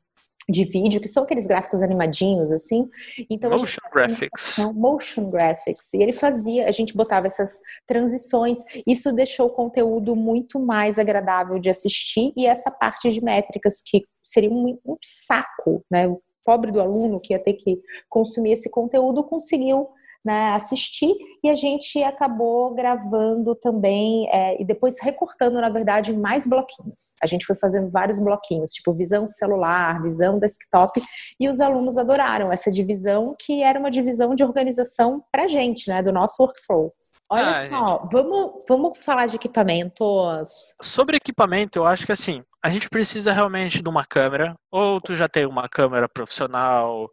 de 0.48 0.64
vídeo, 0.64 1.00
que 1.00 1.09
são 1.09 1.22
aqueles 1.22 1.46
gráficos 1.46 1.83
animadinhos, 1.83 2.50
assim. 2.50 2.88
Então, 3.31 3.50
motion 3.50 3.81
graphics. 3.92 4.59
Motion 4.74 5.31
graphics. 5.31 5.94
E 5.94 6.02
ele 6.02 6.12
fazia, 6.12 6.66
a 6.66 6.72
gente 6.72 6.96
botava 6.96 7.26
essas 7.26 7.61
transições, 7.87 8.59
isso 8.87 9.12
deixou 9.12 9.46
o 9.46 9.52
conteúdo 9.52 10.16
muito 10.16 10.59
mais 10.59 10.98
agradável 10.98 11.59
de 11.59 11.68
assistir, 11.68 12.33
e 12.37 12.46
essa 12.46 12.70
parte 12.70 13.11
de 13.11 13.22
métricas, 13.22 13.83
que 13.85 14.05
seria 14.14 14.50
um, 14.50 14.78
um 14.85 14.96
saco, 15.02 15.85
né? 15.90 16.07
O 16.07 16.20
pobre 16.44 16.72
do 16.72 16.81
aluno 16.81 17.20
que 17.20 17.33
ia 17.33 17.38
ter 17.38 17.55
que 17.55 17.81
consumir 18.09 18.52
esse 18.52 18.68
conteúdo, 18.68 19.22
conseguiu 19.24 19.88
né, 20.25 20.51
assistir 20.51 21.15
e 21.43 21.51
a 21.51 21.55
gente 21.55 22.03
acabou 22.03 22.73
gravando 22.75 23.55
também 23.55 24.29
é, 24.31 24.61
e 24.61 24.65
depois 24.65 25.01
recortando, 25.01 25.61
na 25.61 25.69
verdade, 25.69 26.13
mais 26.13 26.47
bloquinhos. 26.47 27.15
A 27.23 27.27
gente 27.27 27.45
foi 27.45 27.57
fazendo 27.57 27.91
vários 27.91 28.21
bloquinhos, 28.21 28.73
tipo 28.73 28.93
visão 28.93 29.27
celular, 29.27 30.01
visão 30.03 30.39
desktop, 30.39 31.01
e 31.41 31.49
os 31.49 31.61
alunos 31.61 31.99
adoraram 31.99 32.53
essa 32.53 32.71
divisão, 32.71 33.35
que 33.39 33.63
era 33.63 33.79
uma 33.79 33.91
divisão 33.91 34.35
de 34.35 34.45
organização 34.45 35.21
para 35.33 35.45
a 35.45 35.49
gente, 35.49 35.89
né, 35.89 36.03
do 36.03 36.13
nosso 36.13 36.43
workflow. 36.43 36.91
Olha 37.33 37.49
ah, 37.49 37.68
só, 37.71 38.01
gente... 38.03 38.12
vamos, 38.12 38.64
vamos 38.68 38.99
falar 38.99 39.27
de 39.27 39.37
equipamentos. 39.37 40.75
Sobre 40.83 41.16
equipamento, 41.16 41.79
eu 41.79 41.87
acho 41.87 42.05
que 42.05 42.12
assim, 42.12 42.45
a 42.62 42.68
gente 42.68 42.90
precisa 42.90 43.33
realmente 43.33 43.83
de 43.83 43.88
uma 43.88 44.05
câmera, 44.05 44.55
ou 44.71 45.01
tu 45.01 45.16
já 45.16 45.27
tem 45.27 45.47
uma 45.47 45.66
câmera 45.66 46.07
profissional, 46.07 47.09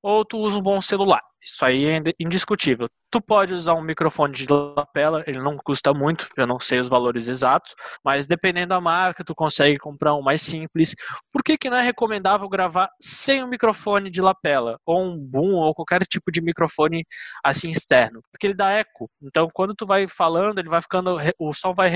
ou 0.00 0.24
tu 0.24 0.38
usa 0.38 0.56
um 0.56 0.62
bom 0.62 0.80
celular. 0.80 1.20
Isso 1.42 1.64
aí 1.64 1.86
é 1.86 2.00
indiscutível. 2.20 2.88
Tu 3.10 3.22
pode 3.22 3.54
usar 3.54 3.74
um 3.74 3.80
microfone 3.80 4.34
de 4.34 4.46
lapela, 4.50 5.24
ele 5.26 5.38
não 5.38 5.56
custa 5.56 5.94
muito, 5.94 6.28
eu 6.36 6.46
não 6.46 6.60
sei 6.60 6.78
os 6.78 6.88
valores 6.88 7.28
exatos, 7.28 7.74
mas 8.04 8.26
dependendo 8.26 8.68
da 8.68 8.80
marca, 8.80 9.24
tu 9.24 9.34
consegue 9.34 9.78
comprar 9.78 10.14
um 10.14 10.20
mais 10.20 10.42
simples. 10.42 10.94
Por 11.32 11.42
que, 11.42 11.56
que 11.56 11.70
não 11.70 11.78
é 11.78 11.82
recomendável 11.82 12.46
gravar 12.48 12.90
sem 13.00 13.42
um 13.42 13.46
microfone 13.46 14.10
de 14.10 14.20
lapela, 14.20 14.78
ou 14.84 15.02
um 15.04 15.16
boom, 15.18 15.54
ou 15.54 15.74
qualquer 15.74 16.02
tipo 16.04 16.30
de 16.30 16.42
microfone 16.42 17.04
assim 17.42 17.70
externo? 17.70 18.20
Porque 18.30 18.46
ele 18.46 18.54
dá 18.54 18.70
eco. 18.72 19.10
Então, 19.22 19.48
quando 19.54 19.74
tu 19.74 19.86
vai 19.86 20.06
falando, 20.06 20.58
ele 20.58 20.68
vai 20.68 20.82
ficando, 20.82 21.16
o 21.38 21.54
som 21.54 21.72
vai 21.74 21.88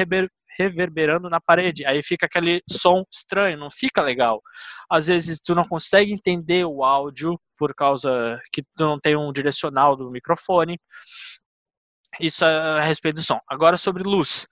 reverberando 0.59 1.29
na 1.31 1.41
parede. 1.41 1.85
Aí 1.87 2.03
fica 2.03 2.27
aquele 2.27 2.63
som 2.69 3.05
estranho, 3.11 3.59
não 3.59 3.71
fica 3.71 4.03
legal. 4.03 4.43
Às 4.91 5.07
vezes 5.07 5.41
tu 5.41 5.55
não 5.55 5.67
consegue 5.67 6.13
entender 6.13 6.65
o 6.65 6.85
áudio 6.85 7.39
por 7.57 7.75
causa 7.75 8.41
que 8.53 8.63
tu 8.63 8.85
não 8.85 8.99
tem 8.99 9.17
um 9.17 9.33
direcional 9.33 9.97
do 9.97 10.11
microfone. 10.11 10.79
Isso 12.21 12.45
é 12.45 12.81
a 12.81 12.83
respeito 12.83 13.17
do 13.17 13.23
som. 13.23 13.39
Agora 13.49 13.79
sobre 13.79 14.03
luz. 14.03 14.47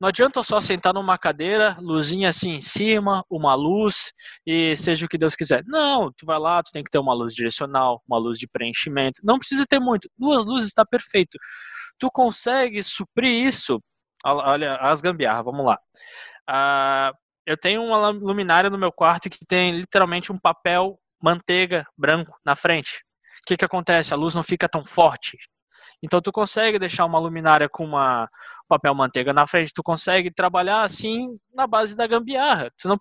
Não 0.00 0.08
adianta 0.08 0.42
só 0.42 0.58
sentar 0.58 0.92
numa 0.92 1.16
cadeira, 1.16 1.76
luzinha 1.80 2.28
assim 2.28 2.50
em 2.50 2.60
cima, 2.60 3.24
uma 3.30 3.54
luz 3.54 4.12
e 4.44 4.76
seja 4.76 5.06
o 5.06 5.08
que 5.08 5.16
Deus 5.16 5.36
quiser. 5.36 5.62
Não, 5.66 6.12
tu 6.12 6.26
vai 6.26 6.38
lá, 6.38 6.60
tu 6.62 6.72
tem 6.72 6.82
que 6.82 6.90
ter 6.90 6.98
uma 6.98 7.14
luz 7.14 7.32
direcional, 7.32 8.02
uma 8.08 8.18
luz 8.18 8.36
de 8.38 8.48
preenchimento. 8.48 9.20
Não 9.22 9.38
precisa 9.38 9.64
ter 9.64 9.78
muito. 9.78 10.10
Duas 10.18 10.44
luzes 10.44 10.68
está 10.68 10.84
perfeito. 10.84 11.38
Tu 11.98 12.10
consegue 12.10 12.82
suprir 12.82 13.46
isso 13.46 13.80
Olha, 14.24 14.76
as 14.76 15.00
gambiarras, 15.00 15.44
vamos 15.44 15.66
lá. 15.66 15.78
Uh, 16.48 17.16
eu 17.46 17.56
tenho 17.56 17.82
uma 17.82 18.08
luminária 18.08 18.70
no 18.70 18.78
meu 18.78 18.90
quarto 18.90 19.28
que 19.28 19.44
tem 19.46 19.72
literalmente 19.78 20.32
um 20.32 20.38
papel 20.38 20.98
manteiga 21.22 21.86
branco 21.96 22.38
na 22.44 22.56
frente. 22.56 23.02
O 23.40 23.46
que, 23.46 23.56
que 23.56 23.64
acontece? 23.64 24.14
A 24.14 24.16
luz 24.16 24.34
não 24.34 24.42
fica 24.42 24.68
tão 24.68 24.84
forte. 24.84 25.36
Então 26.02 26.20
tu 26.20 26.32
consegue 26.32 26.78
deixar 26.78 27.04
uma 27.04 27.18
luminária 27.18 27.68
com 27.68 27.84
uma 27.84 28.28
papel 28.68 28.94
manteiga 28.94 29.32
na 29.32 29.46
frente, 29.46 29.72
tu 29.74 29.82
consegue 29.82 30.30
trabalhar 30.30 30.82
assim 30.82 31.38
na 31.52 31.66
base 31.66 31.96
da 31.96 32.06
gambiarra. 32.06 32.70
Tu 32.78 32.88
não, 32.88 32.96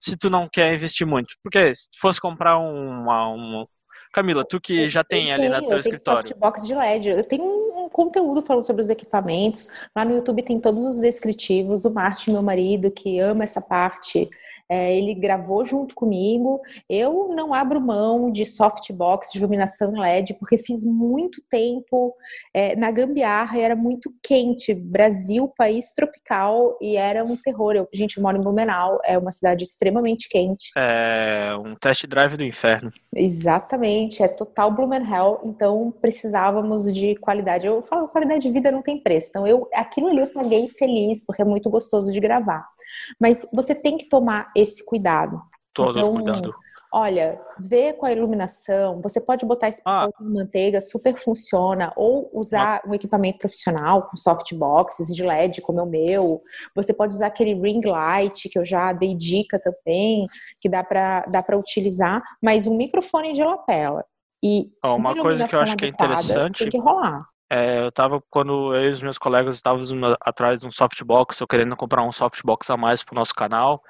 se 0.00 0.16
tu 0.16 0.30
não 0.30 0.46
quer 0.50 0.72
investir 0.74 1.06
muito. 1.06 1.34
Porque 1.42 1.74
se 1.74 1.90
tu 1.90 1.98
fosse 2.00 2.20
comprar 2.20 2.58
uma, 2.58 3.28
uma, 3.28 3.66
Camila, 4.14 4.44
tu 4.44 4.60
que 4.60 4.88
já 4.88 5.02
tem 5.02 5.32
ali 5.32 5.48
no 5.48 5.66
teu 5.66 5.78
escritório. 5.78 6.20
Eu 6.40 6.52
tenho 6.52 6.66
de 6.66 6.74
LED. 6.74 7.08
Eu 7.08 7.24
tenho 7.24 7.42
um 7.42 7.88
conteúdo 7.88 8.42
falando 8.42 8.62
sobre 8.62 8.80
os 8.80 8.88
equipamentos. 8.88 9.68
Lá 9.94 10.04
no 10.04 10.14
YouTube 10.14 10.40
tem 10.42 10.60
todos 10.60 10.84
os 10.86 10.98
descritivos. 11.00 11.84
O 11.84 11.90
Martin, 11.90 12.30
meu 12.30 12.42
marido, 12.42 12.92
que 12.92 13.18
ama 13.18 13.42
essa 13.42 13.60
parte 13.60 14.30
é, 14.74 14.96
ele 14.96 15.14
gravou 15.14 15.64
junto 15.64 15.94
comigo. 15.94 16.60
Eu 16.90 17.28
não 17.28 17.54
abro 17.54 17.80
mão 17.80 18.28
de 18.28 18.44
softbox, 18.44 19.30
de 19.30 19.38
iluminação 19.38 19.92
LED, 19.92 20.34
porque 20.34 20.58
fiz 20.58 20.84
muito 20.84 21.40
tempo 21.48 22.12
é, 22.52 22.74
na 22.74 22.90
gambiarra 22.90 23.56
e 23.56 23.60
era 23.60 23.76
muito 23.76 24.12
quente. 24.20 24.74
Brasil, 24.74 25.48
país 25.56 25.92
tropical, 25.92 26.76
e 26.80 26.96
era 26.96 27.24
um 27.24 27.36
terror. 27.36 27.76
Eu, 27.76 27.86
a 27.92 27.96
gente 27.96 28.20
mora 28.20 28.36
em 28.36 28.42
Blumenau, 28.42 28.98
é 29.04 29.16
uma 29.16 29.30
cidade 29.30 29.62
extremamente 29.62 30.28
quente. 30.28 30.72
É 30.76 31.54
um 31.56 31.76
test 31.76 32.04
drive 32.08 32.36
do 32.36 32.44
inferno. 32.44 32.92
Exatamente, 33.14 34.24
é 34.24 34.28
total 34.28 34.72
Blumenau, 34.72 35.40
então 35.44 35.94
precisávamos 36.00 36.92
de 36.92 37.14
qualidade. 37.16 37.64
Eu 37.64 37.80
falo, 37.82 38.08
qualidade 38.08 38.40
de 38.40 38.50
vida 38.50 38.72
não 38.72 38.82
tem 38.82 38.98
preço. 38.98 39.28
Então, 39.30 39.46
eu 39.46 39.68
aquilo 39.72 40.08
ali 40.08 40.18
eu 40.18 40.32
paguei 40.32 40.68
feliz, 40.70 41.24
porque 41.24 41.42
é 41.42 41.44
muito 41.44 41.70
gostoso 41.70 42.10
de 42.10 42.18
gravar. 42.18 42.73
Mas 43.20 43.46
você 43.52 43.74
tem 43.74 43.96
que 43.96 44.08
tomar 44.08 44.46
esse 44.56 44.84
cuidado. 44.84 45.36
Todo 45.74 45.98
então, 45.98 46.14
cuidado. 46.14 46.54
Olha, 46.92 47.36
vê 47.58 47.92
com 47.92 48.06
a 48.06 48.12
iluminação. 48.12 49.00
Você 49.02 49.20
pode 49.20 49.44
botar 49.44 49.68
esse 49.68 49.82
ah. 49.84 50.08
de 50.20 50.24
manteiga, 50.24 50.80
super 50.80 51.14
funciona. 51.16 51.92
Ou 51.96 52.30
usar 52.32 52.80
ah. 52.84 52.88
um 52.88 52.94
equipamento 52.94 53.38
profissional 53.38 54.08
com 54.08 54.16
softboxes 54.16 55.08
de 55.08 55.24
LED, 55.24 55.60
como 55.62 55.80
é 55.80 55.82
o 55.82 55.86
meu. 55.86 56.38
Você 56.76 56.94
pode 56.94 57.14
usar 57.14 57.26
aquele 57.26 57.54
ring 57.54 57.80
light, 57.84 58.48
que 58.48 58.58
eu 58.58 58.64
já 58.64 58.92
dei 58.92 59.16
dica 59.16 59.58
também, 59.58 60.26
que 60.62 60.68
dá 60.68 60.84
para 60.84 61.26
dá 61.26 61.42
pra 61.42 61.58
utilizar. 61.58 62.22
Mas 62.40 62.68
um 62.68 62.76
microfone 62.76 63.32
de 63.32 63.42
lapela. 63.42 64.04
E 64.44 64.70
oh, 64.84 64.94
uma 64.94 65.14
coisa 65.14 65.48
que 65.48 65.56
eu 65.56 65.60
acho 65.60 65.76
que 65.76 65.86
é 65.86 65.88
interessante. 65.88 66.58
Tem 66.58 66.70
que 66.70 66.78
rolar. 66.78 67.18
É, 67.54 67.84
eu 67.84 67.92
tava, 67.92 68.20
quando 68.28 68.74
eu 68.74 68.90
e 68.90 68.92
os 68.92 69.00
meus 69.00 69.16
colegas 69.16 69.54
estávamos 69.54 69.88
atrás 70.20 70.60
de 70.60 70.66
um 70.66 70.72
softbox, 70.72 71.38
eu 71.38 71.46
querendo 71.46 71.76
comprar 71.76 72.02
um 72.02 72.10
softbox 72.10 72.68
a 72.68 72.76
mais 72.76 73.04
para 73.04 73.12
o 73.12 73.14
nosso 73.14 73.32
canal, 73.32 73.80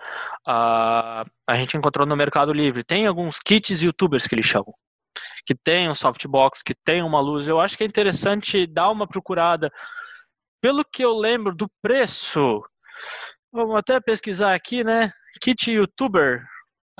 uh, 0.46 1.24
a 1.48 1.54
gente 1.54 1.74
encontrou 1.74 2.06
no 2.06 2.14
Mercado 2.14 2.52
Livre. 2.52 2.84
Tem 2.84 3.06
alguns 3.06 3.38
kits 3.40 3.80
youtubers 3.80 4.26
que 4.26 4.34
eles 4.34 4.44
chamam. 4.44 4.74
que 5.46 5.54
tem 5.54 5.88
um 5.88 5.94
softbox, 5.94 6.62
que 6.62 6.74
tem 6.74 7.02
uma 7.02 7.20
luz. 7.20 7.48
Eu 7.48 7.58
acho 7.58 7.76
que 7.78 7.84
é 7.84 7.86
interessante 7.86 8.66
dar 8.66 8.90
uma 8.90 9.06
procurada. 9.06 9.72
Pelo 10.60 10.84
que 10.84 11.02
eu 11.02 11.16
lembro 11.16 11.54
do 11.54 11.66
preço, 11.82 12.62
vamos 13.52 13.76
até 13.76 13.98
pesquisar 14.00 14.54
aqui, 14.54 14.84
né? 14.84 15.10
Kit 15.40 15.70
YouTuber, 15.70 16.44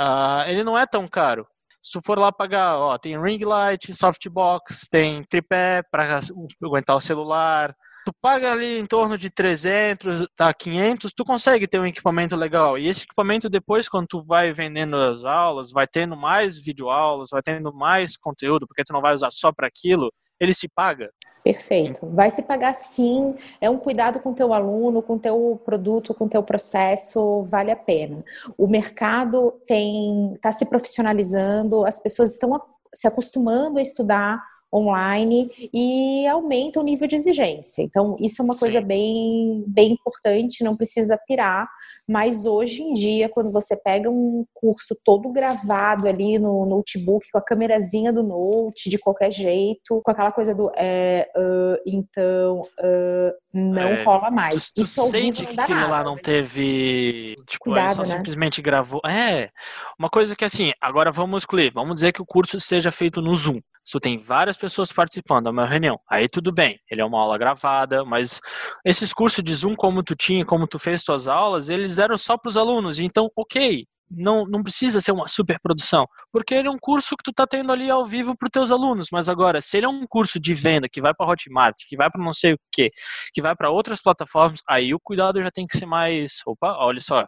uh, 0.00 0.48
ele 0.48 0.64
não 0.64 0.78
é 0.78 0.86
tão 0.86 1.06
caro. 1.08 1.46
Se 1.85 1.93
tu 1.93 2.01
for 2.03 2.18
lá 2.18 2.32
pagar, 2.32 2.78
ó, 2.78 2.97
tem 2.97 3.20
ring 3.20 3.45
light, 3.45 3.93
softbox, 3.93 4.89
tem 4.91 5.22
tripé 5.24 5.82
para 5.91 6.18
aguentar 6.62 6.97
o 6.97 7.01
celular, 7.01 7.76
tu 8.07 8.12
paga 8.22 8.53
ali 8.53 8.78
em 8.78 8.87
torno 8.87 9.18
de 9.18 9.28
300 9.28 10.26
a 10.41 10.55
500, 10.55 11.12
tu 11.12 11.24
consegue 11.26 11.68
ter 11.68 11.78
um 11.78 11.85
equipamento 11.85 12.35
legal. 12.37 12.78
E 12.78 12.87
esse 12.89 13.05
equipamento 13.05 13.51
depois, 13.51 13.87
quando 13.87 14.07
tu 14.07 14.22
vai 14.22 14.51
vendendo 14.55 14.97
as 14.97 15.26
aulas, 15.26 15.72
vai 15.72 15.87
tendo 15.87 16.16
mais 16.16 16.57
videoaulas, 16.57 17.28
vai 17.30 17.43
tendo 17.43 17.70
mais 17.70 18.16
conteúdo, 18.16 18.66
porque 18.66 18.82
tu 18.82 18.95
não 18.95 19.03
vai 19.03 19.12
usar 19.12 19.30
só 19.30 19.53
para 19.53 19.66
aquilo, 19.66 20.11
ele 20.39 20.53
se 20.53 20.68
paga. 20.68 21.11
Perfeito. 21.43 22.07
Vai 22.07 22.30
se 22.30 22.43
pagar 22.43 22.74
sim. 22.74 23.35
É 23.61 23.70
um 23.70 23.78
cuidado 23.78 24.20
com 24.20 24.35
teu 24.35 24.53
aluno, 24.53 25.03
com 25.03 25.18
teu 25.18 25.61
produto, 25.64 26.14
com 26.14 26.28
teu 26.28 26.43
processo, 26.43 27.43
vale 27.45 27.70
a 27.70 27.76
pena. 27.76 28.24
O 28.59 28.66
mercado 28.66 29.53
tem 29.66 30.35
está 30.35 30.53
se 30.53 30.66
profissionalizando, 30.66 31.87
as 31.87 31.99
pessoas 31.99 32.32
estão 32.32 32.61
se 32.93 33.07
acostumando 33.09 33.78
a 33.78 33.82
estudar 33.82 34.53
online 34.74 35.48
e 35.72 36.26
aumenta 36.26 36.80
o 36.80 36.82
nível 36.82 37.06
de 37.06 37.14
exigência. 37.14 37.82
Então, 37.82 38.16
isso 38.18 38.42
é 38.42 38.44
uma 38.44 38.56
coisa 38.56 38.80
bem, 38.80 39.64
bem 39.68 39.92
importante, 39.92 40.64
não 40.64 40.76
precisa 40.76 41.16
pirar, 41.16 41.68
mas 42.08 42.44
hoje 42.44 42.82
em 42.82 42.92
dia, 42.92 43.28
quando 43.28 43.52
você 43.52 43.76
pega 43.76 44.10
um 44.10 44.44
curso 44.52 44.96
todo 45.04 45.32
gravado 45.32 46.08
ali 46.08 46.38
no 46.38 46.66
notebook, 46.66 47.30
com 47.30 47.38
a 47.38 47.44
câmerazinha 47.44 48.12
do 48.12 48.22
note, 48.22 48.90
de 48.90 48.98
qualquer 48.98 49.30
jeito, 49.30 50.00
com 50.02 50.10
aquela 50.10 50.32
coisa 50.32 50.54
do 50.54 50.70
é, 50.76 51.28
uh, 51.36 51.80
então, 51.86 52.62
uh, 52.62 53.32
não 53.54 53.88
é, 53.88 54.02
rola 54.02 54.30
mais. 54.30 54.72
Tu, 54.72 54.74
tu 54.74 54.82
isso 54.82 55.04
sente 55.06 55.46
que 55.46 55.60
aquilo 55.60 55.78
nada, 55.78 55.92
lá 55.92 56.04
não 56.04 56.16
teve. 56.16 57.36
Tipo, 57.46 57.64
Cuidado, 57.64 57.86
ele 57.86 57.94
só 57.94 58.02
né? 58.02 58.18
simplesmente 58.18 58.60
gravou. 58.60 59.00
É, 59.06 59.50
uma 59.98 60.10
coisa 60.10 60.34
que 60.34 60.44
assim, 60.44 60.72
agora 60.80 61.12
vamos 61.12 61.42
excluir, 61.42 61.72
vamos 61.72 61.94
dizer 61.94 62.12
que 62.12 62.22
o 62.22 62.26
curso 62.26 62.58
seja 62.58 62.90
feito 62.90 63.20
no 63.20 63.34
Zoom 63.36 63.60
se 63.85 64.01
tem 64.01 64.16
várias 64.16 64.57
pessoas 64.57 64.91
participando 64.91 65.45
da 65.45 65.51
uma 65.51 65.66
reunião, 65.66 65.99
aí 66.11 66.28
tudo 66.28 66.53
bem, 66.53 66.78
ele 66.91 67.01
é 67.01 67.05
uma 67.05 67.20
aula 67.20 67.37
gravada, 67.37 68.05
mas 68.05 68.41
esses 68.85 69.12
cursos 69.12 69.45
de 69.45 69.53
Zoom, 69.55 69.76
como 69.76 70.03
tu 70.03 70.14
tinha, 70.16 70.45
como 70.45 70.66
tu 70.66 70.78
fez 70.78 71.05
tuas 71.05 71.28
aulas, 71.28 71.68
eles 71.68 71.99
eram 71.99 72.16
só 72.16 72.37
para 72.39 72.49
os 72.49 72.57
alunos, 72.57 72.99
então, 72.99 73.28
ok, 73.37 73.87
não, 74.11 74.47
não 74.47 74.62
precisa 74.62 75.01
ser 75.01 75.12
uma 75.12 75.26
super 75.28 75.59
produção, 75.61 76.07
porque 76.32 76.55
ele 76.55 76.68
é 76.68 76.70
um 76.70 76.78
curso 76.78 77.16
que 77.16 77.22
tu 77.24 77.32
tá 77.32 77.47
tendo 77.47 77.72
ali 77.72 77.91
ao 77.91 78.07
vivo 78.07 78.37
para 78.37 78.47
os 78.47 78.51
teus 78.51 78.70
alunos, 78.70 79.09
mas 79.12 79.28
agora, 79.28 79.61
se 79.61 79.76
ele 79.76 79.87
é 79.87 79.89
um 79.89 80.07
curso 80.07 80.39
de 80.39 80.55
venda 80.55 80.89
que 80.89 81.01
vai 81.01 81.12
para 81.14 81.26
Hotmart, 81.26 81.76
que 81.89 81.97
vai 81.97 82.11
para 82.11 82.22
não 82.22 82.32
sei 82.32 82.55
o 82.55 82.59
que, 82.72 82.91
que 83.32 83.43
vai 83.43 83.55
para 83.57 83.70
outras 83.70 84.01
plataformas, 84.01 84.61
aí 84.68 84.95
o 84.95 85.01
cuidado 85.01 85.43
já 85.43 85.51
tem 85.51 85.66
que 85.66 85.76
ser 85.76 85.87
mais, 85.87 86.41
opa, 86.47 86.76
olha 86.78 87.01
só, 87.01 87.26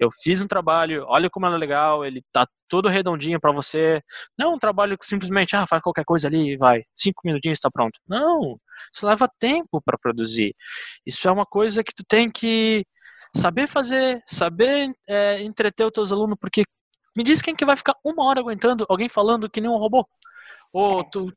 eu 0.00 0.08
fiz 0.10 0.40
um 0.40 0.46
trabalho, 0.46 1.04
olha 1.06 1.28
como 1.28 1.46
é 1.46 1.50
legal, 1.50 2.04
ele 2.04 2.24
tá 2.32 2.46
todo 2.66 2.88
redondinho 2.88 3.38
para 3.38 3.52
você. 3.52 4.02
Não 4.38 4.52
é 4.52 4.54
um 4.54 4.58
trabalho 4.58 4.96
que 4.96 5.04
simplesmente, 5.04 5.54
ah, 5.54 5.66
faz 5.66 5.82
qualquer 5.82 6.04
coisa 6.04 6.26
ali 6.26 6.54
e 6.54 6.56
vai, 6.56 6.82
cinco 6.94 7.20
minutinhos 7.24 7.58
está 7.58 7.68
pronto. 7.70 8.00
Não, 8.08 8.58
isso 8.94 9.06
leva 9.06 9.28
tempo 9.38 9.80
para 9.84 9.98
produzir. 9.98 10.54
Isso 11.06 11.28
é 11.28 11.30
uma 11.30 11.44
coisa 11.44 11.84
que 11.84 11.92
tu 11.94 12.02
tem 12.08 12.30
que 12.30 12.82
saber 13.36 13.66
fazer, 13.66 14.22
saber 14.26 14.90
é, 15.06 15.42
entreter 15.42 15.84
os 15.84 15.92
teus 15.92 16.10
alunos, 16.10 16.36
porque 16.40 16.64
me 17.16 17.22
diz 17.22 17.42
quem 17.42 17.54
que 17.54 17.64
vai 17.64 17.76
ficar 17.76 17.94
uma 18.04 18.24
hora 18.24 18.40
aguentando 18.40 18.86
alguém 18.88 19.08
falando 19.08 19.50
que 19.50 19.60
nem 19.60 19.70
um 19.70 19.76
robô. 19.76 20.08
Ou 20.72 21.04
tu, 21.04 21.30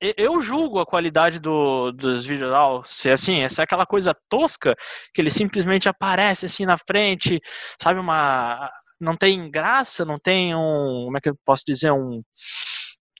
eu 0.00 0.40
julgo 0.40 0.78
a 0.78 0.86
qualidade 0.86 1.38
do, 1.38 1.92
dos 1.92 2.26
vídeos 2.26 2.50
se 2.84 3.10
assim, 3.10 3.40
essa 3.40 3.62
é 3.62 3.64
aquela 3.64 3.86
coisa 3.86 4.14
tosca 4.28 4.74
que 5.12 5.20
ele 5.20 5.30
simplesmente 5.30 5.88
aparece 5.88 6.46
assim 6.46 6.64
na 6.64 6.78
frente, 6.78 7.40
sabe, 7.80 8.00
uma 8.00 8.70
não 9.00 9.16
tem 9.16 9.50
graça, 9.50 10.04
não 10.04 10.18
tem 10.18 10.54
um, 10.54 11.04
como 11.04 11.18
é 11.18 11.20
que 11.20 11.28
eu 11.30 11.36
posso 11.44 11.62
dizer, 11.66 11.92
um 11.92 12.22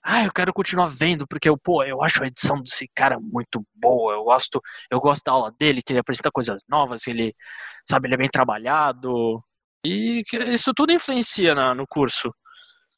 ah, 0.04 0.24
eu 0.24 0.32
quero 0.32 0.52
continuar 0.52 0.86
vendo 0.86 1.26
porque 1.26 1.48
eu, 1.48 1.56
pô, 1.62 1.82
eu 1.84 2.02
acho 2.02 2.22
a 2.22 2.26
edição 2.26 2.62
desse 2.62 2.88
cara 2.94 3.18
muito 3.20 3.62
boa. 3.74 4.14
Eu 4.14 4.24
gosto, 4.24 4.60
eu 4.90 5.00
gosto 5.00 5.22
da 5.24 5.32
aula 5.32 5.52
dele, 5.58 5.82
que 5.82 5.92
ele 5.92 6.00
apresenta 6.00 6.30
coisas 6.32 6.62
novas, 6.68 7.06
ele, 7.06 7.32
sabe, 7.88 8.08
ele 8.08 8.14
é 8.14 8.16
bem 8.18 8.28
trabalhado. 8.28 9.42
E 9.84 10.22
isso 10.46 10.72
tudo 10.74 10.92
influencia 10.92 11.54
na, 11.54 11.74
no 11.74 11.86
curso. 11.86 12.32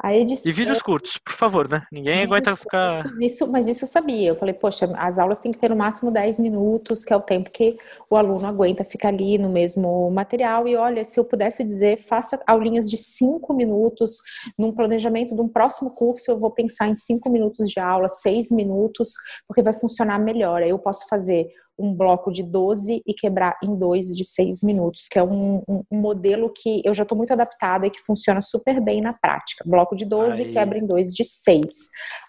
A 0.03 0.15
edição... 0.15 0.51
E 0.51 0.55
vídeos 0.55 0.81
curtos, 0.81 1.19
por 1.19 1.35
favor, 1.35 1.69
né? 1.69 1.83
Ninguém 1.93 2.21
vídeos 2.21 2.33
aguenta 2.33 2.57
ficar. 2.57 3.05
Isso, 3.21 3.51
mas 3.53 3.67
isso 3.67 3.85
eu 3.85 3.89
sabia. 3.89 4.29
Eu 4.29 4.37
falei, 4.37 4.55
poxa, 4.55 4.91
as 4.97 5.19
aulas 5.19 5.41
têm 5.41 5.53
que 5.53 5.59
ter 5.59 5.69
no 5.69 5.77
máximo 5.77 6.11
10 6.11 6.39
minutos, 6.39 7.05
que 7.05 7.13
é 7.13 7.17
o 7.17 7.21
tempo 7.21 7.51
que 7.53 7.75
o 8.11 8.17
aluno 8.17 8.47
aguenta 8.47 8.83
ficar 8.83 9.09
ali 9.09 9.37
no 9.37 9.51
mesmo 9.51 10.11
material. 10.11 10.67
E 10.67 10.75
olha, 10.75 11.05
se 11.05 11.21
eu 11.21 11.25
pudesse 11.25 11.63
dizer, 11.63 12.01
faça 12.01 12.41
aulinhas 12.47 12.89
de 12.89 12.97
5 12.97 13.53
minutos. 13.53 14.17
Num 14.59 14.75
planejamento 14.75 15.35
de 15.35 15.41
um 15.43 15.49
próximo 15.49 15.95
curso, 15.95 16.31
eu 16.31 16.39
vou 16.39 16.51
pensar 16.51 16.89
em 16.89 16.95
5 16.95 17.31
minutos 17.31 17.69
de 17.69 17.79
aula, 17.79 18.09
6 18.09 18.51
minutos, 18.53 19.13
porque 19.47 19.63
vai 19.63 19.75
funcionar 19.75 20.19
melhor. 20.19 20.63
Aí 20.63 20.71
eu 20.71 20.79
posso 20.79 21.07
fazer 21.09 21.47
um 21.81 21.95
bloco 21.95 22.31
de 22.31 22.43
12 22.43 23.03
e 23.07 23.15
quebrar 23.15 23.57
em 23.65 23.75
dois 23.75 24.09
de 24.09 24.25
6 24.25 24.63
minutos, 24.63 25.09
que 25.09 25.19
é 25.19 25.23
um, 25.23 25.57
um, 25.69 25.83
um 25.91 26.01
modelo 26.01 26.53
que 26.53 26.83
eu 26.85 26.93
já 26.93 27.03
estou 27.03 27.17
muito 27.17 27.33
adaptada 27.33 27.87
e 27.87 27.91
que 27.91 28.01
funciona 28.01 28.41
super 28.41 28.81
bem 28.81 29.01
na 29.01 29.13
prática. 29.13 29.65
Bloco 29.67 29.97
de 29.97 30.05
12 30.05 30.43
e 30.43 30.53
quebra 30.53 30.79
em 30.79 30.87
dois 30.87 31.13
de 31.13 31.25
6. 31.25 31.71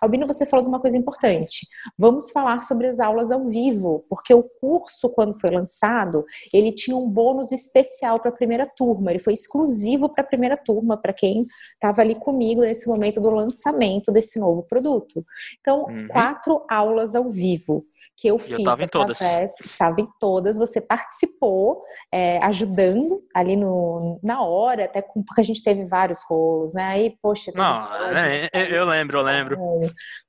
Albino, 0.02 0.26
você 0.26 0.46
falou 0.46 0.64
de 0.64 0.70
uma 0.70 0.80
coisa 0.80 0.98
importante. 0.98 1.68
Vamos 1.98 2.32
falar 2.32 2.62
sobre 2.64 2.88
as 2.88 3.00
aulas 3.00 3.32
ao 3.32 3.48
vivo, 3.48 4.02
porque 4.10 4.34
o 4.34 4.44
curso, 4.60 5.10
quando 5.10 5.40
foi 5.40 5.52
lançado, 5.52 6.24
ele 6.54 6.72
tinha 6.72 6.96
um 6.96 7.10
bônus 7.10 7.52
especial 7.52 8.20
para 8.20 8.30
a 8.30 8.36
primeira 8.36 8.68
turma. 8.78 9.12
Ele 9.12 9.20
foi 9.20 9.34
exclusivo 9.34 10.10
para 10.10 10.24
a 10.24 10.28
primeira 10.28 10.58
turma, 10.58 10.98
para 10.98 11.14
quem 11.14 11.42
estava 11.42 12.02
ali 12.02 12.16
comigo 12.16 12.62
nesse 12.62 12.88
momento 12.88 13.20
do 13.20 13.30
lançamento 13.30 14.12
desse 14.12 14.40
novo 14.40 14.66
produto. 14.68 15.22
Então, 15.60 15.84
uhum. 15.84 16.08
quatro 16.08 16.66
aulas 16.70 17.16
ao 17.16 17.30
vivo 17.30 17.86
que 18.18 18.28
eu 18.28 18.38
fiz. 18.38 18.52
Eu 18.52 18.60
estava 18.60 18.84
em 18.84 18.88
todas. 18.88 19.22
Estava 19.64 20.02
em 20.02 20.08
todas. 20.20 20.58
Você 20.58 20.82
participou, 20.82 21.78
é, 22.14 22.38
ajudando 22.44 23.24
ali 23.34 23.56
no, 23.56 24.20
na 24.24 24.42
hora, 24.42 24.86
até 24.86 25.02
com, 25.02 25.24
porque 25.24 25.42
a 25.42 25.44
gente 25.44 25.64
teve 25.64 25.86
vários 25.86 26.22
rolos, 26.24 26.74
né? 26.74 26.84
Aí, 26.84 27.18
poxa. 27.22 27.52
Não, 27.56 27.96
é, 28.18 28.50
é, 28.54 28.78
eu 28.78 28.86
lembro, 28.86 29.20
eu 29.20 29.24
lembro. 29.24 29.58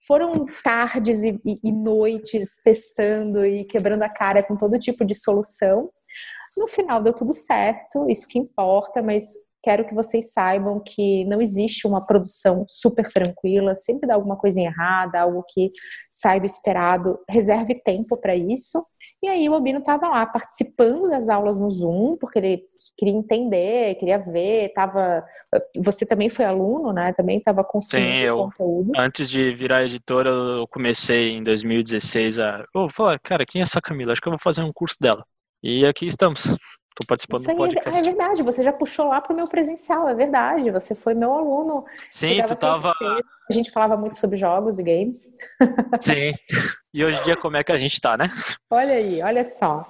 Foram 0.07 0.45
tardes 0.63 1.23
e, 1.23 1.39
e, 1.45 1.69
e 1.69 1.73
noites 1.73 2.57
testando 2.65 3.45
e 3.45 3.65
quebrando 3.65 4.03
a 4.03 4.13
cara 4.13 4.43
com 4.43 4.57
todo 4.57 4.79
tipo 4.79 5.05
de 5.05 5.15
solução. 5.15 5.91
No 6.57 6.69
final 6.69 7.03
deu 7.03 7.15
tudo 7.15 7.33
certo, 7.33 8.09
isso 8.09 8.29
que 8.29 8.39
importa, 8.39 9.03
mas 9.03 9.25
quero 9.63 9.87
que 9.87 9.95
vocês 9.95 10.33
saibam 10.33 10.81
que 10.81 11.25
não 11.27 11.41
existe 11.41 11.87
uma 11.87 12.05
produção 12.07 12.65
super 12.69 13.11
tranquila, 13.11 13.75
sempre 13.75 14.09
dá 14.09 14.15
alguma 14.15 14.37
coisinha 14.37 14.71
errada, 14.71 15.21
algo 15.21 15.45
que 15.49 15.69
sai 16.11 16.41
do 16.41 16.47
esperado. 16.47 17.19
Reserve 17.29 17.75
tempo 17.85 18.21
para 18.21 18.35
isso. 18.35 18.85
E 19.23 19.29
aí 19.29 19.49
o 19.49 19.55
Albino 19.55 19.79
estava 19.79 20.09
lá 20.09 20.27
participando 20.27 21.09
das 21.09 21.29
aulas 21.29 21.59
no 21.59 21.71
Zoom, 21.71 22.17
porque 22.17 22.39
ele 22.39 22.63
queria 22.97 23.15
entender, 23.15 23.95
queria 23.97 24.19
ver, 24.19 24.73
tava 24.73 25.25
você 25.77 26.05
também 26.05 26.29
foi 26.29 26.45
aluno, 26.45 26.93
né? 26.93 27.13
Também 27.13 27.39
estava 27.39 27.63
consumindo 27.65 28.09
Sim, 28.09 28.19
eu, 28.19 28.37
conteúdo. 28.37 28.93
Antes 28.99 29.29
de 29.29 29.53
virar 29.53 29.85
editora, 29.85 30.31
eu 30.31 30.67
comecei 30.69 31.31
em 31.31 31.43
2016 31.43 32.39
a, 32.39 32.65
eu 32.75 32.83
vou 32.83 32.91
falar, 32.91 33.19
cara, 33.21 33.47
quem 33.47 33.61
é 33.61 33.63
essa 33.63 33.81
Camila? 33.81 34.13
Acho 34.13 34.21
que 34.21 34.29
eu 34.29 34.33
vou 34.33 34.39
fazer 34.39 34.63
um 34.63 34.73
curso 34.73 34.97
dela. 35.01 35.25
E 35.63 35.87
aqui 35.87 36.07
estamos. 36.07 36.49
Estou 36.93 37.07
participando 37.07 37.45
do 37.45 37.51
é 37.51 37.55
podcast. 37.55 37.97
É, 37.97 38.01
é, 38.01 38.03
verdade, 38.03 38.43
você 38.43 38.63
já 38.63 38.73
puxou 38.73 39.09
lá 39.09 39.19
para 39.21 39.33
o 39.33 39.37
meu 39.37 39.49
presencial, 39.49 40.07
é 40.09 40.15
verdade. 40.15 40.71
Você 40.71 40.95
foi 40.95 41.15
meu 41.15 41.33
aluno. 41.33 41.87
Sim, 42.11 42.43
tu 42.47 42.55
tava. 42.55 42.93
A 43.01 43.53
gente 43.53 43.71
falava 43.71 43.97
muito 43.97 44.17
sobre 44.17 44.37
jogos 44.37 44.79
e 44.79 44.83
games. 44.83 45.37
Sim. 46.01 46.35
E 46.93 47.03
hoje 47.03 47.19
em 47.19 47.23
dia, 47.23 47.37
como 47.37 47.57
é 47.57 47.65
que 47.65 47.73
a 47.73 47.79
gente 47.79 47.95
está, 47.95 48.19
né? 48.19 48.31
Olha 48.71 48.93
aí, 48.93 49.23
olha 49.23 49.45
só. 49.47 49.83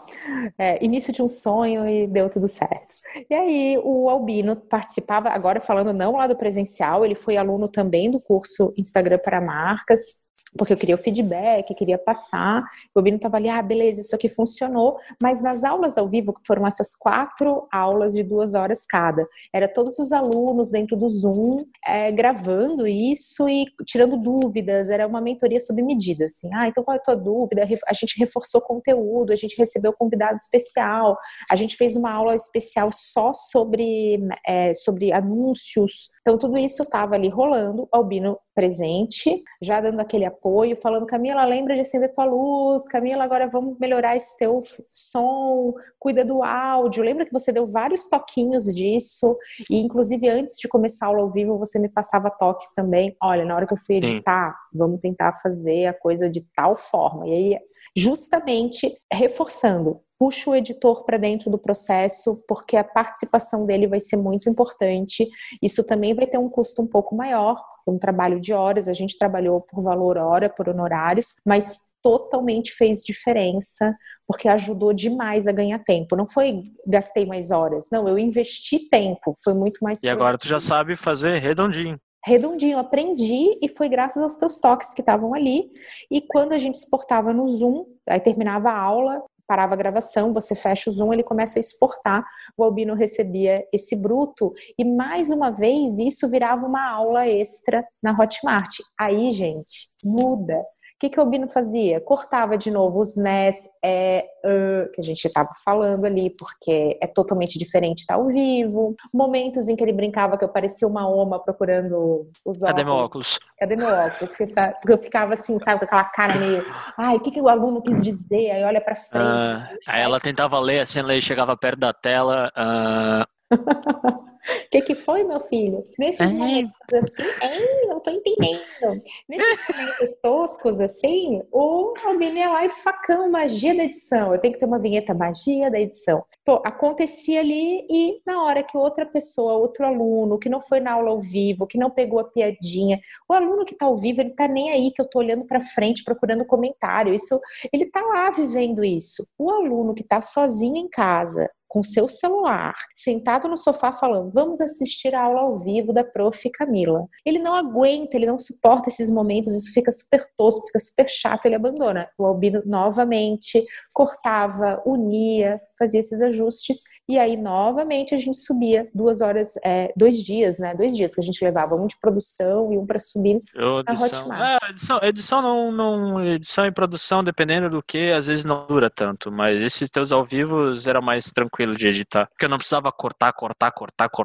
É, 0.56 0.82
início 0.84 1.12
de 1.12 1.20
um 1.20 1.28
sonho 1.28 1.88
e 1.88 2.06
deu 2.06 2.30
tudo 2.30 2.46
certo. 2.46 3.02
E 3.28 3.34
aí, 3.34 3.78
o 3.82 4.08
Albino 4.08 4.54
participava, 4.54 5.28
agora 5.30 5.58
falando 5.58 5.92
não 5.92 6.16
lá 6.16 6.28
do 6.28 6.38
presencial, 6.38 7.04
ele 7.04 7.16
foi 7.16 7.36
aluno 7.36 7.68
também 7.68 8.08
do 8.08 8.20
curso 8.20 8.70
Instagram 8.78 9.18
para 9.18 9.40
Marcas. 9.40 10.21
Porque 10.56 10.72
eu 10.72 10.76
queria 10.76 10.94
o 10.94 10.98
feedback, 10.98 11.74
queria 11.74 11.98
passar. 11.98 12.62
O 12.94 12.98
Albino 12.98 13.16
estava 13.16 13.36
ali, 13.36 13.48
ah, 13.48 13.62
beleza, 13.62 14.00
isso 14.00 14.14
aqui 14.14 14.28
funcionou. 14.28 14.98
Mas 15.22 15.42
nas 15.42 15.64
aulas 15.64 15.96
ao 15.96 16.08
vivo, 16.08 16.32
que 16.32 16.46
foram 16.46 16.66
essas 16.66 16.94
quatro 16.94 17.66
aulas 17.72 18.12
de 18.12 18.22
duas 18.22 18.54
horas 18.54 18.84
cada, 18.86 19.26
era 19.52 19.66
todos 19.66 19.98
os 19.98 20.12
alunos 20.12 20.70
dentro 20.70 20.96
do 20.96 21.08
Zoom 21.08 21.64
é, 21.86 22.12
gravando 22.12 22.86
isso 22.86 23.48
e 23.48 23.64
tirando 23.86 24.16
dúvidas. 24.16 24.90
Era 24.90 25.06
uma 25.06 25.20
mentoria 25.20 25.60
sob 25.60 25.82
medida, 25.82 26.26
assim. 26.26 26.50
Ah, 26.54 26.68
então 26.68 26.84
qual 26.84 26.96
é 26.96 26.98
a 26.98 27.02
tua 27.02 27.16
dúvida? 27.16 27.62
A 27.62 27.94
gente 27.94 28.18
reforçou 28.18 28.60
conteúdo, 28.60 29.32
a 29.32 29.36
gente 29.36 29.56
recebeu 29.56 29.92
convidado 29.92 30.36
especial, 30.36 31.16
a 31.50 31.56
gente 31.56 31.76
fez 31.76 31.96
uma 31.96 32.12
aula 32.12 32.34
especial 32.34 32.90
só 32.92 33.32
sobre, 33.32 34.18
é, 34.46 34.74
sobre 34.74 35.12
anúncios. 35.12 36.10
Então 36.20 36.38
tudo 36.38 36.58
isso 36.58 36.82
estava 36.82 37.14
ali 37.14 37.28
rolando, 37.28 37.88
Albino 37.90 38.36
presente, 38.54 39.42
já 39.62 39.80
dando 39.80 40.00
aquele 40.00 40.24
apoio 40.24 40.41
apoio, 40.42 40.76
falando: 40.76 41.06
Camila, 41.06 41.44
lembra 41.44 41.74
de 41.74 41.80
acender 41.80 42.12
tua 42.12 42.24
luz, 42.24 42.86
Camila, 42.88 43.22
agora 43.22 43.48
vamos 43.48 43.78
melhorar 43.78 44.16
esse 44.16 44.36
teu 44.36 44.62
som, 44.88 45.72
cuida 45.98 46.24
do 46.24 46.42
áudio. 46.42 47.04
Lembra 47.04 47.24
que 47.24 47.32
você 47.32 47.52
deu 47.52 47.70
vários 47.70 48.08
toquinhos 48.08 48.64
disso, 48.64 49.38
e 49.70 49.80
inclusive 49.80 50.28
antes 50.28 50.56
de 50.58 50.68
começar 50.68 51.06
a 51.06 51.08
aula 51.10 51.22
ao 51.22 51.30
vivo, 51.30 51.58
você 51.58 51.78
me 51.78 51.88
passava 51.88 52.30
toques 52.30 52.74
também. 52.74 53.12
Olha, 53.22 53.44
na 53.44 53.54
hora 53.54 53.66
que 53.66 53.72
eu 53.72 53.78
fui 53.78 53.96
editar, 53.96 54.50
Sim. 54.50 54.78
vamos 54.78 55.00
tentar 55.00 55.38
fazer 55.40 55.86
a 55.86 55.94
coisa 55.94 56.28
de 56.28 56.44
tal 56.54 56.74
forma. 56.74 57.26
E 57.28 57.32
aí, 57.32 57.58
justamente 57.96 58.96
reforçando, 59.12 60.00
puxa 60.22 60.50
o 60.50 60.54
editor 60.54 61.04
para 61.04 61.16
dentro 61.16 61.50
do 61.50 61.58
processo, 61.58 62.40
porque 62.46 62.76
a 62.76 62.84
participação 62.84 63.66
dele 63.66 63.88
vai 63.88 63.98
ser 63.98 64.16
muito 64.16 64.48
importante. 64.48 65.26
Isso 65.60 65.82
também 65.82 66.14
vai 66.14 66.28
ter 66.28 66.38
um 66.38 66.48
custo 66.48 66.80
um 66.80 66.86
pouco 66.86 67.16
maior, 67.16 67.60
um 67.88 67.98
trabalho 67.98 68.40
de 68.40 68.52
horas, 68.52 68.86
a 68.86 68.92
gente 68.92 69.18
trabalhou 69.18 69.60
por 69.68 69.82
valor 69.82 70.16
hora, 70.16 70.48
por 70.48 70.68
honorários, 70.68 71.34
mas 71.44 71.80
totalmente 72.00 72.72
fez 72.72 73.02
diferença, 73.02 73.96
porque 74.24 74.46
ajudou 74.46 74.92
demais 74.92 75.48
a 75.48 75.52
ganhar 75.52 75.80
tempo. 75.80 76.14
Não 76.14 76.24
foi 76.24 76.54
gastei 76.86 77.26
mais 77.26 77.50
horas, 77.50 77.88
não, 77.90 78.06
eu 78.06 78.16
investi 78.16 78.88
tempo, 78.88 79.34
foi 79.42 79.54
muito 79.54 79.78
mais. 79.82 80.00
E 80.04 80.08
agora 80.08 80.38
tu 80.38 80.46
já 80.46 80.60
sabe 80.60 80.94
fazer 80.94 81.40
redondinho 81.40 81.98
redondinho, 82.24 82.78
aprendi 82.78 83.50
e 83.60 83.68
foi 83.68 83.88
graças 83.88 84.22
aos 84.22 84.36
teus 84.36 84.60
toques 84.60 84.94
que 84.94 85.02
estavam 85.02 85.34
ali. 85.34 85.68
E 86.10 86.20
quando 86.20 86.52
a 86.52 86.58
gente 86.58 86.76
exportava 86.76 87.32
no 87.32 87.48
Zoom, 87.48 87.84
aí 88.08 88.20
terminava 88.20 88.70
a 88.70 88.78
aula, 88.78 89.22
parava 89.46 89.74
a 89.74 89.76
gravação, 89.76 90.32
você 90.32 90.54
fecha 90.54 90.90
o 90.90 90.92
Zoom, 90.92 91.12
ele 91.12 91.22
começa 91.22 91.58
a 91.58 91.60
exportar. 91.60 92.24
O 92.56 92.64
Albino 92.64 92.94
recebia 92.94 93.64
esse 93.72 93.96
bruto 93.96 94.52
e 94.78 94.84
mais 94.84 95.30
uma 95.30 95.50
vez 95.50 95.98
isso 95.98 96.28
virava 96.28 96.66
uma 96.66 96.88
aula 96.88 97.28
extra 97.28 97.84
na 98.02 98.12
Hotmart. 98.12 98.76
Aí, 98.98 99.32
gente, 99.32 99.90
muda 100.04 100.62
que, 101.02 101.10
que 101.10 101.18
o 101.18 101.22
Albino 101.22 101.48
fazia? 101.48 102.00
Cortava 102.00 102.56
de 102.56 102.70
novo 102.70 103.00
os 103.00 103.16
NES, 103.16 103.56
é, 103.84 104.24
uh, 104.44 104.92
que 104.92 105.00
a 105.00 105.04
gente 105.04 105.24
estava 105.24 105.48
falando 105.64 106.04
ali, 106.04 106.32
porque 106.38 106.96
é 107.02 107.08
totalmente 107.08 107.58
diferente 107.58 108.00
estar 108.00 108.14
tá 108.14 108.20
ao 108.20 108.28
vivo. 108.28 108.94
Momentos 109.12 109.66
em 109.66 109.74
que 109.74 109.82
ele 109.82 109.92
brincava 109.92 110.38
que 110.38 110.44
eu 110.44 110.48
parecia 110.48 110.86
uma 110.86 111.08
oma 111.08 111.42
procurando 111.42 112.30
os 112.44 112.62
óculos. 112.62 112.70
Cadê 112.70 112.84
meu 112.84 112.94
óculos? 112.94 113.38
Cadê 113.58 113.74
meu 113.74 113.88
óculos? 113.88 114.36
Porque 114.36 114.92
eu 114.92 114.98
ficava 114.98 115.34
assim, 115.34 115.58
sabe, 115.58 115.80
com 115.80 115.86
aquela 115.86 116.04
cara 116.04 116.36
meio. 116.36 116.64
Ai, 116.96 117.16
o 117.16 117.20
que, 117.20 117.32
que 117.32 117.40
o 117.40 117.48
aluno 117.48 117.82
quis 117.82 118.00
dizer? 118.00 118.52
Aí 118.52 118.62
olha 118.62 118.80
pra 118.80 118.94
frente. 118.94 119.24
Uh, 119.24 119.78
aí 119.88 120.02
ela 120.02 120.20
tentava 120.20 120.60
ler, 120.60 120.80
assim, 120.80 121.00
ela 121.00 121.20
chegava 121.20 121.56
perto 121.56 121.80
da 121.80 121.92
tela. 121.92 122.52
Uh... 122.56 124.22
O 124.42 124.70
que, 124.70 124.82
que 124.82 124.94
foi, 124.94 125.22
meu 125.22 125.40
filho? 125.40 125.82
Nesses 125.98 126.32
é. 126.32 126.34
momentos 126.34 126.94
assim, 126.94 127.22
hein, 127.42 127.86
não 127.88 128.00
tô 128.00 128.10
entendendo. 128.10 129.00
Nesses 129.28 129.68
momentos 129.68 130.16
toscos 130.20 130.80
assim, 130.80 131.42
o 131.52 131.94
Albino 132.04 132.38
ia 132.38 132.48
lá 132.48 132.64
e 132.64 132.70
facão, 132.70 133.30
magia 133.30 133.74
da 133.74 133.84
edição. 133.84 134.32
Eu 134.32 134.40
tenho 134.40 134.54
que 134.54 134.60
ter 134.60 134.66
uma 134.66 134.78
vinheta 134.78 135.14
magia 135.14 135.70
da 135.70 135.80
edição. 135.80 136.24
Pô, 136.44 136.62
acontecia 136.64 137.40
ali 137.40 137.86
e 137.88 138.20
na 138.26 138.42
hora 138.42 138.62
que 138.62 138.76
outra 138.76 139.06
pessoa, 139.06 139.54
outro 139.54 139.86
aluno, 139.86 140.38
que 140.38 140.48
não 140.48 140.60
foi 140.60 140.80
na 140.80 140.92
aula 140.92 141.10
ao 141.10 141.20
vivo, 141.20 141.66
que 141.66 141.78
não 141.78 141.90
pegou 141.90 142.18
a 142.18 142.28
piadinha, 142.28 143.00
o 143.28 143.34
aluno 143.34 143.64
que 143.64 143.74
tá 143.74 143.86
ao 143.86 143.98
vivo, 143.98 144.20
ele 144.20 144.30
tá 144.30 144.48
nem 144.48 144.70
aí 144.70 144.90
que 144.92 145.00
eu 145.00 145.08
tô 145.08 145.18
olhando 145.18 145.44
para 145.44 145.60
frente, 145.60 146.04
procurando 146.04 146.44
comentário. 146.44 147.14
Isso, 147.14 147.38
ele 147.72 147.86
tá 147.86 148.00
lá 148.00 148.30
vivendo 148.30 148.84
isso. 148.84 149.26
O 149.38 149.50
aluno 149.50 149.94
que 149.94 150.06
tá 150.06 150.20
sozinho 150.20 150.76
em 150.76 150.88
casa, 150.88 151.48
com 151.72 151.82
seu 151.82 152.06
celular, 152.06 152.74
sentado 152.94 153.48
no 153.48 153.56
sofá 153.56 153.92
falando: 153.92 154.31
"Vamos 154.32 154.60
assistir 154.60 155.14
a 155.14 155.22
aula 155.22 155.40
ao 155.40 155.58
vivo 155.58 155.92
da 155.92 156.04
prof 156.04 156.50
Camila". 156.50 157.06
Ele 157.24 157.38
não 157.38 157.54
aguenta, 157.54 158.16
ele 158.16 158.26
não 158.26 158.38
suporta 158.38 158.88
esses 158.88 159.10
momentos, 159.10 159.54
isso 159.54 159.72
fica 159.72 159.92
super 159.92 160.26
tosco, 160.36 160.66
fica 160.66 160.78
super 160.78 161.08
chato, 161.08 161.46
ele 161.46 161.54
abandona. 161.54 162.08
O 162.18 162.26
Albino 162.26 162.62
novamente 162.64 163.64
cortava, 163.92 164.82
unia, 164.86 165.60
fazia 165.78 166.00
esses 166.00 166.20
ajustes 166.20 166.82
e 167.08 167.18
aí 167.18 167.36
novamente 167.36 168.14
a 168.14 168.18
gente 168.18 168.38
subia 168.38 168.88
duas 168.94 169.20
horas, 169.20 169.54
é, 169.64 169.92
dois 169.96 170.22
dias, 170.22 170.58
né? 170.58 170.74
Dois 170.74 170.96
dias 170.96 171.14
que 171.14 171.20
a 171.20 171.24
gente 171.24 171.44
levava, 171.44 171.74
um 171.74 171.86
de 171.86 171.98
produção 172.00 172.72
e 172.72 172.78
um 172.78 172.86
para 172.86 172.98
subir 172.98 173.36
Eu, 173.56 173.82
na 173.82 173.92
edição, 173.92 174.20
Hotmart. 174.20 174.62
É, 174.62 174.70
edição, 174.70 175.00
edição 175.02 175.42
não, 175.42 175.72
não, 175.72 176.24
edição 176.24 176.64
e 176.64 176.72
produção, 176.72 177.24
dependendo 177.24 177.68
do 177.68 177.82
que, 177.82 178.12
às 178.12 178.28
vezes 178.28 178.44
não 178.44 178.66
dura 178.66 178.88
tanto, 178.88 179.32
mas 179.32 179.60
esses 179.60 179.90
teus 179.90 180.12
ao 180.12 180.24
vivo 180.24 180.72
era 180.86 181.00
mais 181.00 181.26
tranquilo 181.26 181.76
de 181.76 181.88
editar, 181.88 182.26
porque 182.28 182.44
eu 182.44 182.48
não 182.48 182.56
precisava 182.58 182.90
cortar, 182.92 183.32
cortar, 183.32 183.72
cortar, 183.72 184.08
cortar. 184.08 184.21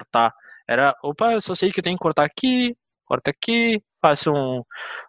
Era, 0.68 0.94
opa, 1.04 1.32
eu 1.32 1.42
só 1.42 1.56
sei 1.56 1.72
que 1.72 1.80
eu 1.80 1.84
tenho 1.84 1.98
que 1.98 2.04
cortar 2.04 2.26
aqui, 2.26 2.76
corta 3.06 3.32
aqui, 3.32 3.82
faço 4.02 4.32
um, 4.32 4.62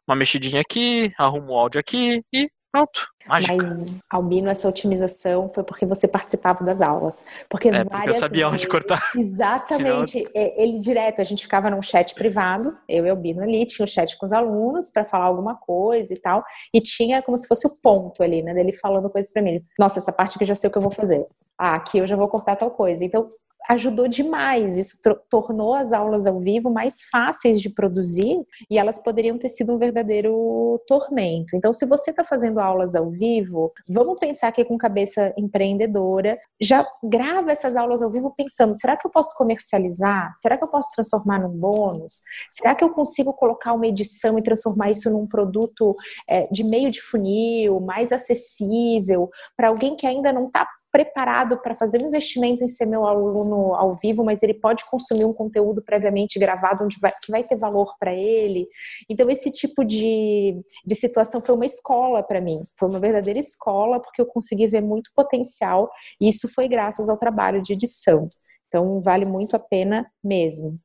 uma 0.07 0.17
mexidinha 0.17 0.61
aqui, 0.61 1.13
arrumo 1.19 1.53
o 1.53 1.59
áudio 1.59 1.81
aqui 1.81 2.23
e 2.33 2.49
Pronto. 2.71 3.09
Mágica. 3.27 3.57
Mas, 3.57 4.01
Albino, 4.11 4.49
essa 4.49 4.69
otimização 4.69 5.49
foi 5.49 5.65
porque 5.65 5.87
você 5.87 6.07
participava 6.07 6.63
das 6.65 6.81
aulas. 6.81 7.47
Porque, 7.51 7.69
é, 7.69 7.85
porque 7.85 8.11
eu 8.11 8.15
sabia 8.15 8.49
vezes, 8.49 8.65
onde 8.65 8.69
cortar. 8.69 9.03
Exatamente. 9.17 10.13
Senão... 10.13 10.31
É, 10.35 10.63
ele 10.63 10.79
direto, 10.79 11.21
a 11.21 11.25
gente 11.25 11.43
ficava 11.43 11.71
num 11.71 11.83
chat 11.83 12.15
privado, 12.15 12.71
eu 12.89 13.07
e 13.07 13.11
Albino 13.11 13.43
ali, 13.43 13.67
tinha 13.67 13.85
o 13.85 13.89
chat 13.89 14.17
com 14.19 14.27
os 14.27 14.33
alunos 14.33 14.91
para 14.91 15.05
falar 15.05 15.27
alguma 15.27 15.57
coisa 15.57 16.13
e 16.13 16.19
tal. 16.19 16.45
E 16.73 16.81
tinha 16.81 17.23
como 17.23 17.37
se 17.37 17.47
fosse 17.47 17.67
o 17.67 17.71
ponto 17.83 18.23
ali, 18.23 18.43
né? 18.43 18.53
Dele 18.53 18.75
falando 18.77 19.11
coisas 19.11 19.33
para 19.33 19.43
mim. 19.43 19.63
Nossa, 19.79 19.99
essa 19.99 20.13
parte 20.13 20.39
que 20.39 20.45
eu 20.45 20.49
já 20.49 20.55
sei 20.55 20.69
o 20.69 20.71
que 20.71 20.79
eu 20.79 20.83
vou 20.83 20.93
fazer. 20.93 21.25
Ah, 21.57 21.75
aqui 21.75 21.99
eu 21.99 22.07
já 22.07 22.17
vou 22.17 22.29
cortar 22.29 22.57
tal 22.57 22.71
coisa. 22.71 23.05
Então, 23.05 23.25
ajudou 23.69 24.09
demais. 24.09 24.77
Isso 24.77 24.99
tornou 25.29 25.75
as 25.75 25.93
aulas 25.93 26.27
ao 26.27 26.41
vivo 26.41 26.71
mais 26.71 27.03
fáceis 27.11 27.61
de 27.61 27.71
produzir 27.71 28.39
e 28.71 28.79
elas 28.79 28.99
poderiam 28.99 29.39
ter 29.39 29.49
sido 29.49 29.75
um 29.75 29.79
verdadeiro 29.79 30.77
tormento. 30.87 31.57
Então, 31.57 31.73
se 31.73 31.87
você 31.87 32.11
está 32.11 32.25
fazendo 32.25 32.61
aulas 32.61 32.95
ao 32.95 33.11
vivo, 33.11 33.73
vamos 33.89 34.19
pensar 34.19 34.49
aqui 34.49 34.65
com 34.65 34.79
cabeça 34.79 35.33
empreendedora. 35.37 36.35
Já 36.61 36.87
grava 37.03 37.53
essas 37.53 37.77
aulas 37.77 38.03
ao 38.03 38.11
vivo 38.11 38.33
pensando: 38.37 38.75
será 38.75 38.97
que 38.97 39.07
eu 39.07 39.11
posso 39.11 39.35
comercializar? 39.37 40.33
Será 40.37 40.57
que 40.57 40.65
eu 40.65 40.71
posso 40.71 40.93
transformar 40.95 41.41
num 41.41 41.57
bônus? 41.57 42.21
Será 42.49 42.75
que 42.75 42.85
eu 42.85 42.91
consigo 42.91 43.33
colocar 43.33 43.73
uma 43.73 43.87
edição 43.87 44.39
e 44.39 44.43
transformar 44.43 44.91
isso 44.91 45.11
num 45.11 45.27
produto 45.27 45.93
é, 46.29 46.47
de 46.51 46.65
meio 46.65 46.91
de 46.91 47.01
funil, 47.01 47.81
mais 47.81 48.13
acessível, 48.13 49.31
para 49.57 49.69
alguém 49.69 49.97
que 49.97 50.07
ainda 50.07 50.33
não 50.33 50.47
está 50.47 50.67
preparado 50.99 51.63
para 51.63 51.77
fazer 51.77 52.03
um 52.03 52.09
investimento 52.09 52.65
em 52.65 52.67
ser 52.67 52.85
meu 52.85 53.07
aluno 53.07 53.73
ao 53.73 53.97
vivo, 53.99 54.25
mas 54.25 54.43
ele 54.43 54.55
pode 54.55 54.85
consumir 54.91 55.25
um 55.25 55.33
conteúdo 55.33 55.81
previamente 55.81 56.41
gravado 56.41 56.83
onde 56.83 56.99
vai, 57.01 57.13
que 57.23 57.31
vai 57.31 57.45
ter 57.45 57.55
valor 57.57 57.95
para 58.01 58.13
ele. 58.13 58.65
Então, 59.09 59.31
esse 59.31 59.49
tipo 59.53 59.85
de, 59.85 60.61
de 60.85 60.95
situação 60.97 61.41
foi 61.41 61.55
uma 61.55 61.67
escola 61.67 62.21
para 62.21 62.41
mim, 62.41 62.57
foi 62.77 62.89
uma 62.89 62.99
verdadeira 62.99 63.39
escola, 63.39 64.01
porque 64.01 64.21
eu 64.21 64.27
consegui 64.27 64.67
ver 64.67 64.83
muito 64.83 65.11
potencial, 65.15 65.89
e 66.21 66.29
isso 66.29 66.53
foi 66.53 66.67
graças 66.67 67.09
ao 67.09 67.17
trabalho 67.17 67.63
de 67.63 67.75
edição. 67.75 68.27
Então, 68.67 69.01
vale 69.01 69.25
muito 69.25 69.55
a 69.55 69.61
pena 69.61 70.05
mesmo. 70.23 70.81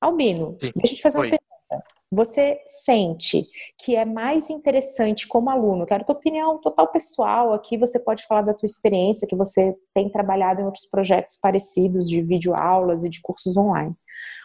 Albino, 0.00 0.56
Sim. 0.60 0.72
deixa 0.74 0.94
eu 0.94 0.96
te 0.96 1.02
fazer 1.02 1.18
Oi. 1.18 1.26
uma 1.26 1.30
pergunta. 1.30 1.45
Você 2.12 2.60
sente 2.66 3.46
que 3.78 3.96
é 3.96 4.04
mais 4.04 4.48
interessante 4.50 5.26
como 5.26 5.50
aluno? 5.50 5.84
Quero 5.84 6.04
tua 6.04 6.14
opinião 6.14 6.60
total 6.60 6.88
pessoal 6.88 7.52
aqui. 7.52 7.76
Você 7.76 7.98
pode 7.98 8.24
falar 8.26 8.42
da 8.42 8.54
tua 8.54 8.66
experiência, 8.66 9.26
que 9.28 9.36
você 9.36 9.76
tem 9.92 10.10
trabalhado 10.10 10.60
em 10.60 10.64
outros 10.64 10.86
projetos 10.86 11.36
parecidos 11.40 12.08
de 12.08 12.22
videoaulas 12.22 13.04
e 13.04 13.08
de 13.08 13.20
cursos 13.20 13.56
online. 13.56 13.94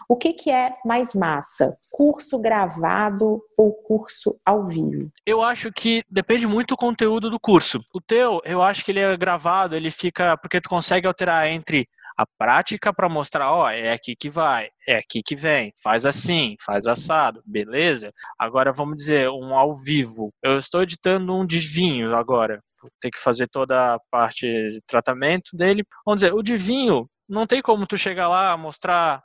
O 0.09 0.17
que, 0.17 0.33
que 0.33 0.51
é 0.51 0.67
mais 0.85 1.13
massa? 1.13 1.77
Curso 1.91 2.37
gravado 2.37 3.41
ou 3.57 3.73
curso 3.87 4.35
ao 4.45 4.67
vivo? 4.67 5.07
Eu 5.25 5.41
acho 5.41 5.71
que 5.71 6.03
depende 6.09 6.45
muito 6.45 6.69
do 6.69 6.77
conteúdo 6.77 7.29
do 7.29 7.39
curso. 7.39 7.79
O 7.93 8.01
teu, 8.01 8.41
eu 8.43 8.61
acho 8.61 8.83
que 8.83 8.91
ele 8.91 8.99
é 8.99 9.15
gravado, 9.15 9.75
ele 9.75 9.89
fica. 9.89 10.35
Porque 10.37 10.59
tu 10.59 10.69
consegue 10.69 11.07
alterar 11.07 11.47
entre 11.47 11.87
a 12.21 12.25
prática 12.37 12.93
para 12.93 13.09
mostrar, 13.09 13.51
ó, 13.51 13.69
é 13.69 13.93
aqui 13.93 14.15
que 14.15 14.29
vai, 14.29 14.69
é 14.87 14.97
aqui 14.97 15.23
que 15.23 15.35
vem, 15.35 15.73
faz 15.81 16.05
assim, 16.05 16.55
faz 16.63 16.85
assado, 16.85 17.41
beleza? 17.45 18.11
Agora 18.37 18.71
vamos 18.71 18.97
dizer, 18.97 19.29
um 19.29 19.55
ao 19.55 19.75
vivo. 19.75 20.31
Eu 20.43 20.59
estou 20.59 20.83
editando 20.83 21.35
um 21.35 21.45
de 21.45 21.59
vinho 21.59 22.15
agora. 22.15 22.61
Tem 23.01 23.09
que 23.09 23.19
fazer 23.19 23.47
toda 23.47 23.95
a 23.95 23.99
parte 24.11 24.45
de 24.45 24.81
tratamento 24.87 25.55
dele. 25.55 25.83
Vamos 26.05 26.21
dizer, 26.21 26.33
o 26.33 26.43
de 26.43 26.57
vinho, 26.57 27.09
não 27.27 27.47
tem 27.47 27.61
como 27.61 27.87
tu 27.87 27.97
chegar 27.97 28.27
lá, 28.27 28.55
mostrar. 28.55 29.23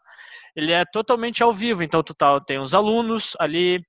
Ele 0.54 0.72
é 0.72 0.84
totalmente 0.90 1.42
ao 1.42 1.52
vivo, 1.52 1.82
então 1.82 2.02
tu 2.02 2.14
tá, 2.14 2.40
tem 2.40 2.58
os 2.58 2.72
alunos 2.72 3.36
ali, 3.38 3.82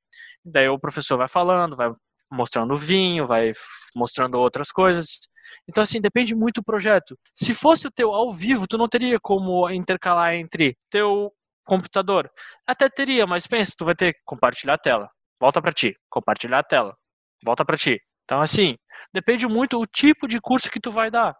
daí 0.44 0.68
o 0.68 0.80
professor 0.80 1.18
vai 1.18 1.30
falando, 1.30 1.78
vai 1.78 1.90
mostrando 2.30 2.74
o 2.74 2.78
vinho, 2.78 3.26
vai 3.26 3.54
mostrando 3.96 4.36
outras 4.36 4.70
coisas. 4.70 5.30
Então, 5.68 5.84
assim, 5.84 6.02
depende 6.02 6.36
muito 6.36 6.62
do 6.62 6.64
projeto. 6.64 7.18
Se 7.36 7.54
fosse 7.54 7.88
o 7.88 7.92
teu 7.92 8.14
ao 8.14 8.32
vivo, 8.32 8.68
tu 8.68 8.78
não 8.78 8.88
teria 8.88 9.20
como 9.20 9.70
intercalar 9.70 10.34
entre 10.34 10.78
teu 10.90 11.32
computador. 11.66 12.32
Até 12.66 12.90
teria, 12.90 13.28
mas 13.28 13.46
pensa, 13.46 13.74
tu 13.78 13.86
vai 13.86 13.96
ter 13.96 14.14
que 14.14 14.20
compartilhar 14.26 14.76
a 14.76 14.78
tela. 14.78 15.10
Volta 15.40 15.62
para 15.62 15.72
ti, 15.72 15.96
compartilhar 16.10 16.60
a 16.60 16.64
tela. 16.64 16.96
Volta 17.44 17.64
para 17.64 17.78
ti. 17.78 18.00
Então, 18.24 18.42
assim, 18.42 18.76
depende 19.14 19.48
muito 19.48 19.80
o 19.80 19.86
tipo 19.86 20.28
de 20.28 20.40
curso 20.42 20.70
que 20.70 20.80
tu 20.80 20.92
vai 20.92 21.10
dar. 21.10 21.36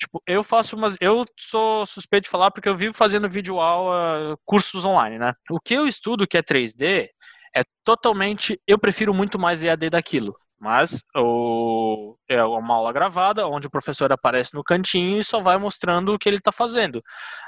Tipo, 0.00 0.20
eu 0.26 0.42
faço 0.42 0.74
umas. 0.76 0.96
Eu 1.00 1.24
sou 1.38 1.86
suspeito 1.86 2.24
de 2.24 2.30
falar 2.30 2.50
porque 2.50 2.68
eu 2.68 2.76
vivo 2.76 2.94
fazendo 2.94 3.28
vídeo 3.28 3.60
aula, 3.60 4.36
cursos 4.44 4.84
online, 4.84 5.18
né? 5.18 5.32
O 5.50 5.60
que 5.60 5.74
eu 5.74 5.86
estudo 5.86 6.26
que 6.26 6.36
é 6.36 6.42
3D 6.42 7.08
é 7.54 7.62
totalmente. 7.84 8.60
Eu 8.66 8.78
prefiro 8.78 9.12
muito 9.12 9.38
mais 9.38 9.62
EAD 9.62 9.90
daquilo. 9.90 10.32
Mas 10.58 11.04
o, 11.16 12.16
é 12.28 12.42
uma 12.44 12.74
aula 12.74 12.92
gravada, 12.92 13.46
onde 13.46 13.66
o 13.66 13.70
professor 13.70 14.12
aparece 14.12 14.54
no 14.54 14.64
cantinho 14.64 15.18
e 15.18 15.24
só 15.24 15.40
vai 15.40 15.58
mostrando 15.58 16.14
o 16.14 16.18
que 16.18 16.28
ele 16.28 16.38
está 16.38 16.52
fazendo. 16.52 17.02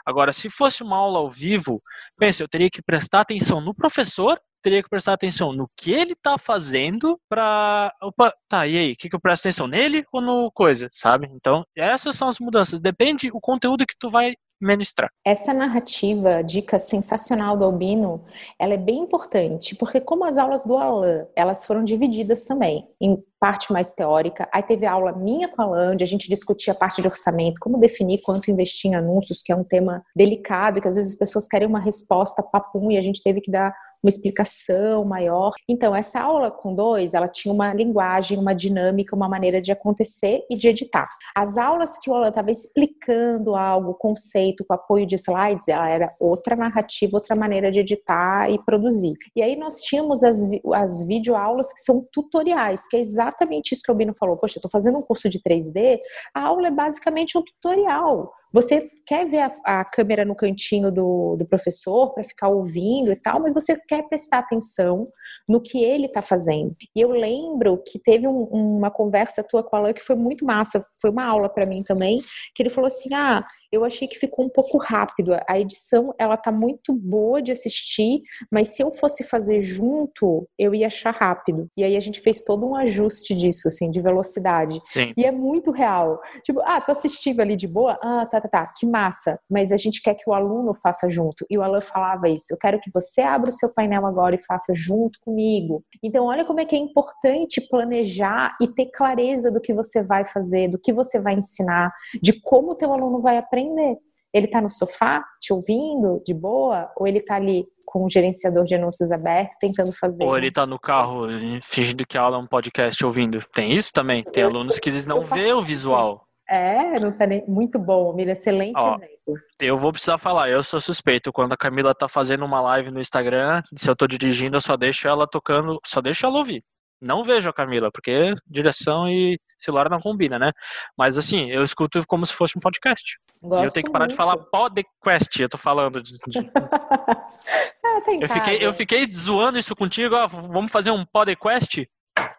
Agora, 0.05 0.33
se 0.33 0.51
fosse 0.51 0.83
uma 0.83 0.97
aula 0.97 1.19
ao 1.19 1.31
vivo, 1.31 1.83
pense, 2.19 2.43
eu 2.43 2.49
teria 2.49 2.71
que 2.71 2.83
prestar 2.83 3.21
atenção 3.21 3.61
no 3.61 3.75
professor 3.75 4.39
teria 4.65 4.83
que 4.83 4.89
prestar 4.89 5.13
atenção 5.13 5.53
no 5.53 5.69
que 5.77 5.93
ele 5.93 6.15
tá 6.15 6.39
fazendo 6.39 7.21
pra. 7.29 7.93
Opa, 8.01 8.33
tá, 8.49 8.67
e 8.67 8.79
aí? 8.79 8.93
O 8.93 8.97
que, 8.97 9.11
que 9.11 9.15
eu 9.15 9.21
presto 9.21 9.43
atenção? 9.43 9.67
Nele 9.67 10.07
ou 10.11 10.23
no 10.23 10.51
coisa, 10.51 10.89
sabe? 10.91 11.29
Então, 11.33 11.67
essas 11.77 12.17
são 12.17 12.29
as 12.29 12.39
mudanças. 12.39 12.81
Depende 12.81 13.31
o 13.31 13.41
conteúdo 13.41 13.85
que 13.87 13.95
tu 13.99 14.09
vai 14.09 14.35
ministrar. 14.65 15.11
Essa 15.25 15.53
narrativa, 15.53 16.43
dica 16.43 16.79
sensacional 16.79 17.57
do 17.57 17.65
Albino, 17.65 18.25
ela 18.59 18.75
é 18.75 18.79
bem 18.79 18.99
importante, 18.99 19.75
porque 19.77 20.01
como 20.01 20.25
as 20.25 20.39
aulas 20.39 20.65
do 20.65 20.77
Alan, 20.77 21.27
elas 21.37 21.65
foram 21.65 21.85
divididas 21.85 22.45
também 22.45 22.83
em 23.01 23.23
parte 23.45 23.75
mais 23.75 23.93
teórica. 23.93 24.49
Aí 24.51 24.63
teve 24.63 24.87
aula 24.87 25.13
minha 25.13 25.49
com 25.49 25.61
a 25.61 25.67
onde 25.67 26.03
a 26.03 26.07
gente 26.07 26.31
discutia 26.31 26.73
a 26.73 26.77
parte 26.77 27.03
de 27.03 27.09
orçamento, 27.09 27.61
como 27.61 27.79
definir 27.79 28.23
quanto 28.23 28.51
investir 28.51 28.91
em 28.91 28.95
anúncios, 28.95 29.43
que 29.43 29.53
é 29.53 29.55
um 29.55 29.63
tema 29.63 30.03
delicado, 30.17 30.81
que 30.81 30.89
às 30.89 30.95
vezes 30.95 31.13
as 31.13 31.19
pessoas 31.19 31.47
querem 31.47 31.69
uma 31.69 31.79
resposta 31.79 32.43
papum 32.43 32.91
e 32.91 32.97
a 32.97 33.03
gente 33.03 33.23
teve 33.23 33.43
que 33.43 33.51
dar 33.51 33.75
uma 34.03 34.09
explicação 34.09 35.05
maior. 35.05 35.53
Então, 35.69 35.95
essa 35.95 36.21
aula 36.21 36.51
com 36.51 36.75
dois, 36.75 37.13
ela 37.13 37.29
tinha 37.29 37.53
uma 37.53 37.75
linguagem, 37.75 38.39
uma 38.39 38.55
dinâmica, 38.55 39.15
uma 39.15 39.29
maneira 39.29 39.61
de 39.61 39.71
acontecer 39.71 40.43
e 40.51 40.57
de 40.57 40.69
editar. 40.69 41.07
As 41.37 41.59
aulas 41.59 41.99
que 41.99 42.09
o 42.09 42.15
Alan 42.15 42.29
estava 42.29 42.51
explicando 42.51 43.55
algo, 43.55 43.99
conceito, 43.99 44.65
com 44.67 44.73
apoio 44.73 45.05
de 45.05 45.17
slides, 45.17 45.69
ela 45.69 45.91
era 45.91 46.09
outra 46.19 46.57
narrativa, 46.57 47.15
outra 47.15 47.37
maneira 47.37 47.71
de 47.71 47.81
editar 47.81 48.51
e 48.51 48.59
produzir. 48.65 49.15
E 49.37 49.43
aí 49.43 49.55
nós 49.55 49.81
tínhamos 49.81 50.25
as, 50.25 50.39
as 50.73 51.07
videoaulas 51.07 51.71
que 51.75 51.81
são 51.81 52.07
tutoriais, 52.11 52.89
que 52.89 52.97
é 52.97 53.01
exatamente 53.01 53.34
exatamente 53.35 53.73
isso 53.73 53.83
que 53.85 53.93
o 53.93 53.95
Bino 53.95 54.15
falou. 54.19 54.39
Poxa, 54.39 54.57
eu 54.57 54.61
estou 54.61 54.71
fazendo 54.71 54.99
um 54.99 55.03
curso 55.03 55.29
de 55.29 55.41
3D, 55.41 55.99
a 56.35 56.43
aula 56.43 56.69
é 56.69 56.71
basicamente 56.71 57.37
um 57.37 57.43
tutorial. 57.43 58.33
Você 58.53 58.83
quer 59.07 59.29
ver 59.29 59.41
a, 59.41 59.81
a 59.81 59.85
câmera 59.85 60.25
no 60.25 60.35
cantinho 60.35 60.91
do, 60.91 61.37
do 61.37 61.47
professor 61.47 62.13
para 62.15 62.25
ficar 62.25 62.49
ouvindo 62.49 63.13
e 63.13 63.21
tal, 63.21 63.41
mas 63.41 63.53
você 63.53 63.77
quer 63.89 64.03
prestar 64.09 64.39
atenção 64.39 65.03
no 65.49 65.61
que 65.61 65.83
ele 65.83 66.07
está 66.07 66.23
fazendo. 66.23 66.73
E 66.95 67.01
eu 67.01 67.11
lembro 67.11 67.83
que 67.85 67.99
teve 67.99 68.27
um, 68.27 68.45
uma 68.45 68.91
conversa 68.91 69.45
tua 69.49 69.63
com 69.63 69.77
a 69.77 69.79
Alain 69.79 69.93
que 69.93 70.01
foi 70.01 70.17
muito 70.17 70.45
massa, 70.45 70.85
foi 71.01 71.11
uma 71.11 71.25
aula 71.25 71.49
para 71.49 71.67
mim 71.67 71.83
também, 71.83 72.19
que 72.55 72.63
ele 72.63 72.71
falou 72.71 72.89
assim: 72.89 73.13
ah, 73.15 73.43
eu 73.73 73.85
achei 73.85 74.09
que 74.09 74.19
ficou 74.19 74.45
um 74.45 74.51
pouco 74.51 74.79
rápido. 74.79 75.33
A 75.49 75.59
edição, 75.59 76.15
ela 76.19 76.37
tá 76.37 76.53
muito 76.53 76.93
boa 76.93 77.43
de 77.43 77.53
assistir, 77.53 78.21
mas 78.53 78.69
se 78.69 78.83
eu 78.83 78.93
fosse 78.93 79.25
fazer 79.25 79.61
junto, 79.61 80.49
eu 80.59 80.75
ia 80.75 80.87
achar 80.87 81.15
rápido. 81.15 81.69
E 81.77 81.85
aí 81.85 81.97
a 81.97 82.01
gente 82.01 82.21
fez 82.21 82.43
todo 82.43 82.67
um 82.67 82.75
ajuste 82.75 83.24
disso, 83.33 83.69
assim, 83.69 83.93
de 83.93 84.01
velocidade. 84.01 84.81
Sim. 84.85 85.13
E 85.17 85.25
é 85.25 85.31
muito 85.31 85.71
real. 85.71 86.21
Tipo, 86.43 86.61
ah, 86.65 86.81
tô 86.81 86.91
assistindo 86.91 87.41
ali 87.41 87.55
de 87.55 87.69
boa, 87.69 87.95
ah, 88.03 88.27
tá, 88.29 88.41
tá, 88.41 88.49
tá, 88.49 88.67
que 88.77 88.87
massa. 88.87 89.39
Mas 89.49 89.71
a 89.71 89.77
gente 89.77 90.03
quer 90.03 90.15
que 90.15 90.29
o 90.29 90.33
aluno 90.33 90.75
faça 90.83 91.09
junto. 91.09 91.47
E 91.49 91.57
o 91.57 91.63
Alan 91.63 91.81
falava 91.81 92.29
isso, 92.29 92.53
eu 92.53 92.59
quero 92.59 92.81
que 92.81 92.91
você 92.93 93.21
abra 93.21 93.51
o 93.51 93.53
seu 93.53 93.73
painel 93.73 94.05
agora 94.05 94.35
e 94.35 94.45
faça 94.47 94.73
junto 94.75 95.21
comigo. 95.21 95.85
Então, 96.03 96.25
olha 96.25 96.45
como 96.45 96.59
é 96.59 96.65
que 96.65 96.75
é 96.75 96.79
importante 96.79 97.61
planejar 97.61 98.51
e 98.61 98.67
ter 98.67 98.87
clareza 98.87 99.51
do 99.51 99.61
que 99.61 99.73
você 99.73 100.03
vai 100.03 100.27
fazer, 100.27 100.69
do 100.69 100.79
que 100.79 100.93
você 100.93 101.21
vai 101.21 101.35
ensinar, 101.35 101.93
de 102.21 102.41
como 102.41 102.73
o 102.73 102.75
teu 102.75 102.93
aluno 102.93 103.21
vai 103.21 103.39
aprender. 103.39 103.97
Ele 104.33 104.49
tá 104.49 104.61
no 104.61 104.71
sofá, 104.71 105.25
te 105.41 105.53
ouvindo, 105.53 106.17
de 106.27 106.35
boa, 106.35 106.91
ou 106.97 107.07
ele 107.07 107.21
tá 107.21 107.37
ali 107.37 107.67
com 107.87 108.05
o 108.05 108.11
gerenciador 108.11 108.65
de 108.65 108.75
anúncios 108.75 109.13
aberto, 109.13 109.57
tentando 109.61 109.93
fazer. 109.93 110.25
Ou 110.25 110.37
ele 110.37 110.51
tá 110.51 110.67
no 110.67 110.79
carro, 110.79 111.27
fingindo 111.63 112.07
que 112.07 112.17
a 112.17 112.23
aula 112.23 112.39
é 112.39 112.41
um 112.41 112.47
podcast 112.47 113.04
ouvindo. 113.05 113.41
Tem 113.53 113.73
isso 113.73 113.93
também. 113.93 114.23
Tem 114.23 114.43
alunos 114.43 114.79
que 114.79 114.89
eles 114.89 115.07
não 115.07 115.21
vê 115.21 115.53
o 115.53 115.63
visual. 115.63 116.27
É, 116.49 117.01
não 117.01 117.11
tá 117.11 117.27
nem... 117.27 117.43
muito 117.49 117.79
bom, 117.79 118.13
Mira, 118.13 118.33
excelente 118.33 118.75
Ó, 118.77 118.97
exemplo. 118.97 119.43
Eu 119.61 119.79
vou 119.79 119.91
precisar 119.91 120.19
falar, 120.19 120.51
eu 120.51 120.63
sou 120.63 120.81
suspeito. 120.81 121.33
Quando 121.33 121.55
a 121.55 121.57
Camila 121.57 121.95
tá 121.95 122.07
fazendo 122.07 122.45
uma 122.45 122.61
live 122.61 122.91
no 122.91 123.01
Instagram, 123.01 123.63
se 123.75 123.89
eu 123.89 123.97
tô 123.97 124.07
dirigindo, 124.07 124.57
eu 124.57 124.61
só 124.61 124.77
deixo 124.77 125.09
ela 125.09 125.27
tocando, 125.27 125.81
só 125.87 126.01
deixo 126.01 126.27
ela 126.27 126.39
ouvir. 126.39 126.63
Não 127.01 127.23
vejo 127.23 127.51
a 127.51 127.53
Camila, 127.53 127.91
porque 127.93 128.35
direção 128.47 129.09
e 129.09 129.39
celular 129.59 129.91
não 129.91 130.01
combina, 130.01 130.39
né? 130.39 130.53
Mas 130.97 131.19
assim, 131.19 131.51
eu 131.51 131.63
escuto 131.63 132.03
como 132.07 132.25
se 132.25 132.33
fosse 132.33 132.57
um 132.57 132.61
podcast. 132.61 133.19
Gosto 133.43 133.63
e 133.63 133.67
eu 133.67 133.73
tenho 133.73 133.87
que 133.87 133.93
parar 133.93 134.05
muito. 134.05 134.13
de 134.13 134.17
falar 134.17 134.39
podcast, 134.39 135.43
eu 135.43 135.49
tô 135.49 135.59
falando 135.59 136.03
de. 136.03 136.13
de... 136.27 136.39
é, 136.39 138.25
eu, 138.25 138.29
fiquei, 138.29 138.59
eu 138.61 138.73
fiquei 138.73 139.13
zoando 139.13 139.59
isso 139.59 139.77
contigo, 139.77 140.15
ó, 140.15 140.27
vamos 140.27 140.73
fazer 140.73 140.93
um 140.93 141.05
podcast? 141.05 141.87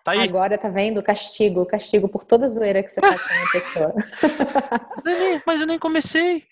Tá 0.04 0.12
aí. 0.12 0.22
Agora 0.22 0.58
tá 0.58 0.70
vendo? 0.70 1.02
Castigo, 1.04 1.66
castigo 1.66 2.08
por 2.08 2.24
toda 2.24 2.46
a 2.46 2.50
zoeira 2.50 2.82
que 2.82 2.90
você 2.90 3.02
faz 3.02 3.22
com 3.22 3.34
a 3.34 3.52
pessoa. 3.52 3.94
Mas 5.46 5.60
eu 5.60 5.68
nem 5.68 5.80
comecei. 5.80 6.44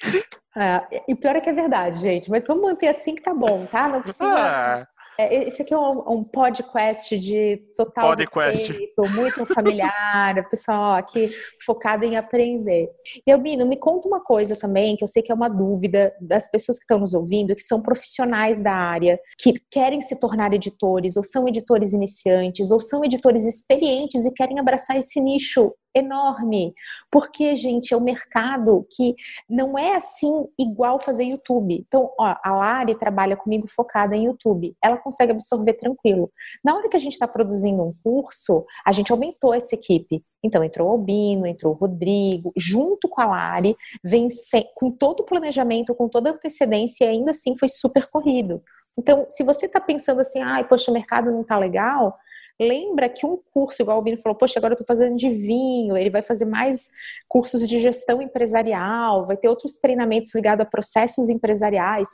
É, 0.56 1.02
e 1.08 1.16
pior 1.16 1.36
é 1.36 1.42
que 1.42 1.50
é 1.50 1.54
verdade, 1.54 2.00
gente. 2.00 2.30
Mas 2.30 2.46
vamos 2.46 2.64
manter 2.64 2.88
assim 2.88 3.16
que 3.16 3.22
tá 3.22 3.34
bom, 3.34 3.66
tá? 3.66 3.88
Não 3.88 4.02
precisa. 4.02 4.26
Ah. 4.26 4.88
É, 5.18 5.48
esse 5.48 5.62
aqui 5.62 5.74
é 5.74 5.78
um, 5.78 6.00
um 6.12 6.24
podcast 6.24 7.18
de 7.20 7.58
total 7.76 8.10
podcast. 8.10 8.72
respeito, 8.72 9.02
muito 9.12 9.46
familiar, 9.54 10.34
pessoal 10.50 10.94
aqui 10.94 11.28
focado 11.66 12.04
em 12.04 12.18
aprender. 12.18 12.86
E 13.28 13.32
Albino, 13.32 13.66
me 13.66 13.78
conta 13.78 14.08
uma 14.08 14.22
coisa 14.22 14.56
também, 14.56 14.96
que 14.96 15.04
eu 15.04 15.08
sei 15.08 15.22
que 15.22 15.32
é 15.32 15.36
uma 15.36 15.50
dúvida 15.50 16.14
das 16.20 16.50
pessoas 16.50 16.78
que 16.78 16.84
estão 16.84 17.00
nos 17.00 17.14
ouvindo, 17.14 17.56
que 17.56 17.62
são 17.62 17.82
profissionais 17.82 18.62
da 18.62 18.74
área, 18.74 19.20
que 19.40 19.54
querem 19.70 20.02
se 20.02 20.20
tornar 20.20 20.54
editores, 20.54 21.16
ou 21.16 21.24
são 21.24 21.48
editores 21.48 21.94
iniciantes, 21.94 22.72
ou 22.72 22.80
são 22.80 23.06
editores 23.06 23.46
experientes 23.46 24.26
e 24.26 24.34
querem 24.34 24.60
abraçar 24.60 24.98
esse 24.98 25.20
nicho 25.20 25.72
enorme, 25.96 26.74
porque, 27.12 27.56
gente, 27.56 27.94
é 27.94 27.98
um 27.98 28.04
mercado 28.04 28.86
que 28.96 29.14
não 29.50 29.78
é 29.78 29.96
assim 29.96 30.46
igual 30.58 31.00
fazer 31.00 31.24
YouTube. 31.24 31.84
Então, 31.88 32.12
ó, 32.20 32.36
a 32.44 32.52
Lari 32.52 32.98
trabalha 32.98 33.36
comigo 33.36 33.68
focada 33.68 34.16
em 34.16 34.26
YouTube, 34.26 34.76
ela 34.82 34.98
consegue 34.98 35.32
absorver 35.32 35.74
tranquilo. 35.74 36.32
Na 36.64 36.76
hora 36.76 36.90
que 36.90 36.98
a 36.98 37.00
gente 37.00 37.14
está 37.14 37.28
produzindo 37.28 37.82
um 37.82 37.92
curso, 38.04 38.66
a 38.86 38.92
gente 38.92 39.12
aumentou 39.12 39.54
essa 39.54 39.76
equipe. 39.76 40.24
Então, 40.44 40.64
entrou 40.64 40.90
o 40.90 40.92
Albino, 40.92 41.48
entrou 41.48 41.74
o 41.74 41.78
Rodrigo, 41.78 42.52
junto 42.58 43.08
com 43.08 43.22
a 43.22 43.26
Lari, 43.26 43.76
vem 44.04 44.28
com 44.76 44.92
todo 44.92 45.22
o 45.22 45.26
planejamento, 45.26 45.96
com 45.96 46.10
toda 46.10 46.30
a 46.30 46.34
antecedência, 46.34 47.06
e 47.06 47.10
ainda 47.10 47.32
assim 47.32 47.56
foi 47.58 47.70
super 47.70 48.06
corrido. 48.10 48.62
Então, 48.98 49.26
se 49.28 49.44
você 49.44 49.66
está 49.66 49.80
pensando 49.80 50.22
assim, 50.22 50.42
ai, 50.42 50.68
poxa, 50.68 50.92
o 50.92 50.94
mercado 50.94 51.32
não 51.32 51.42
está 51.42 51.58
legal, 51.58 52.18
Lembra 52.62 53.10
que 53.10 53.26
um 53.26 53.38
curso, 53.52 53.82
igual 53.82 54.00
o 54.00 54.04
Bino 54.04 54.18
falou, 54.18 54.38
poxa, 54.38 54.60
agora 54.60 54.74
eu 54.74 54.76
estou 54.80 54.86
fazendo 54.86 55.18
de 55.18 55.30
vinho, 55.30 55.98
ele 55.98 56.10
vai 56.10 56.22
fazer 56.22 56.46
mais 56.46 56.88
cursos 57.28 57.68
de 57.68 57.82
gestão 57.82 58.22
empresarial, 58.22 59.26
vai 59.26 59.36
ter 59.36 59.48
outros 59.48 59.80
treinamentos 59.80 60.34
ligados 60.36 60.66
a 60.66 60.70
processos 60.70 61.30
empresariais. 61.30 62.10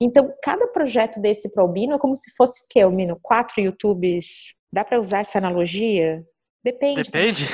Então, 0.00 0.32
cada 0.42 0.66
projeto 0.66 1.20
desse 1.20 1.48
para 1.48 1.62
o 1.62 1.66
Albino 1.66 1.94
é 1.94 1.98
como 1.98 2.16
se 2.16 2.34
fosse 2.36 2.60
o 2.60 2.64
quê, 2.68 2.80
Albino? 2.80 3.18
Quatro 3.22 3.60
YouTubes? 3.60 4.54
Dá 4.72 4.84
para 4.84 5.00
usar 5.00 5.20
essa 5.20 5.38
analogia? 5.38 6.24
Depende. 6.64 7.02
Depende. 7.02 7.46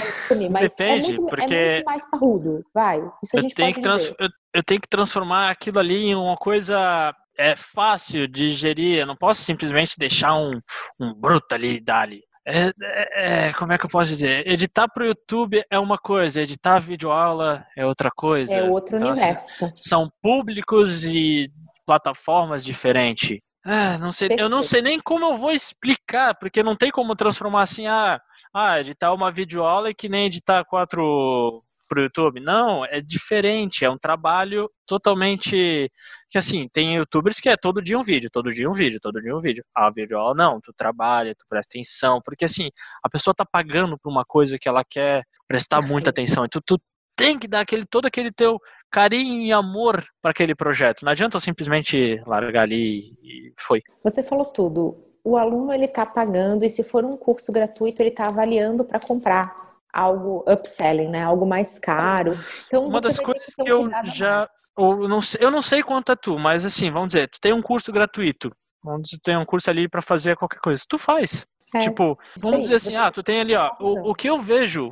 mas 0.51 0.73
Depende, 0.73 1.13
é 1.13 1.17
muito, 1.17 1.27
porque 1.27 1.55
é 1.55 1.75
muito 1.75 1.85
mais 1.85 2.11
parrudo. 2.11 2.65
Vai. 2.73 3.03
Isso 3.23 3.37
a 3.37 3.41
gente 3.41 3.51
eu 3.51 3.57
tenho 3.57 3.75
que 3.75 3.81
trans... 3.81 4.15
eu, 4.19 4.29
eu 4.55 4.63
tenho 4.65 4.81
que 4.81 4.89
transformar 4.89 5.51
aquilo 5.51 5.81
ali 5.81 6.07
em 6.07 6.15
uma 6.15 6.37
coisa 6.37 7.13
é 7.37 7.57
fácil 7.57 8.29
de 8.29 8.51
gerir. 8.51 8.99
Eu 8.99 9.07
não 9.07 9.17
posso 9.17 9.43
simplesmente 9.43 9.99
deixar 9.99 10.35
um, 10.35 10.61
um 10.99 11.13
bruto 11.13 11.55
ali 11.55 11.81
dali. 11.81 12.23
É, 12.51 12.73
é, 12.83 13.49
é, 13.49 13.53
como 13.55 13.73
é 13.73 13.79
que 13.79 13.87
eu 13.87 13.91
posso 13.91 14.11
dizer? 14.11 14.47
Editar 14.47 14.89
para 14.89 15.05
o 15.05 15.07
YouTube 15.07 15.63
é 15.71 15.79
uma 15.79 15.99
coisa, 15.99 16.43
editar 16.43 16.79
videoaula 16.81 17.65
é 17.77 17.87
outra 17.87 18.11
coisa. 18.11 18.55
É 18.55 18.63
outro 18.69 18.97
então, 18.97 19.11
assim, 19.11 19.21
universo. 19.23 19.65
Assim, 19.67 19.75
são 19.77 20.11
públicos 20.23 21.05
e 21.05 21.51
plataformas 21.87 22.65
diferentes. 22.65 23.39
Ah, 23.65 23.99
não 23.99 24.13
sei, 24.13 24.31
eu 24.39 24.49
não 24.49 24.63
sei 24.63 24.81
nem 24.81 24.99
como 24.99 25.27
eu 25.27 25.37
vou 25.37 25.53
explicar, 25.53 26.35
porque 26.35 26.63
não 26.63 26.75
tem 26.75 26.91
como 26.91 27.15
transformar 27.15 27.63
assim, 27.63 27.87
ah, 27.87 28.21
ah 28.55 28.81
editar 28.81 29.13
uma 29.13 29.31
videoaula 29.31 29.91
é 29.91 29.95
que 29.95 30.09
nem 30.09 30.27
editar 30.27 30.65
quatro 30.65 31.63
pro 31.91 32.03
YouTube. 32.03 32.39
Não, 32.41 32.85
é 32.85 33.01
diferente, 33.01 33.85
é 33.85 33.91
um 33.91 33.99
trabalho 33.99 34.71
totalmente 34.87 35.91
que 36.29 36.39
assim, 36.39 36.69
tem 36.73 36.95
youtubers 36.95 37.41
que 37.41 37.49
é 37.49 37.57
todo 37.57 37.83
dia 37.83 37.99
um 37.99 38.03
vídeo, 38.05 38.31
todo 38.33 38.53
dia 38.53 38.71
um 38.71 38.73
vídeo, 38.73 39.01
todo 39.01 39.21
dia 39.21 39.35
um 39.35 39.41
vídeo. 39.41 39.65
Ah, 39.75 39.91
vídeo, 39.91 40.17
oh, 40.17 40.33
não, 40.33 40.61
tu 40.61 40.73
trabalha, 40.73 41.35
tu 41.35 41.45
presta 41.49 41.77
atenção, 41.77 42.21
porque 42.25 42.45
assim, 42.45 42.71
a 43.03 43.09
pessoa 43.09 43.35
tá 43.35 43.45
pagando 43.45 43.99
por 43.99 44.11
uma 44.11 44.25
coisa 44.25 44.57
que 44.57 44.69
ela 44.69 44.85
quer 44.89 45.25
prestar 45.49 45.83
muita 45.83 46.11
atenção, 46.11 46.45
então 46.45 46.63
tu 46.65 46.81
tem 47.17 47.37
que 47.37 47.49
dar 47.49 47.61
aquele 47.61 47.85
todo 47.85 48.07
aquele 48.07 48.31
teu 48.31 48.57
carinho 48.89 49.43
e 49.43 49.53
amor 49.53 50.05
para 50.23 50.31
aquele 50.31 50.55
projeto. 50.55 51.03
Não 51.03 51.11
adianta 51.11 51.41
simplesmente 51.41 52.23
largar 52.25 52.63
ali 52.63 53.17
e 53.23 53.53
foi. 53.59 53.83
Você 54.03 54.23
falou 54.23 54.47
tudo. 54.47 54.95
O 55.25 55.37
aluno 55.37 55.73
ele 55.73 55.85
está 55.85 56.07
pagando 56.07 56.65
e 56.65 56.71
se 56.71 56.85
for 56.85 57.05
um 57.05 57.17
curso 57.17 57.53
gratuito 57.53 58.01
ele 58.01 58.09
está 58.11 58.27
avaliando 58.27 58.85
para 58.85 59.01
comprar 59.01 59.51
algo 59.93 60.45
upselling, 60.51 61.09
né? 61.09 61.23
Algo 61.23 61.47
mais 61.47 61.79
caro. 61.79 62.37
Então 62.67 62.87
uma 62.87 63.01
das 63.01 63.19
coisas 63.19 63.47
que, 63.55 63.63
que 63.65 63.71
eu 63.71 63.91
já 64.05 64.49
eu 64.79 65.09
não, 65.09 65.21
sei, 65.21 65.45
eu 65.45 65.51
não 65.51 65.61
sei 65.61 65.83
quanto 65.83 66.13
é 66.13 66.17
tu, 66.17 66.39
mas 66.39 66.65
assim, 66.65 66.91
vamos 66.91 67.09
dizer, 67.09 67.29
tu 67.29 67.39
tem 67.41 67.53
um 67.53 67.61
curso 67.61 67.93
gratuito, 67.93 68.51
onde 68.87 69.11
tu 69.11 69.21
tem 69.23 69.37
um 69.37 69.45
curso 69.45 69.69
ali 69.69 69.89
para 69.89 70.01
fazer 70.01 70.37
qualquer 70.37 70.61
coisa, 70.61 70.83
tu 70.89 70.97
faz. 70.97 71.47
É, 71.75 71.81
tipo, 71.81 72.19
vamos 72.39 72.57
aí, 72.57 72.63
dizer 72.63 72.75
assim, 72.77 72.97
ah, 72.97 73.11
tu 73.11 73.23
tem 73.23 73.41
ali, 73.41 73.55
ó, 73.55 73.71
o, 73.79 74.11
o 74.11 74.15
que 74.15 74.29
eu 74.29 74.39
vejo 74.39 74.91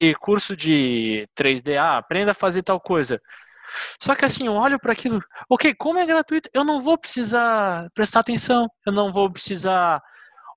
de 0.00 0.14
curso 0.16 0.56
de 0.56 1.28
3D, 1.38 1.76
ah, 1.76 1.98
aprenda 1.98 2.32
a 2.32 2.34
fazer 2.34 2.62
tal 2.62 2.80
coisa. 2.80 3.20
Só 4.00 4.14
que 4.14 4.24
assim, 4.24 4.46
eu 4.46 4.54
olho 4.54 4.78
para 4.78 4.92
aquilo, 4.92 5.22
ok, 5.48 5.74
como 5.74 5.98
é 5.98 6.06
gratuito, 6.06 6.50
eu 6.52 6.64
não 6.64 6.80
vou 6.80 6.98
precisar 6.98 7.88
prestar 7.94 8.20
atenção, 8.20 8.68
eu 8.84 8.92
não 8.92 9.12
vou 9.12 9.30
precisar, 9.30 10.02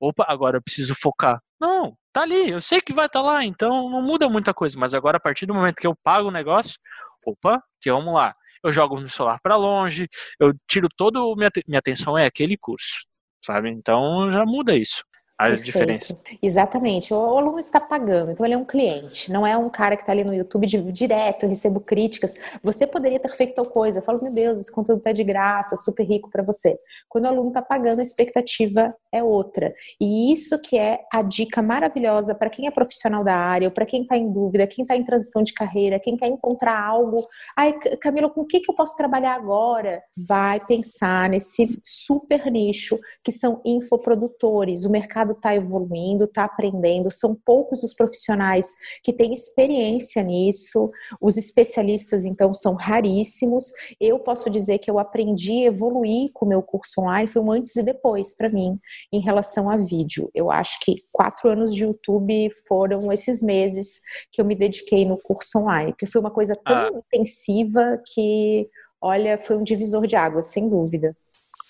opa, 0.01 0.25
agora 0.27 0.57
eu 0.57 0.61
preciso 0.61 0.95
focar. 0.95 1.39
Não, 1.65 1.97
tá 2.13 2.21
ali, 2.21 2.51
eu 2.51 2.61
sei 2.61 2.79
que 2.79 2.93
vai 2.93 3.07
estar 3.07 3.21
tá 3.21 3.25
lá, 3.25 3.43
então 3.43 3.89
não 3.89 3.99
muda 4.03 4.29
muita 4.29 4.53
coisa, 4.53 4.77
mas 4.77 4.93
agora 4.93 5.17
a 5.17 5.19
partir 5.19 5.47
do 5.47 5.53
momento 5.55 5.77
que 5.81 5.87
eu 5.87 5.95
pago 5.95 6.27
o 6.27 6.31
negócio, 6.31 6.79
opa, 7.25 7.59
que 7.81 7.91
vamos 7.91 8.13
lá, 8.13 8.35
eu 8.63 8.71
jogo 8.71 8.99
no 8.99 9.09
celular 9.09 9.39
para 9.41 9.55
longe, 9.55 10.07
eu 10.39 10.53
tiro 10.69 10.87
toda 10.95 11.19
minha, 11.35 11.49
minha 11.67 11.79
atenção 11.79 12.15
é 12.15 12.27
aquele 12.27 12.55
curso, 12.55 12.99
sabe? 13.43 13.71
Então 13.71 14.31
já 14.31 14.45
muda 14.45 14.75
isso 14.75 15.03
a 15.37 15.45
Perfeito. 15.45 15.65
diferença. 15.65 16.17
Exatamente. 16.41 17.13
O, 17.13 17.17
o, 17.17 17.37
aluno 17.37 17.59
está 17.59 17.79
pagando, 17.79 18.31
então 18.31 18.45
ele 18.45 18.55
é 18.55 18.57
um 18.57 18.65
cliente, 18.65 19.31
não 19.31 19.45
é 19.45 19.57
um 19.57 19.69
cara 19.69 19.95
que 19.95 20.03
está 20.03 20.13
ali 20.13 20.23
no 20.23 20.33
YouTube 20.33 20.65
de, 20.65 20.81
direto, 20.91 21.43
eu 21.43 21.49
recebo 21.49 21.79
críticas. 21.81 22.35
Você 22.63 22.87
poderia 22.87 23.19
ter 23.19 23.31
feito 23.35 23.55
tal 23.55 23.65
coisa. 23.65 23.99
Eu 23.99 24.03
falo, 24.03 24.21
meu 24.23 24.33
Deus, 24.33 24.59
esse 24.59 24.71
conteúdo 24.71 24.99
está 24.99 25.11
de 25.11 25.23
graça, 25.23 25.75
super 25.75 26.05
rico 26.05 26.29
para 26.29 26.43
você. 26.43 26.77
Quando 27.09 27.25
o 27.25 27.27
aluno 27.27 27.49
está 27.49 27.61
pagando, 27.61 27.99
a 27.99 28.03
expectativa 28.03 28.87
é 29.11 29.21
outra. 29.21 29.71
E 29.99 30.31
isso 30.31 30.61
que 30.61 30.77
é 30.77 30.99
a 31.11 31.21
dica 31.21 31.61
maravilhosa 31.61 32.33
para 32.33 32.49
quem 32.49 32.67
é 32.67 32.71
profissional 32.71 33.23
da 33.23 33.35
área, 33.35 33.67
ou 33.67 33.73
para 33.73 33.85
quem 33.85 34.03
está 34.03 34.17
em 34.17 34.31
dúvida, 34.31 34.65
quem 34.67 34.83
está 34.83 34.95
em 34.95 35.03
transição 35.03 35.43
de 35.43 35.53
carreira, 35.53 35.99
quem 35.99 36.15
quer 36.15 36.27
encontrar 36.27 36.81
algo. 36.81 37.25
Ai, 37.57 37.73
Camila, 38.01 38.29
com 38.29 38.41
o 38.41 38.45
que, 38.45 38.61
que 38.61 38.71
eu 38.71 38.75
posso 38.75 38.95
trabalhar 38.95 39.35
agora? 39.35 40.01
Vai 40.27 40.59
pensar 40.65 41.29
nesse 41.29 41.79
super 41.83 42.49
nicho 42.49 42.97
que 43.23 43.31
são 43.31 43.61
infoprodutores. 43.65 44.85
O 44.85 44.89
mercado 44.89 45.24
mercado 45.25 45.31
está 45.31 45.55
evoluindo, 45.55 46.25
está 46.25 46.45
aprendendo, 46.45 47.11
são 47.11 47.35
poucos 47.35 47.83
os 47.83 47.93
profissionais 47.93 48.67
que 49.03 49.11
têm 49.11 49.33
experiência 49.33 50.21
nisso, 50.21 50.87
os 51.21 51.37
especialistas, 51.37 52.25
então, 52.25 52.51
são 52.53 52.75
raríssimos. 52.75 53.65
Eu 53.99 54.19
posso 54.19 54.49
dizer 54.49 54.79
que 54.79 54.89
eu 54.89 54.99
aprendi 54.99 55.63
a 55.63 55.67
evoluir 55.67 56.29
com 56.33 56.45
o 56.45 56.49
meu 56.49 56.61
curso 56.61 57.01
online, 57.01 57.27
foi 57.27 57.41
um 57.41 57.51
antes 57.51 57.75
e 57.75 57.83
depois 57.83 58.35
para 58.35 58.49
mim, 58.49 58.77
em 59.11 59.19
relação 59.19 59.69
a 59.69 59.77
vídeo. 59.77 60.27
Eu 60.33 60.51
acho 60.51 60.77
que 60.81 60.95
quatro 61.11 61.49
anos 61.49 61.73
de 61.73 61.83
YouTube 61.83 62.51
foram 62.67 63.11
esses 63.11 63.41
meses 63.41 64.01
que 64.31 64.41
eu 64.41 64.45
me 64.45 64.55
dediquei 64.55 65.05
no 65.05 65.17
curso 65.23 65.59
online, 65.59 65.91
porque 65.91 66.05
foi 66.05 66.21
uma 66.21 66.31
coisa 66.31 66.55
tão 66.63 66.75
ah. 66.75 66.91
intensiva 67.13 68.01
que, 68.13 68.67
olha, 69.01 69.37
foi 69.37 69.57
um 69.57 69.63
divisor 69.63 70.05
de 70.05 70.15
águas, 70.15 70.47
sem 70.47 70.69
dúvida. 70.69 71.13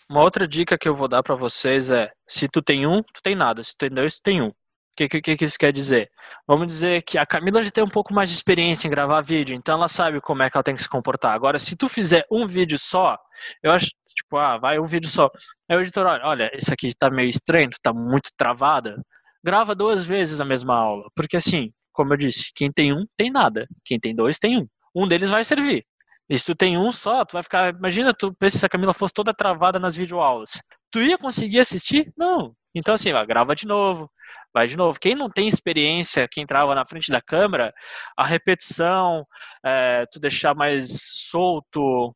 Uma 0.09 0.21
outra 0.21 0.47
dica 0.47 0.77
que 0.77 0.87
eu 0.87 0.95
vou 0.95 1.07
dar 1.07 1.23
para 1.23 1.35
vocês 1.35 1.89
é: 1.89 2.11
se 2.27 2.47
tu 2.47 2.61
tem 2.61 2.85
um, 2.85 3.01
tu 3.01 3.21
tem 3.23 3.35
nada. 3.35 3.63
Se 3.63 3.71
tu 3.71 3.77
tem 3.79 3.89
dois, 3.89 4.15
tu 4.15 4.21
tem 4.23 4.41
um. 4.41 4.49
O 4.49 4.53
que, 4.95 5.09
que, 5.09 5.35
que 5.35 5.45
isso 5.45 5.57
quer 5.59 5.73
dizer? 5.73 6.09
Vamos 6.47 6.67
dizer 6.67 7.01
que 7.01 7.17
a 7.17 7.25
Camila 7.25 7.61
já 7.61 7.69
tem 7.69 7.83
um 7.83 7.89
pouco 7.89 8.13
mais 8.13 8.29
de 8.29 8.35
experiência 8.35 8.87
em 8.87 8.91
gravar 8.91 9.19
vídeo, 9.21 9.53
então 9.53 9.75
ela 9.75 9.89
sabe 9.89 10.21
como 10.21 10.41
é 10.41 10.49
que 10.49 10.55
ela 10.55 10.63
tem 10.63 10.75
que 10.75 10.81
se 10.81 10.87
comportar. 10.87 11.33
Agora, 11.35 11.59
se 11.59 11.75
tu 11.75 11.89
fizer 11.89 12.25
um 12.31 12.47
vídeo 12.47 12.79
só, 12.79 13.17
eu 13.61 13.71
acho, 13.71 13.87
tipo, 14.15 14.37
ah, 14.37 14.57
vai 14.57 14.79
um 14.79 14.85
vídeo 14.85 15.09
só. 15.09 15.29
Aí 15.69 15.77
o 15.77 15.81
editor, 15.81 16.05
olha, 16.05 16.25
olha, 16.25 16.51
isso 16.57 16.73
aqui 16.73 16.93
tá 16.97 17.09
meio 17.09 17.29
estranho, 17.29 17.69
tá 17.83 17.91
muito 17.93 18.29
travada. 18.37 19.01
Grava 19.43 19.75
duas 19.75 20.05
vezes 20.05 20.39
a 20.39 20.45
mesma 20.45 20.75
aula. 20.75 21.09
Porque 21.13 21.35
assim, 21.35 21.73
como 21.91 22.13
eu 22.13 22.17
disse, 22.17 22.51
quem 22.55 22.71
tem 22.71 22.93
um, 22.93 23.05
tem 23.17 23.29
nada. 23.29 23.67
Quem 23.83 23.99
tem 23.99 24.15
dois, 24.15 24.39
tem 24.39 24.57
um. 24.59 24.67
Um 24.95 25.07
deles 25.07 25.29
vai 25.29 25.43
servir. 25.43 25.85
E 26.29 26.37
se 26.37 26.45
tu 26.45 26.55
tem 26.55 26.77
um 26.77 26.91
só, 26.91 27.23
tu 27.23 27.33
vai 27.33 27.43
ficar. 27.43 27.73
Imagina, 27.73 28.13
tu 28.13 28.33
pensa 28.33 28.57
se 28.57 28.65
a 28.65 28.69
Camila 28.69 28.93
fosse 28.93 29.13
toda 29.13 29.33
travada 29.33 29.79
nas 29.79 29.95
videoaulas. 29.95 30.61
Tu 30.91 31.01
ia 31.01 31.17
conseguir 31.17 31.59
assistir? 31.59 32.11
Não. 32.17 32.55
Então, 32.73 32.93
assim, 32.93 33.13
ó, 33.13 33.25
grava 33.25 33.55
de 33.55 33.65
novo, 33.65 34.11
vai 34.53 34.67
de 34.67 34.75
novo. 34.75 34.99
Quem 34.99 35.15
não 35.15 35.29
tem 35.29 35.47
experiência, 35.47 36.27
quem 36.29 36.45
trava 36.45 36.75
na 36.75 36.85
frente 36.85 37.11
da 37.11 37.21
câmera, 37.21 37.73
a 38.17 38.25
repetição, 38.25 39.25
é, 39.65 40.05
tu 40.11 40.19
deixar 40.19 40.53
mais 40.55 40.87
solto, 41.29 42.13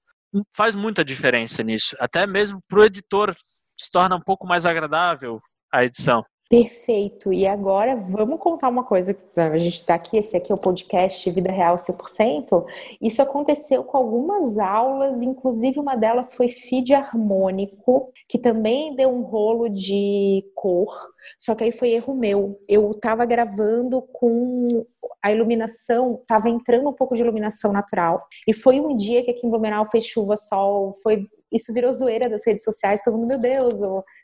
faz 0.55 0.75
muita 0.75 1.03
diferença 1.03 1.63
nisso. 1.63 1.95
Até 1.99 2.27
mesmo 2.27 2.61
pro 2.67 2.83
editor 2.83 3.33
se 3.77 3.89
torna 3.91 4.15
um 4.15 4.21
pouco 4.21 4.45
mais 4.45 4.65
agradável 4.65 5.39
a 5.71 5.85
edição. 5.85 6.25
Perfeito. 6.49 7.31
E 7.31 7.45
agora 7.45 7.95
vamos 7.95 8.39
contar 8.39 8.69
uma 8.69 8.83
coisa. 8.83 9.15
A 9.37 9.55
gente 9.55 9.75
está 9.75 9.93
aqui, 9.93 10.17
esse 10.17 10.35
aqui 10.35 10.51
é 10.51 10.55
o 10.55 10.57
podcast 10.57 11.29
Vida 11.29 11.51
Real 11.51 11.75
100%. 11.75 12.65
Isso 12.99 13.21
aconteceu 13.21 13.83
com 13.83 13.95
algumas 13.95 14.57
aulas, 14.57 15.21
inclusive 15.21 15.79
uma 15.79 15.95
delas 15.95 16.33
foi 16.33 16.49
feed 16.49 16.91
harmônico, 16.91 18.11
que 18.27 18.39
também 18.39 18.95
deu 18.95 19.09
um 19.09 19.21
rolo 19.21 19.69
de 19.69 20.43
cor, 20.55 20.91
só 21.39 21.53
que 21.53 21.65
aí 21.65 21.71
foi 21.71 21.91
erro 21.91 22.15
meu. 22.15 22.49
Eu 22.67 22.89
estava 22.93 23.27
gravando 23.27 24.03
com 24.13 24.83
a 25.21 25.31
iluminação, 25.31 26.17
estava 26.19 26.49
entrando 26.49 26.89
um 26.89 26.93
pouco 26.93 27.15
de 27.15 27.21
iluminação 27.21 27.71
natural. 27.71 28.19
E 28.47 28.55
foi 28.55 28.79
um 28.79 28.95
dia 28.95 29.23
que 29.23 29.29
aqui 29.29 29.45
em 29.45 29.51
Blumenau 29.51 29.87
fez 29.91 30.03
chuva, 30.03 30.35
sol, 30.35 30.95
foi 31.03 31.27
isso 31.51 31.73
virou 31.73 31.91
zoeira 31.91 32.29
das 32.29 32.45
redes 32.45 32.63
sociais, 32.63 33.01
todo 33.03 33.17
mundo, 33.17 33.29
meu 33.29 33.39
Deus, 33.39 33.79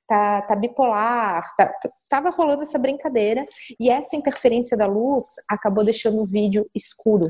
tá, 0.08 0.42
tá 0.42 0.56
bipolar, 0.56 1.46
tá, 1.56 1.72
tava 2.10 2.30
rolando 2.30 2.64
essa 2.64 2.80
brincadeira 2.80 3.44
e 3.80 3.90
essa 3.90 4.16
interferência 4.16 4.78
da 4.78 4.86
luz 4.86 5.26
acabou 5.50 5.84
deixando 5.84 6.18
o 6.18 6.28
vídeo 6.28 6.70
escuro. 6.76 7.26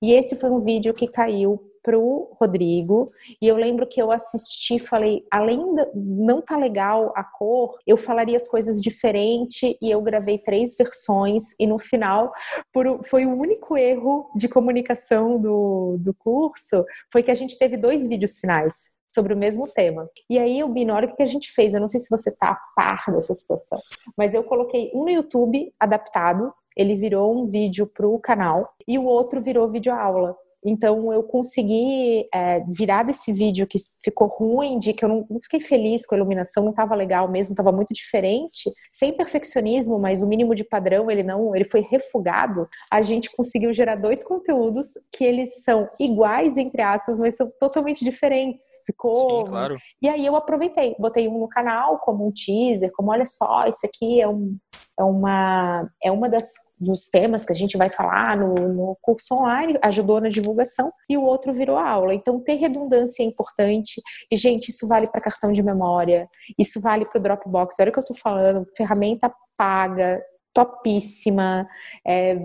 E 0.00 0.12
esse 0.12 0.36
foi 0.36 0.50
um 0.50 0.60
vídeo 0.60 0.94
que 0.94 1.10
caiu 1.10 1.60
pro 1.82 2.36
Rodrigo 2.40 3.06
e 3.40 3.48
eu 3.48 3.56
lembro 3.56 3.88
que 3.88 4.00
eu 4.00 4.12
assisti 4.12 4.78
falei 4.78 5.24
além 5.30 5.74
de 5.74 5.86
não 5.94 6.40
tá 6.40 6.56
legal 6.56 7.12
a 7.16 7.24
cor 7.24 7.76
eu 7.86 7.96
falaria 7.96 8.36
as 8.36 8.46
coisas 8.46 8.80
diferente 8.80 9.76
e 9.82 9.90
eu 9.90 10.00
gravei 10.00 10.38
três 10.38 10.76
versões 10.76 11.54
e 11.58 11.66
no 11.66 11.78
final 11.78 12.30
por, 12.72 13.04
foi 13.08 13.26
o 13.26 13.36
único 13.36 13.76
erro 13.76 14.28
de 14.36 14.48
comunicação 14.48 15.40
do, 15.40 15.96
do 15.98 16.14
curso 16.14 16.84
foi 17.12 17.22
que 17.22 17.30
a 17.32 17.34
gente 17.34 17.58
teve 17.58 17.76
dois 17.76 18.06
vídeos 18.06 18.38
finais 18.38 18.92
sobre 19.12 19.34
o 19.34 19.36
mesmo 19.36 19.68
tema. 19.68 20.08
E 20.28 20.38
aí, 20.38 20.64
o 20.64 20.68
olha 20.94 21.06
o 21.06 21.14
que 21.14 21.22
a 21.22 21.26
gente 21.26 21.52
fez. 21.52 21.74
Eu 21.74 21.80
não 21.80 21.88
sei 21.88 22.00
se 22.00 22.08
você 22.08 22.34
tá 22.36 22.52
a 22.52 22.60
par 22.74 23.04
dessa 23.12 23.34
situação, 23.34 23.80
mas 24.16 24.32
eu 24.32 24.42
coloquei 24.42 24.90
um 24.94 25.04
no 25.04 25.10
YouTube 25.10 25.72
adaptado, 25.78 26.52
ele 26.76 26.96
virou 26.96 27.36
um 27.36 27.46
vídeo 27.46 27.86
para 27.86 28.06
o 28.06 28.18
canal, 28.18 28.66
e 28.88 28.98
o 28.98 29.04
outro 29.04 29.40
virou 29.40 29.70
vídeo 29.70 29.92
aula. 29.92 30.34
Então 30.64 31.12
eu 31.12 31.22
consegui 31.22 32.28
é, 32.32 32.62
virar 32.76 33.02
desse 33.02 33.32
vídeo 33.32 33.66
que 33.66 33.78
ficou 34.04 34.28
ruim, 34.28 34.78
de 34.78 34.92
que 34.92 35.04
eu 35.04 35.08
não, 35.08 35.26
não 35.28 35.40
fiquei 35.40 35.60
feliz 35.60 36.06
com 36.06 36.14
a 36.14 36.18
iluminação, 36.18 36.62
não 36.62 36.70
estava 36.70 36.94
legal 36.94 37.28
mesmo, 37.28 37.52
estava 37.52 37.72
muito 37.72 37.92
diferente, 37.92 38.70
sem 38.88 39.16
perfeccionismo, 39.16 39.98
mas 39.98 40.22
o 40.22 40.26
mínimo 40.26 40.54
de 40.54 40.64
padrão 40.64 41.10
ele 41.10 41.22
não, 41.22 41.54
ele 41.54 41.64
foi 41.64 41.80
refugado. 41.80 42.68
A 42.90 43.02
gente 43.02 43.30
conseguiu 43.34 43.72
gerar 43.72 43.96
dois 43.96 44.22
conteúdos 44.22 44.88
que 45.12 45.24
eles 45.24 45.62
são 45.62 45.84
iguais 45.98 46.56
entre 46.56 46.82
aspas, 46.82 47.18
mas 47.18 47.36
são 47.36 47.46
totalmente 47.58 48.04
diferentes. 48.04 48.64
Ficou. 48.86 49.44
Sim, 49.44 49.50
claro. 49.50 49.76
E 50.00 50.08
aí 50.08 50.24
eu 50.24 50.36
aproveitei, 50.36 50.94
botei 50.98 51.28
um 51.28 51.38
no 51.38 51.48
canal 51.48 51.96
como 51.98 52.26
um 52.26 52.32
teaser, 52.32 52.90
como 52.92 53.10
olha 53.10 53.26
só, 53.26 53.66
isso 53.66 53.84
aqui 53.84 54.20
é 54.20 54.28
um 54.28 54.56
é 54.98 55.04
uma 55.04 55.90
é 56.02 56.12
uma 56.12 56.28
das 56.28 56.46
dos 56.82 57.06
temas 57.06 57.44
que 57.44 57.52
a 57.52 57.56
gente 57.56 57.76
vai 57.76 57.88
falar 57.88 58.36
no, 58.36 58.54
no 58.54 58.98
curso 59.00 59.34
online, 59.34 59.78
ajudou 59.82 60.20
na 60.20 60.28
divulgação, 60.28 60.92
e 61.08 61.16
o 61.16 61.22
outro 61.22 61.52
virou 61.52 61.76
aula. 61.76 62.14
Então, 62.14 62.40
ter 62.40 62.54
redundância 62.54 63.22
é 63.22 63.26
importante. 63.26 64.02
E, 64.30 64.36
gente, 64.36 64.68
isso 64.68 64.86
vale 64.86 65.10
para 65.10 65.20
cartão 65.20 65.52
de 65.52 65.62
memória, 65.62 66.24
isso 66.58 66.80
vale 66.80 67.04
para 67.06 67.18
o 67.18 67.22
Dropbox. 67.22 67.76
Olha 67.78 67.90
o 67.90 67.92
que 67.92 67.98
eu 67.98 68.02
estou 68.02 68.16
falando, 68.16 68.66
ferramenta 68.76 69.32
paga, 69.56 70.20
topíssima, 70.52 71.66
é, 72.06 72.36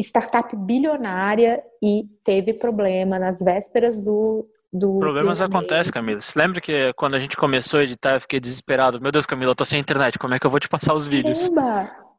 startup 0.00 0.54
bilionária 0.56 1.62
e 1.82 2.02
teve 2.24 2.54
problema 2.54 3.18
nas 3.18 3.40
vésperas 3.40 4.04
do, 4.04 4.46
do. 4.72 4.98
Problemas 4.98 5.40
acontecem, 5.40 5.92
Camila. 5.92 6.20
Você 6.20 6.38
lembra 6.38 6.60
que 6.60 6.92
quando 6.94 7.14
a 7.14 7.18
gente 7.18 7.36
começou 7.36 7.80
a 7.80 7.84
editar, 7.84 8.14
eu 8.14 8.20
fiquei 8.20 8.38
desesperado. 8.38 9.00
Meu 9.00 9.10
Deus, 9.10 9.26
Camila, 9.26 9.52
eu 9.52 9.56
tô 9.56 9.64
sem 9.64 9.80
internet, 9.80 10.18
como 10.18 10.34
é 10.34 10.38
que 10.38 10.46
eu 10.46 10.50
vou 10.50 10.60
te 10.60 10.68
passar 10.68 10.94
os 10.94 11.06
vídeos? 11.06 11.50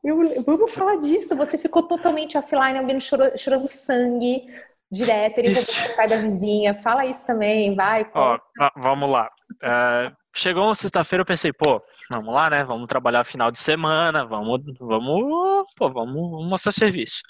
Eu, 0.04 0.44
vamos 0.44 0.74
falar 0.74 0.98
disso. 0.98 1.36
Você 1.36 1.58
ficou 1.58 1.84
totalmente 1.84 2.38
offline, 2.38 2.80
ouvindo 2.80 3.02
chorando, 3.02 3.38
chorando 3.38 3.68
sangue 3.68 4.46
direto. 4.92 5.40
Ele 5.40 5.54
pai 5.96 6.08
da 6.08 6.18
vizinha. 6.18 6.74
Fala 6.74 7.06
isso 7.06 7.26
também, 7.26 7.76
vai. 7.76 8.10
Ó, 8.14 8.40
vamos 8.78 9.10
lá. 9.10 9.30
Uh, 9.64 10.16
chegou 10.36 10.74
sexta-feira, 10.76 11.22
eu 11.22 11.26
pensei, 11.26 11.52
pô, 11.52 11.82
vamos 12.14 12.34
lá, 12.34 12.50
né? 12.50 12.64
Vamos 12.64 12.88
trabalhar 12.88 13.24
final 13.24 13.52
de 13.52 13.60
semana, 13.60 14.26
vamos, 14.26 14.62
vamos, 14.80 15.66
pô, 15.76 15.92
vamos 15.92 16.48
mostrar 16.50 16.72
serviço. 16.72 17.22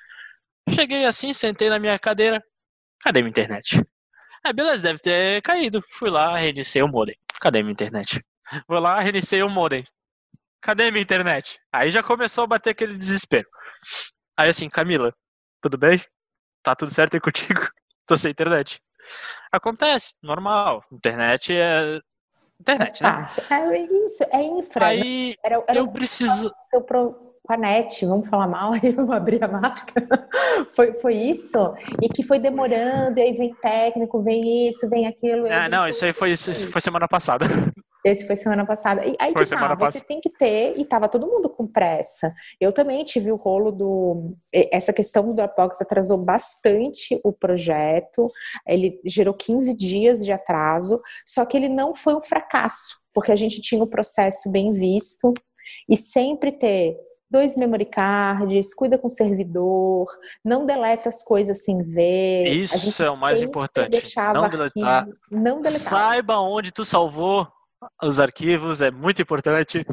Cheguei 0.69 1.05
assim, 1.05 1.33
sentei 1.33 1.69
na 1.69 1.79
minha 1.79 1.97
cadeira. 1.97 2.43
Cadê 3.01 3.21
minha 3.21 3.29
internet? 3.29 3.81
Ah, 4.43 4.51
beleza, 4.51 4.83
deve 4.83 4.99
ter 4.99 5.41
caído. 5.41 5.81
Fui 5.91 6.09
lá, 6.09 6.35
reiniciei 6.35 6.83
o 6.83 6.87
modem. 6.87 7.15
Cadê 7.39 7.61
minha 7.61 7.71
internet? 7.71 8.21
Vou 8.67 8.79
lá, 8.79 8.99
reiniciei 8.99 9.43
o 9.43 9.49
modem. 9.49 9.85
Cadê 10.61 10.91
minha 10.91 11.03
internet? 11.03 11.59
Aí 11.71 11.91
já 11.91 12.01
começou 12.03 12.43
a 12.43 12.47
bater 12.47 12.71
aquele 12.71 12.95
desespero. 12.95 13.47
Aí 14.35 14.49
assim, 14.49 14.69
Camila, 14.69 15.13
tudo 15.61 15.77
bem? 15.77 16.01
Tá 16.63 16.75
tudo 16.75 16.91
certo 16.91 17.13
aí 17.15 17.21
contigo? 17.21 17.59
Tô 18.05 18.17
sem 18.17 18.31
internet. 18.31 18.81
Acontece, 19.51 20.15
normal. 20.21 20.83
Internet 20.91 21.53
é. 21.53 21.99
Internet, 22.59 23.01
né? 23.01 23.27
É 23.49 23.81
isso, 23.81 24.23
é 24.31 24.43
infra. 24.43 24.87
Aí 24.87 25.35
era, 25.43 25.61
era 25.67 25.79
eu 25.79 25.91
preciso. 25.91 26.51
Com 27.43 27.53
a 27.53 27.57
net, 27.57 28.05
vamos 28.05 28.27
falar 28.27 28.47
mal, 28.47 28.73
aí 28.75 28.91
vamos 28.91 29.11
abrir 29.11 29.41
a 29.41 29.47
marca. 29.47 30.05
foi, 30.73 30.93
foi 30.99 31.15
isso? 31.15 31.73
E 32.01 32.09
que 32.09 32.21
foi 32.21 32.39
demorando, 32.39 33.17
e 33.17 33.21
aí 33.21 33.33
vem 33.33 33.53
técnico, 33.55 34.21
vem 34.21 34.67
isso, 34.67 34.89
vem 34.89 35.07
aquilo. 35.07 35.47
Ah, 35.49 35.69
não, 35.69 35.87
isso 35.87 36.03
aí 36.03 36.11
foi, 36.11 36.31
isso 36.31 36.69
foi 36.69 36.81
semana 36.81 37.07
passada. 37.07 37.45
Esse 38.07 38.25
foi 38.25 38.35
semana 38.35 38.65
passada. 38.65 39.05
E 39.05 39.15
aí 39.19 39.33
foi 39.33 39.43
que 39.43 39.49
tá, 39.49 39.75
você 39.75 40.01
tem 40.01 40.21
que 40.21 40.29
ter, 40.29 40.77
e 40.77 40.85
tava 40.85 41.09
todo 41.09 41.27
mundo 41.27 41.49
com 41.49 41.67
pressa. 41.67 42.33
Eu 42.59 42.71
também 42.71 43.03
tive 43.03 43.31
o 43.31 43.35
rolo 43.35 43.71
do. 43.71 44.35
Essa 44.71 44.93
questão 44.93 45.27
do 45.27 45.35
Dropbox 45.35 45.81
atrasou 45.81 46.25
bastante 46.25 47.19
o 47.23 47.33
projeto. 47.33 48.27
Ele 48.67 48.99
gerou 49.05 49.33
15 49.33 49.75
dias 49.75 50.23
de 50.23 50.31
atraso, 50.31 50.97
só 51.25 51.45
que 51.45 51.57
ele 51.57 51.69
não 51.69 51.95
foi 51.95 52.15
um 52.15 52.21
fracasso, 52.21 52.99
porque 53.13 53.31
a 53.31 53.35
gente 53.35 53.61
tinha 53.61 53.83
o 53.83 53.87
processo 53.87 54.49
bem 54.49 54.73
visto 54.73 55.33
e 55.89 55.97
sempre 55.97 56.51
ter 56.57 56.97
dois 57.29 57.57
memory 57.57 57.85
cards, 57.85 58.73
cuida 58.73 58.97
com 58.97 59.07
o 59.07 59.11
servidor, 59.11 60.07
não 60.43 60.65
deleta 60.65 61.09
as 61.09 61.21
coisas 61.23 61.63
sem 61.63 61.79
ver. 61.79 62.45
Isso 62.47 63.03
é 63.03 63.09
o 63.09 63.17
mais 63.17 63.41
importante. 63.41 64.15
Não 64.33 64.49
deletar. 64.49 64.99
Arquivo, 64.99 65.17
não 65.29 65.59
deletar. 65.59 65.81
Saiba 65.81 66.39
onde 66.39 66.71
tu 66.71 66.85
salvou 66.85 67.47
os 68.01 68.19
arquivos, 68.19 68.81
é 68.81 68.91
muito 68.91 69.21
importante. 69.21 69.85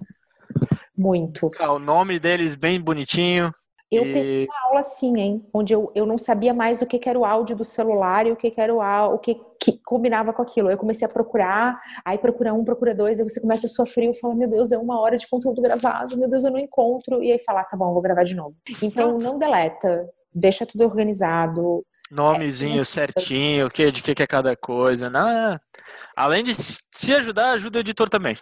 Muito. 0.97 1.51
O 1.61 1.79
nome 1.79 2.19
deles 2.19 2.55
bem 2.55 2.81
bonitinho. 2.81 3.53
Eu 3.91 4.05
e... 4.05 4.13
peguei 4.13 4.47
uma 4.47 4.69
aula 4.69 4.81
assim, 4.81 5.19
hein? 5.19 5.47
Onde 5.53 5.73
eu, 5.73 5.91
eu 5.95 6.07
não 6.07 6.19
sabia 6.19 6.55
mais 6.55 6.83
o 6.83 6.87
que, 6.87 6.99
que 6.99 7.09
era 7.09 7.19
o 7.19 7.25
áudio 7.25 7.55
do 7.57 7.65
celular 7.65 8.27
e 8.27 8.33
o 8.33 8.37
que, 8.37 8.51
que 8.51 8.61
era 8.61 8.75
o, 8.75 8.81
o 9.15 9.19
que, 9.19 9.41
que 9.61 9.81
combinava 9.85 10.33
com 10.33 10.43
aquilo. 10.43 10.71
Eu 10.71 10.79
comecei 10.79 11.07
a 11.07 11.11
procurar, 11.11 11.81
aí 12.05 12.19
procura 12.19 12.53
um, 12.53 12.65
procura 12.65 12.95
dois, 12.95 13.21
aí 13.21 13.29
você 13.29 13.41
começa 13.41 13.67
a 13.67 13.71
sofrer 13.71 14.11
e 14.11 14.19
fala, 14.19 14.35
meu 14.35 14.49
Deus, 14.49 14.73
é 14.73 14.79
uma 14.79 15.01
hora 15.01 15.17
de 15.17 15.29
conteúdo 15.29 15.63
gravado, 15.63 16.19
meu 16.19 16.29
Deus, 16.29 16.45
eu 16.45 16.51
não 16.51 16.59
encontro. 16.59 17.23
E 17.23 17.33
aí 17.33 17.39
fala, 17.39 17.61
ah, 17.61 17.65
tá 17.65 17.77
bom, 17.77 17.93
vou 17.93 18.03
gravar 18.03 18.25
de 18.25 18.35
novo. 18.35 18.57
Então, 18.83 19.19
não 19.19 19.39
deleta, 19.39 20.09
deixa 20.33 20.67
tudo 20.67 20.85
organizado, 20.85 21.85
Nomezinho 22.15 22.83
é, 22.83 22.85
certinho, 22.85 23.71
que, 23.71 23.91
de 23.91 24.03
que, 24.03 24.15
que 24.15 24.23
é 24.23 24.27
cada 24.27 24.57
coisa. 24.57 25.11
Né? 25.11 25.59
Além 26.17 26.45
de 26.45 26.55
se 26.55 27.15
ajudar, 27.15 27.53
ajuda 27.53 27.79
o 27.79 27.81
editor 27.81 28.09
também. 28.09 28.37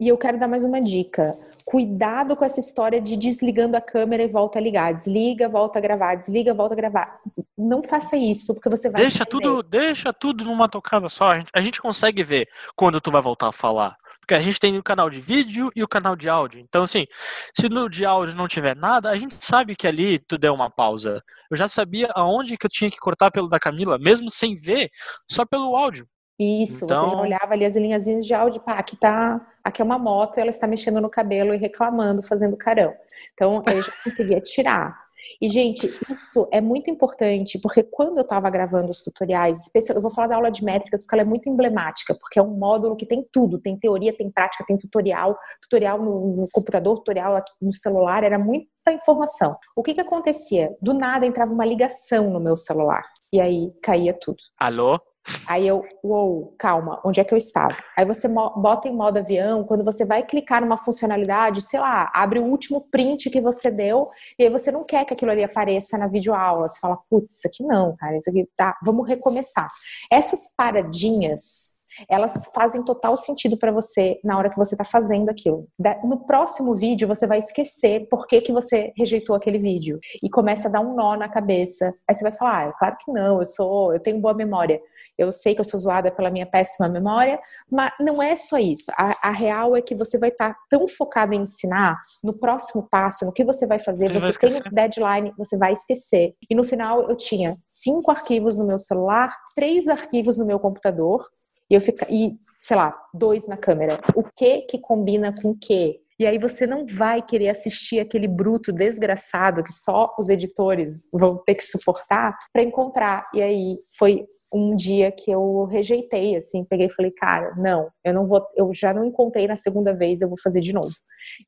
E 0.00 0.08
eu 0.08 0.16
quero 0.16 0.38
dar 0.38 0.48
mais 0.48 0.64
uma 0.64 0.80
dica. 0.80 1.30
Cuidado 1.66 2.34
com 2.34 2.42
essa 2.42 2.58
história 2.58 3.02
de 3.02 3.18
desligando 3.18 3.76
a 3.76 3.82
câmera 3.82 4.22
e 4.22 4.28
volta 4.28 4.58
a 4.58 4.62
ligar. 4.62 4.94
Desliga, 4.94 5.46
volta 5.46 5.78
a 5.78 5.82
gravar, 5.82 6.14
desliga, 6.14 6.54
volta 6.54 6.72
a 6.72 6.76
gravar. 6.76 7.12
Não 7.56 7.82
faça 7.82 8.16
isso, 8.16 8.54
porque 8.54 8.70
você 8.70 8.88
vai. 8.88 9.02
Deixa 9.02 9.26
tudo, 9.26 9.62
deixa 9.62 10.10
tudo 10.10 10.42
numa 10.42 10.70
tocada 10.70 11.06
só. 11.10 11.32
A 11.32 11.38
gente, 11.38 11.50
a 11.52 11.60
gente 11.60 11.82
consegue 11.82 12.22
ver 12.22 12.48
quando 12.74 12.98
tu 12.98 13.10
vai 13.10 13.20
voltar 13.20 13.48
a 13.48 13.52
falar. 13.52 13.99
Porque 14.30 14.38
a 14.38 14.42
gente 14.44 14.60
tem 14.60 14.78
o 14.78 14.82
canal 14.82 15.10
de 15.10 15.20
vídeo 15.20 15.72
e 15.74 15.82
o 15.82 15.88
canal 15.88 16.14
de 16.14 16.28
áudio. 16.28 16.60
Então, 16.60 16.84
assim, 16.84 17.04
se 17.52 17.68
no 17.68 17.88
de 17.88 18.04
áudio 18.06 18.36
não 18.36 18.46
tiver 18.46 18.76
nada, 18.76 19.10
a 19.10 19.16
gente 19.16 19.34
sabe 19.40 19.74
que 19.74 19.88
ali 19.88 20.20
tu 20.20 20.38
deu 20.38 20.54
uma 20.54 20.70
pausa. 20.70 21.20
Eu 21.50 21.56
já 21.56 21.66
sabia 21.66 22.08
aonde 22.14 22.56
que 22.56 22.64
eu 22.64 22.70
tinha 22.70 22.88
que 22.88 22.98
cortar 22.98 23.32
pelo 23.32 23.48
da 23.48 23.58
Camila, 23.58 23.98
mesmo 23.98 24.30
sem 24.30 24.54
ver, 24.54 24.88
só 25.28 25.44
pelo 25.44 25.74
áudio. 25.74 26.06
Isso, 26.38 26.84
então... 26.84 27.08
você 27.08 27.16
já 27.16 27.22
olhava 27.22 27.54
ali 27.54 27.64
as 27.64 27.74
linhazinhas 27.74 28.24
de 28.24 28.32
áudio, 28.32 28.60
pá, 28.60 28.74
aqui 28.78 28.96
tá, 28.96 29.44
aqui 29.64 29.82
é 29.82 29.84
uma 29.84 29.98
moto, 29.98 30.38
ela 30.38 30.50
está 30.50 30.64
mexendo 30.64 31.00
no 31.00 31.10
cabelo 31.10 31.52
e 31.52 31.56
reclamando, 31.56 32.22
fazendo 32.22 32.56
carão. 32.56 32.94
Então, 33.34 33.64
eu 33.66 33.82
já 33.82 33.92
conseguia 34.04 34.40
tirar. 34.40 34.96
E, 35.40 35.48
gente, 35.48 35.86
isso 36.10 36.48
é 36.52 36.60
muito 36.60 36.90
importante, 36.90 37.58
porque 37.58 37.82
quando 37.82 38.18
eu 38.18 38.22
estava 38.22 38.50
gravando 38.50 38.88
os 38.88 39.02
tutoriais, 39.02 39.70
eu 39.74 40.00
vou 40.00 40.10
falar 40.10 40.28
da 40.28 40.36
aula 40.36 40.50
de 40.50 40.64
métricas, 40.64 41.02
porque 41.02 41.14
ela 41.16 41.22
é 41.22 41.28
muito 41.28 41.48
emblemática, 41.48 42.14
porque 42.14 42.38
é 42.38 42.42
um 42.42 42.56
módulo 42.56 42.96
que 42.96 43.06
tem 43.06 43.26
tudo, 43.32 43.58
tem 43.58 43.78
teoria, 43.78 44.16
tem 44.16 44.30
prática, 44.30 44.64
tem 44.66 44.76
tutorial, 44.76 45.36
tutorial 45.62 45.98
no, 45.98 46.28
no 46.28 46.48
computador, 46.52 46.96
tutorial 46.96 47.42
no 47.60 47.74
celular, 47.74 48.24
era 48.24 48.38
muita 48.38 48.92
informação. 48.92 49.56
O 49.76 49.82
que 49.82 49.94
que 49.94 50.00
acontecia? 50.00 50.76
Do 50.80 50.94
nada 50.94 51.26
entrava 51.26 51.52
uma 51.52 51.64
ligação 51.64 52.30
no 52.30 52.40
meu 52.40 52.56
celular, 52.56 53.04
e 53.32 53.40
aí 53.40 53.72
caía 53.82 54.12
tudo. 54.12 54.38
Alô? 54.58 55.00
Aí 55.46 55.66
eu, 55.66 55.84
uou, 56.02 56.54
calma, 56.58 57.00
onde 57.04 57.20
é 57.20 57.24
que 57.24 57.34
eu 57.34 57.38
estava? 57.38 57.76
Aí 57.96 58.04
você 58.04 58.28
bota 58.28 58.88
em 58.88 58.94
modo 58.94 59.18
avião, 59.18 59.64
quando 59.64 59.84
você 59.84 60.04
vai 60.04 60.22
clicar 60.22 60.60
numa 60.60 60.78
funcionalidade, 60.78 61.62
sei 61.62 61.78
lá, 61.80 62.10
abre 62.14 62.38
o 62.38 62.44
último 62.44 62.86
print 62.90 63.30
que 63.30 63.40
você 63.40 63.70
deu, 63.70 64.00
e 64.38 64.44
aí 64.44 64.50
você 64.50 64.70
não 64.70 64.84
quer 64.84 65.04
que 65.04 65.12
aquilo 65.12 65.30
ali 65.30 65.44
apareça 65.44 65.98
na 65.98 66.06
videoaula. 66.06 66.68
Você 66.68 66.78
fala, 66.80 66.98
putz, 67.08 67.32
isso 67.32 67.48
aqui 67.48 67.62
não, 67.64 67.96
cara, 67.96 68.16
isso 68.16 68.30
aqui 68.30 68.48
tá, 68.56 68.74
vamos 68.84 69.08
recomeçar. 69.08 69.68
Essas 70.12 70.52
paradinhas 70.56 71.79
elas 72.08 72.46
fazem 72.54 72.82
total 72.84 73.16
sentido 73.16 73.56
para 73.56 73.72
você 73.72 74.18
na 74.24 74.36
hora 74.36 74.50
que 74.50 74.56
você 74.56 74.74
está 74.74 74.84
fazendo 74.84 75.28
aquilo. 75.28 75.66
No 76.04 76.26
próximo 76.26 76.74
vídeo, 76.74 77.08
você 77.08 77.26
vai 77.26 77.38
esquecer 77.38 78.08
por 78.08 78.26
que, 78.26 78.40
que 78.40 78.52
você 78.52 78.92
rejeitou 78.96 79.34
aquele 79.34 79.58
vídeo 79.58 79.98
e 80.22 80.28
começa 80.28 80.68
a 80.68 80.70
dar 80.70 80.80
um 80.80 80.94
nó 80.94 81.16
na 81.16 81.28
cabeça. 81.28 81.94
Aí 82.08 82.14
você 82.14 82.22
vai 82.22 82.32
falar: 82.32 82.68
ah, 82.68 82.72
claro 82.78 82.96
que 83.04 83.12
não, 83.12 83.38
eu 83.38 83.46
sou, 83.46 83.92
eu 83.92 84.00
tenho 84.00 84.20
boa 84.20 84.34
memória. 84.34 84.80
Eu 85.18 85.32
sei 85.32 85.54
que 85.54 85.60
eu 85.60 85.64
sou 85.64 85.78
zoada 85.78 86.10
pela 86.10 86.30
minha 86.30 86.46
péssima 86.46 86.88
memória, 86.88 87.38
mas 87.70 87.92
não 88.00 88.22
é 88.22 88.34
só 88.36 88.58
isso. 88.58 88.90
A, 88.96 89.28
a 89.28 89.30
real 89.30 89.76
é 89.76 89.82
que 89.82 89.94
você 89.94 90.18
vai 90.18 90.30
estar 90.30 90.54
tá 90.54 90.60
tão 90.68 90.88
focado 90.88 91.34
em 91.34 91.42
ensinar 91.42 91.96
no 92.24 92.38
próximo 92.38 92.86
passo, 92.90 93.24
no 93.26 93.32
que 93.32 93.44
você 93.44 93.66
vai 93.66 93.78
fazer, 93.78 94.12
você 94.12 94.38
tem 94.38 94.56
o 94.58 94.74
deadline, 94.74 95.32
você 95.36 95.56
vai 95.56 95.72
esquecer. 95.72 96.30
E 96.50 96.54
no 96.54 96.64
final 96.64 97.08
eu 97.08 97.16
tinha 97.16 97.58
cinco 97.66 98.10
arquivos 98.10 98.56
no 98.56 98.66
meu 98.66 98.78
celular, 98.78 99.34
três 99.54 99.88
arquivos 99.88 100.38
no 100.38 100.46
meu 100.46 100.58
computador 100.58 101.28
e 101.70 101.74
eu 101.74 101.80
fica 101.80 102.06
e 102.10 102.36
sei 102.60 102.76
lá, 102.76 102.94
dois 103.14 103.46
na 103.46 103.56
câmera. 103.56 103.98
O 104.14 104.22
que 104.36 104.62
que 104.62 104.78
combina 104.78 105.30
com 105.40 105.50
o 105.50 105.58
que? 105.58 106.00
E 106.20 106.26
aí 106.26 106.36
você 106.36 106.66
não 106.66 106.84
vai 106.84 107.22
querer 107.22 107.48
assistir 107.48 107.98
aquele 107.98 108.28
bruto 108.28 108.70
desgraçado 108.70 109.62
que 109.62 109.72
só 109.72 110.14
os 110.18 110.28
editores 110.28 111.08
vão 111.10 111.38
ter 111.38 111.54
que 111.54 111.62
suportar 111.62 112.34
para 112.52 112.62
encontrar. 112.62 113.24
E 113.32 113.40
aí 113.40 113.74
foi 113.98 114.20
um 114.52 114.76
dia 114.76 115.10
que 115.10 115.30
eu 115.30 115.64
rejeitei, 115.64 116.36
assim, 116.36 116.62
peguei 116.68 116.88
e 116.88 116.92
falei, 116.92 117.10
cara, 117.12 117.54
não, 117.56 117.88
eu 118.04 118.12
não 118.12 118.26
vou, 118.26 118.46
eu 118.54 118.70
já 118.74 118.92
não 118.92 119.06
encontrei 119.06 119.46
na 119.46 119.56
segunda 119.56 119.96
vez, 119.96 120.20
eu 120.20 120.28
vou 120.28 120.36
fazer 120.38 120.60
de 120.60 120.74
novo. 120.74 120.92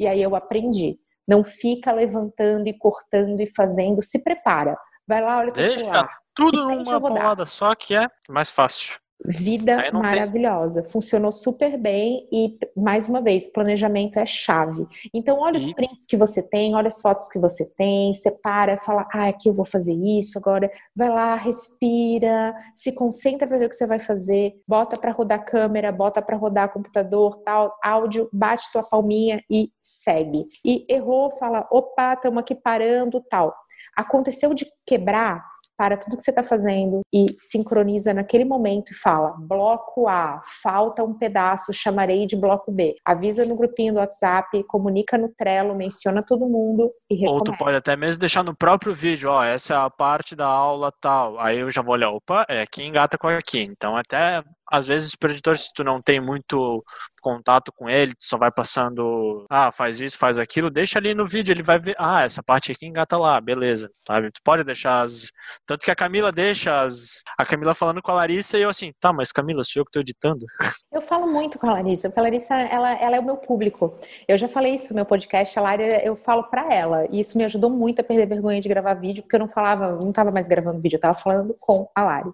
E 0.00 0.06
aí 0.06 0.22
eu 0.22 0.34
aprendi. 0.34 0.98
Não 1.28 1.44
fica 1.44 1.92
levantando 1.92 2.66
e 2.66 2.72
cortando 2.72 3.40
e 3.40 3.52
fazendo, 3.54 4.02
se 4.02 4.22
prepara. 4.24 4.74
Vai 5.06 5.20
lá, 5.20 5.38
olha 5.40 5.50
o 5.50 5.52
teu 5.52 5.64
Deixa 5.64 5.80
celular. 5.80 6.08
tudo 6.34 6.64
numa 6.64 6.98
paulada 6.98 7.44
só 7.44 7.74
que 7.74 7.94
é 7.94 8.06
mais 8.26 8.48
fácil. 8.48 9.01
Vida 9.24 9.90
maravilhosa, 9.92 10.82
tem... 10.82 10.90
funcionou 10.90 11.30
super 11.30 11.78
bem 11.78 12.26
e, 12.32 12.58
mais 12.76 13.08
uma 13.08 13.20
vez, 13.20 13.46
planejamento 13.52 14.18
é 14.18 14.26
chave. 14.26 14.86
Então, 15.14 15.38
olha 15.38 15.56
e... 15.56 15.58
os 15.58 15.72
prints 15.72 16.06
que 16.06 16.16
você 16.16 16.42
tem, 16.42 16.74
olha 16.74 16.88
as 16.88 17.00
fotos 17.00 17.28
que 17.28 17.38
você 17.38 17.64
tem, 17.64 18.12
separa, 18.14 18.78
fala, 18.78 19.06
ah, 19.12 19.28
aqui 19.28 19.48
eu 19.48 19.54
vou 19.54 19.64
fazer 19.64 19.94
isso, 19.94 20.38
agora 20.38 20.70
vai 20.96 21.08
lá, 21.08 21.36
respira, 21.36 22.54
se 22.74 22.92
concentra 22.92 23.46
para 23.46 23.58
ver 23.58 23.66
o 23.66 23.68
que 23.68 23.76
você 23.76 23.86
vai 23.86 24.00
fazer, 24.00 24.54
bota 24.66 24.96
para 24.96 25.12
rodar 25.12 25.38
a 25.40 25.42
câmera, 25.42 25.92
bota 25.92 26.20
para 26.20 26.36
rodar 26.36 26.72
computador, 26.72 27.42
tal, 27.44 27.72
áudio, 27.82 28.28
bate 28.32 28.70
tua 28.72 28.82
palminha 28.82 29.42
e 29.50 29.70
segue. 29.80 30.42
E 30.64 30.84
errou, 30.92 31.30
fala, 31.38 31.66
opa, 31.70 32.14
estamos 32.14 32.40
aqui 32.40 32.54
parando, 32.54 33.20
tal. 33.30 33.54
Aconteceu 33.96 34.54
de 34.54 34.66
quebrar, 34.86 35.51
para 35.76 35.96
tudo 35.96 36.16
que 36.16 36.22
você 36.22 36.30
está 36.30 36.42
fazendo 36.42 37.00
e 37.12 37.26
sincroniza 37.38 38.14
naquele 38.14 38.44
momento 38.44 38.92
e 38.92 38.94
fala: 38.94 39.34
bloco 39.38 40.08
A, 40.08 40.40
falta 40.62 41.02
um 41.02 41.14
pedaço, 41.14 41.72
chamarei 41.72 42.26
de 42.26 42.36
bloco 42.36 42.70
B. 42.70 42.94
Avisa 43.04 43.44
no 43.44 43.56
grupinho 43.56 43.94
do 43.94 43.98
WhatsApp, 43.98 44.62
comunica 44.64 45.18
no 45.18 45.28
Trello, 45.28 45.74
menciona 45.74 46.22
todo 46.22 46.48
mundo 46.48 46.90
e 47.10 47.14
recomeça. 47.14 47.34
Ou 47.34 47.44
tu 47.44 47.56
pode 47.56 47.76
até 47.76 47.96
mesmo 47.96 48.20
deixar 48.20 48.42
no 48.42 48.54
próprio 48.54 48.94
vídeo: 48.94 49.30
ó, 49.30 49.42
essa 49.42 49.74
é 49.74 49.76
a 49.76 49.90
parte 49.90 50.36
da 50.36 50.46
aula 50.46 50.92
tal. 51.00 51.38
Aí 51.38 51.58
eu 51.58 51.70
já 51.70 51.82
vou 51.82 51.94
olhar: 51.94 52.10
opa, 52.10 52.44
é 52.48 52.62
aqui 52.62 52.82
engata 52.84 53.18
com 53.18 53.28
aqui. 53.28 53.62
Então 53.62 53.96
até 53.96 54.42
às 54.72 54.86
vezes 54.86 55.14
pro 55.14 55.30
editor, 55.30 55.58
se 55.58 55.70
tu 55.74 55.84
não 55.84 56.00
tem 56.00 56.18
muito 56.18 56.82
contato 57.20 57.70
com 57.76 57.88
ele, 57.90 58.14
só 58.18 58.38
vai 58.38 58.50
passando, 58.50 59.46
ah, 59.50 59.70
faz 59.70 60.00
isso, 60.00 60.18
faz 60.18 60.38
aquilo, 60.38 60.70
deixa 60.70 60.98
ali 60.98 61.14
no 61.14 61.26
vídeo, 61.26 61.52
ele 61.52 61.62
vai 61.62 61.78
ver, 61.78 61.94
ah, 61.98 62.24
essa 62.24 62.42
parte 62.42 62.72
aqui 62.72 62.86
engata 62.86 63.18
lá, 63.18 63.38
beleza, 63.38 63.88
sabe? 64.06 64.32
Tu 64.32 64.40
pode 64.42 64.64
deixar 64.64 65.02
as. 65.02 65.30
Tanto 65.66 65.84
que 65.84 65.90
a 65.90 65.94
Camila 65.94 66.32
deixa 66.32 66.80
as. 66.80 67.22
A 67.38 67.44
Camila 67.44 67.74
falando 67.74 68.00
com 68.00 68.10
a 68.10 68.14
Larissa 68.14 68.58
e 68.58 68.62
eu 68.62 68.70
assim, 68.70 68.92
tá, 68.98 69.12
mas 69.12 69.30
Camila, 69.30 69.62
sou 69.62 69.80
eu 69.80 69.84
que 69.84 69.92
tô 69.92 70.00
editando. 70.00 70.46
Eu 70.90 71.02
falo 71.02 71.30
muito 71.30 71.58
com 71.58 71.68
a 71.68 71.74
Larissa, 71.74 72.08
porque 72.08 72.20
a 72.20 72.22
Larissa, 72.22 72.54
ela, 72.54 72.92
ela 72.94 73.16
é 73.16 73.20
o 73.20 73.24
meu 73.24 73.36
público. 73.36 73.98
Eu 74.26 74.38
já 74.38 74.48
falei 74.48 74.74
isso 74.74 74.88
no 74.90 74.96
meu 74.96 75.06
podcast, 75.06 75.56
a 75.58 75.62
Lara, 75.62 76.02
eu 76.04 76.16
falo 76.16 76.44
para 76.44 76.72
ela, 76.72 77.06
e 77.10 77.20
isso 77.20 77.36
me 77.36 77.44
ajudou 77.44 77.70
muito 77.70 78.00
a 78.00 78.04
perder 78.04 78.26
vergonha 78.26 78.60
de 78.60 78.68
gravar 78.68 78.94
vídeo, 78.94 79.22
porque 79.22 79.36
eu 79.36 79.40
não 79.40 79.48
falava, 79.48 79.92
não 79.92 80.12
tava 80.12 80.32
mais 80.32 80.48
gravando 80.48 80.80
vídeo, 80.80 80.96
eu 80.96 81.00
tava 81.00 81.14
falando 81.14 81.52
com 81.60 81.86
a 81.94 82.02
Lari. 82.02 82.30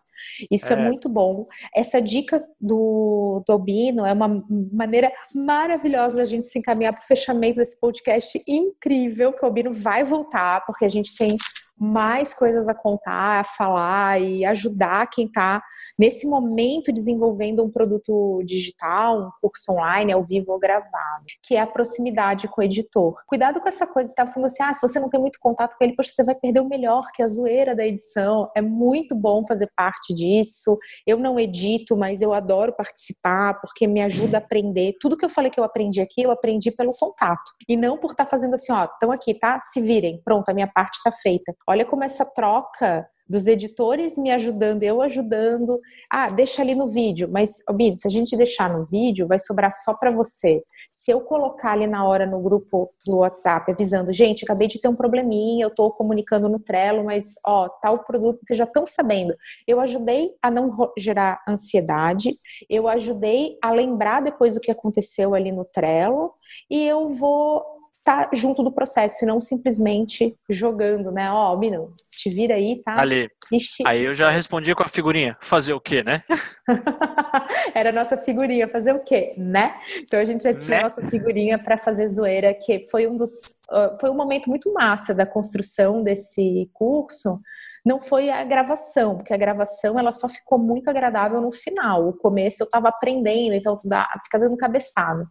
Isso 0.51 0.73
é, 0.73 0.77
é 0.77 0.77
muito 0.77 1.09
bom. 1.09 1.47
Essa 1.75 2.01
dica 2.01 2.28
do, 2.61 3.43
do 3.47 3.53
Albino 3.53 4.05
é 4.05 4.13
uma 4.13 4.45
maneira 4.73 5.11
maravilhosa 5.35 6.17
da 6.17 6.27
gente 6.27 6.47
se 6.47 6.59
encaminhar 6.59 6.93
para 6.93 7.03
o 7.03 7.07
fechamento 7.07 7.59
desse 7.59 7.79
podcast 7.79 8.43
incrível, 8.47 9.33
que 9.33 9.43
o 9.43 9.47
Albino 9.47 9.73
vai 9.73 10.05
voltar, 10.05 10.65
porque 10.67 10.85
a 10.85 10.89
gente 10.89 11.17
tem 11.17 11.37
mais 11.79 12.35
coisas 12.35 12.69
a 12.69 12.75
contar, 12.75 13.41
a 13.41 13.45
falar 13.45 14.21
e 14.21 14.45
ajudar 14.45 15.09
quem 15.11 15.27
está 15.27 15.63
nesse 15.99 16.27
momento 16.27 16.93
desenvolvendo 16.93 17.65
um 17.65 17.71
produto 17.71 18.43
digital, 18.45 19.19
um 19.19 19.31
curso 19.41 19.73
online, 19.73 20.13
ao 20.13 20.25
vivo 20.25 20.53
ou 20.53 20.59
gravado, 20.59 21.25
que 21.43 21.55
é 21.55 21.61
a 21.61 21.67
proximidade 21.67 22.49
com 22.49 22.61
o 22.61 22.65
editor. 22.65 23.23
Cuidado 23.27 23.61
com 23.61 23.69
essa 23.69 23.87
coisa, 23.87 24.11
estava 24.11 24.33
falando 24.33 24.47
assim, 24.47 24.63
ah, 24.63 24.75
se 24.75 24.81
você 24.81 24.99
não 24.99 25.09
tem 25.09 25.21
muito 25.21 25.39
contato 25.41 25.77
com 25.77 25.85
ele, 25.85 25.95
poxa, 25.95 26.13
você 26.15 26.25
vai 26.25 26.35
perder 26.35 26.61
o 26.61 26.69
melhor, 26.69 27.11
que 27.13 27.23
é 27.23 27.25
a 27.25 27.29
zoeira 27.29 27.75
da 27.75 27.87
edição. 27.87 28.51
É 28.57 28.63
muito 28.63 29.15
bom 29.15 29.45
fazer 29.47 29.71
parte 29.77 30.15
disso. 30.15 30.77
Eu 31.07 31.19
não 31.19 31.39
edito, 31.39 31.97
mas 31.97 32.21
eu 32.23 32.33
adoro 32.33 32.75
participar, 32.75 33.61
porque 33.61 33.87
me 33.87 34.03
ajuda 34.03 34.39
a 34.39 34.41
aprender. 34.41 34.97
Tudo 35.01 35.17
que 35.17 35.25
eu 35.25 35.31
falei 35.31 35.51
que 35.51 35.61
eu 35.61 35.65
aprendi 35.65 36.01
aqui, 36.01 36.23
eu 36.23 36.31
aprendi 36.31 36.71
pelo 36.71 36.93
contato. 36.93 37.53
E 37.69 37.77
não 37.77 37.99
por 37.99 38.13
estar 38.13 38.25
tá 38.25 38.31
fazendo 38.31 38.55
assim, 38.55 38.73
ó, 38.73 38.85
estão 38.85 39.11
aqui, 39.11 39.35
tá? 39.35 39.61
Se 39.61 39.81
virem, 39.81 40.21
pronto, 40.25 40.49
a 40.49 40.55
minha 40.55 40.67
parte 40.67 40.97
está 40.97 41.13
feita. 41.13 41.55
Olha 41.69 41.85
como 41.85 42.03
essa 42.03 42.25
troca 42.25 43.07
dos 43.29 43.47
editores 43.47 44.17
me 44.17 44.31
ajudando, 44.31 44.83
eu 44.83 45.03
ajudando. 45.03 45.79
Ah, 46.11 46.31
deixa 46.31 46.63
ali 46.63 46.75
no 46.75 46.89
vídeo, 46.89 47.29
mas, 47.31 47.63
Albino, 47.67 47.95
se 47.95 48.09
a 48.09 48.11
gente 48.11 48.35
deixar 48.35 48.73
no 48.73 48.87
vídeo, 48.87 49.27
vai 49.27 49.39
sobrar 49.39 49.71
só 49.71 49.93
para 50.01 50.11
você. 50.11 50.63
Se 50.91 51.11
eu 51.11 51.21
colocar 51.21 51.73
ali 51.73 51.87
na 51.87 52.07
hora 52.09 52.27
no 52.27 52.43
grupo 52.43 52.89
do 53.05 53.19
WhatsApp 53.19 53.71
avisando, 53.71 54.13
gente, 54.15 54.45
acabei 54.45 54.67
de 54.67 54.81
ter 54.81 54.89
um 54.89 54.97
probleminha, 54.97 55.67
eu 55.67 55.69
estou 55.69 55.91
comunicando 55.91 56.49
no 56.49 56.59
Trello, 56.59 57.05
mas, 57.05 57.35
ó, 57.47 57.69
tal 57.69 58.03
produto, 58.03 58.41
vocês 58.43 58.57
já 58.57 58.65
estão 58.65 58.87
sabendo. 58.87 59.35
Eu 59.67 59.79
ajudei 59.79 60.31
a 60.41 60.51
não 60.51 60.75
gerar 60.97 61.43
ansiedade, 61.47 62.31
eu 62.71 62.89
ajudei 62.89 63.59
a 63.63 63.71
lembrar 63.71 64.23
depois 64.23 64.55
do 64.55 64.61
que 64.61 64.71
aconteceu 64.71 65.35
ali 65.35 65.53
no 65.53 65.67
Trello, 65.67 66.33
e 66.71 66.83
eu 66.83 67.11
vou 67.13 67.78
tá 68.09 68.31
junto 68.33 68.63
do 68.63 68.73
processo 68.73 69.23
e 69.23 69.27
não 69.27 69.39
simplesmente 69.39 70.35
jogando, 70.49 71.13
né? 71.13 71.31
Ó, 71.31 71.53
oh, 71.53 71.59
Mino, 71.59 71.87
te 72.19 72.31
vira 72.31 72.55
aí, 72.55 72.81
tá? 72.83 72.99
Ali. 72.99 73.29
Ixi. 73.53 73.83
Aí 73.87 74.07
eu 74.07 74.15
já 74.15 74.31
respondi 74.31 74.75
com 74.75 74.83
a 74.83 74.89
figurinha. 74.89 75.37
Fazer 75.43 75.75
o 75.75 75.81
quê, 75.81 76.03
né? 76.03 76.23
Era 77.75 77.91
a 77.91 77.93
nossa 77.93 78.17
figurinha, 78.17 78.67
fazer 78.67 78.95
o 78.95 79.01
quê, 79.01 79.35
né? 79.37 79.77
Então 79.99 80.19
a 80.19 80.25
gente 80.25 80.43
já 80.43 80.55
tinha 80.55 80.71
né? 80.71 80.79
a 80.79 80.83
nossa 80.85 81.07
figurinha 81.09 81.59
para 81.63 81.77
fazer 81.77 82.09
zoeira, 82.09 82.55
que 82.55 82.87
foi 82.91 83.07
um 83.07 83.15
dos. 83.15 83.31
Uh, 83.71 84.01
foi 84.01 84.09
um 84.09 84.17
momento 84.17 84.49
muito 84.49 84.73
massa 84.73 85.15
da 85.15 85.27
construção 85.27 86.03
desse 86.03 86.71
curso. 86.73 87.39
Não 87.85 88.01
foi 88.01 88.31
a 88.31 88.43
gravação, 88.43 89.17
porque 89.17 89.35
a 89.35 89.39
gravação 89.39 89.99
ela 89.99 90.13
só 90.13 90.31
ficou 90.31 90.59
muito 90.59 90.89
agradável 90.89 91.43
no 91.43 91.53
final. 91.53 92.09
O 92.09 92.15
começo 92.15 92.63
eu 92.63 92.67
estava 92.67 92.89
aprendendo, 92.89 93.55
então 93.55 93.77
dá, 93.85 94.09
fica 94.25 94.39
dando 94.39 94.57
cabeçada 94.57 95.27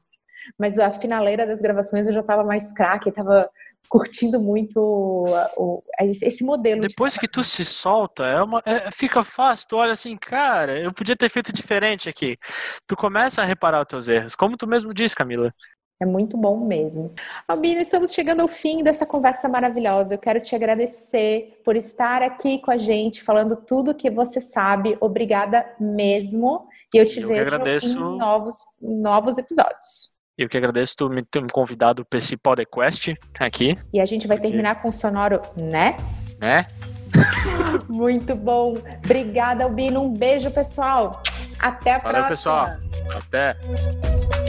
mas 0.57 0.77
a 0.77 0.91
finaleira 0.91 1.45
das 1.45 1.61
gravações 1.61 2.07
eu 2.07 2.13
já 2.13 2.21
estava 2.21 2.43
mais 2.43 2.71
craque, 2.73 3.09
estava 3.09 3.47
curtindo 3.89 4.39
muito 4.39 4.79
o, 5.55 5.83
esse 6.01 6.43
modelo. 6.43 6.81
Depois 6.81 7.13
de 7.13 7.19
que 7.19 7.27
tu 7.27 7.43
se 7.43 7.63
solta, 7.63 8.25
é 8.25 8.41
uma, 8.41 8.61
é, 8.65 8.91
fica 8.91 9.23
fácil, 9.23 9.67
tu 9.69 9.77
olha 9.77 9.93
assim, 9.93 10.17
cara, 10.17 10.77
eu 10.79 10.91
podia 10.91 11.15
ter 11.15 11.29
feito 11.29 11.53
diferente 11.53 12.09
aqui. 12.09 12.37
Tu 12.85 12.95
começa 12.95 13.41
a 13.41 13.45
reparar 13.45 13.81
os 13.81 13.87
teus 13.87 14.07
erros, 14.07 14.35
como 14.35 14.57
tu 14.57 14.67
mesmo 14.67 14.93
disse, 14.93 15.15
Camila. 15.15 15.53
É 15.99 16.05
muito 16.05 16.37
bom 16.37 16.63
mesmo. 16.63 17.09
Albino, 17.49 17.81
estamos 17.81 18.11
chegando 18.11 18.41
ao 18.41 18.47
fim 18.47 18.83
dessa 18.83 19.03
conversa 19.03 19.49
maravilhosa. 19.49 20.13
Eu 20.13 20.19
quero 20.19 20.39
te 20.39 20.55
agradecer 20.55 21.59
por 21.65 21.75
estar 21.75 22.21
aqui 22.21 22.59
com 22.59 22.69
a 22.69 22.77
gente, 22.77 23.23
falando 23.23 23.55
tudo 23.55 23.95
que 23.95 24.11
você 24.11 24.39
sabe. 24.39 24.95
Obrigada 25.01 25.65
mesmo. 25.79 26.67
E 26.93 26.97
eu 26.97 27.05
te 27.05 27.19
eu 27.19 27.27
vejo 27.27 27.41
agradeço... 27.41 27.97
em 27.97 28.17
novos, 28.17 28.57
novos 28.79 29.39
episódios. 29.39 30.16
Eu 30.37 30.47
que 30.47 30.55
agradeço 30.55 30.95
tu 30.95 31.09
me 31.09 31.23
ter 31.23 31.41
me 31.41 31.49
convidado 31.49 32.05
para 32.05 32.17
esse 32.17 32.37
podcast 32.37 33.17
aqui. 33.39 33.77
E 33.91 33.99
a 33.99 34.05
gente 34.05 34.27
vai 34.27 34.37
terminar 34.37 34.81
com 34.81 34.89
o 34.89 34.91
sonoro, 34.91 35.41
né? 35.55 35.97
Né? 36.39 36.67
Muito 37.89 38.35
bom. 38.35 38.77
Obrigada, 39.03 39.63
Albino. 39.63 40.03
Um 40.03 40.13
beijo, 40.13 40.51
pessoal. 40.51 41.23
Até 41.59 41.95
a 41.95 41.97
Valeu, 41.97 42.25
próxima. 42.25 42.53
Valeu, 42.53 42.79
pessoal. 42.79 43.17
Até. 43.17 44.46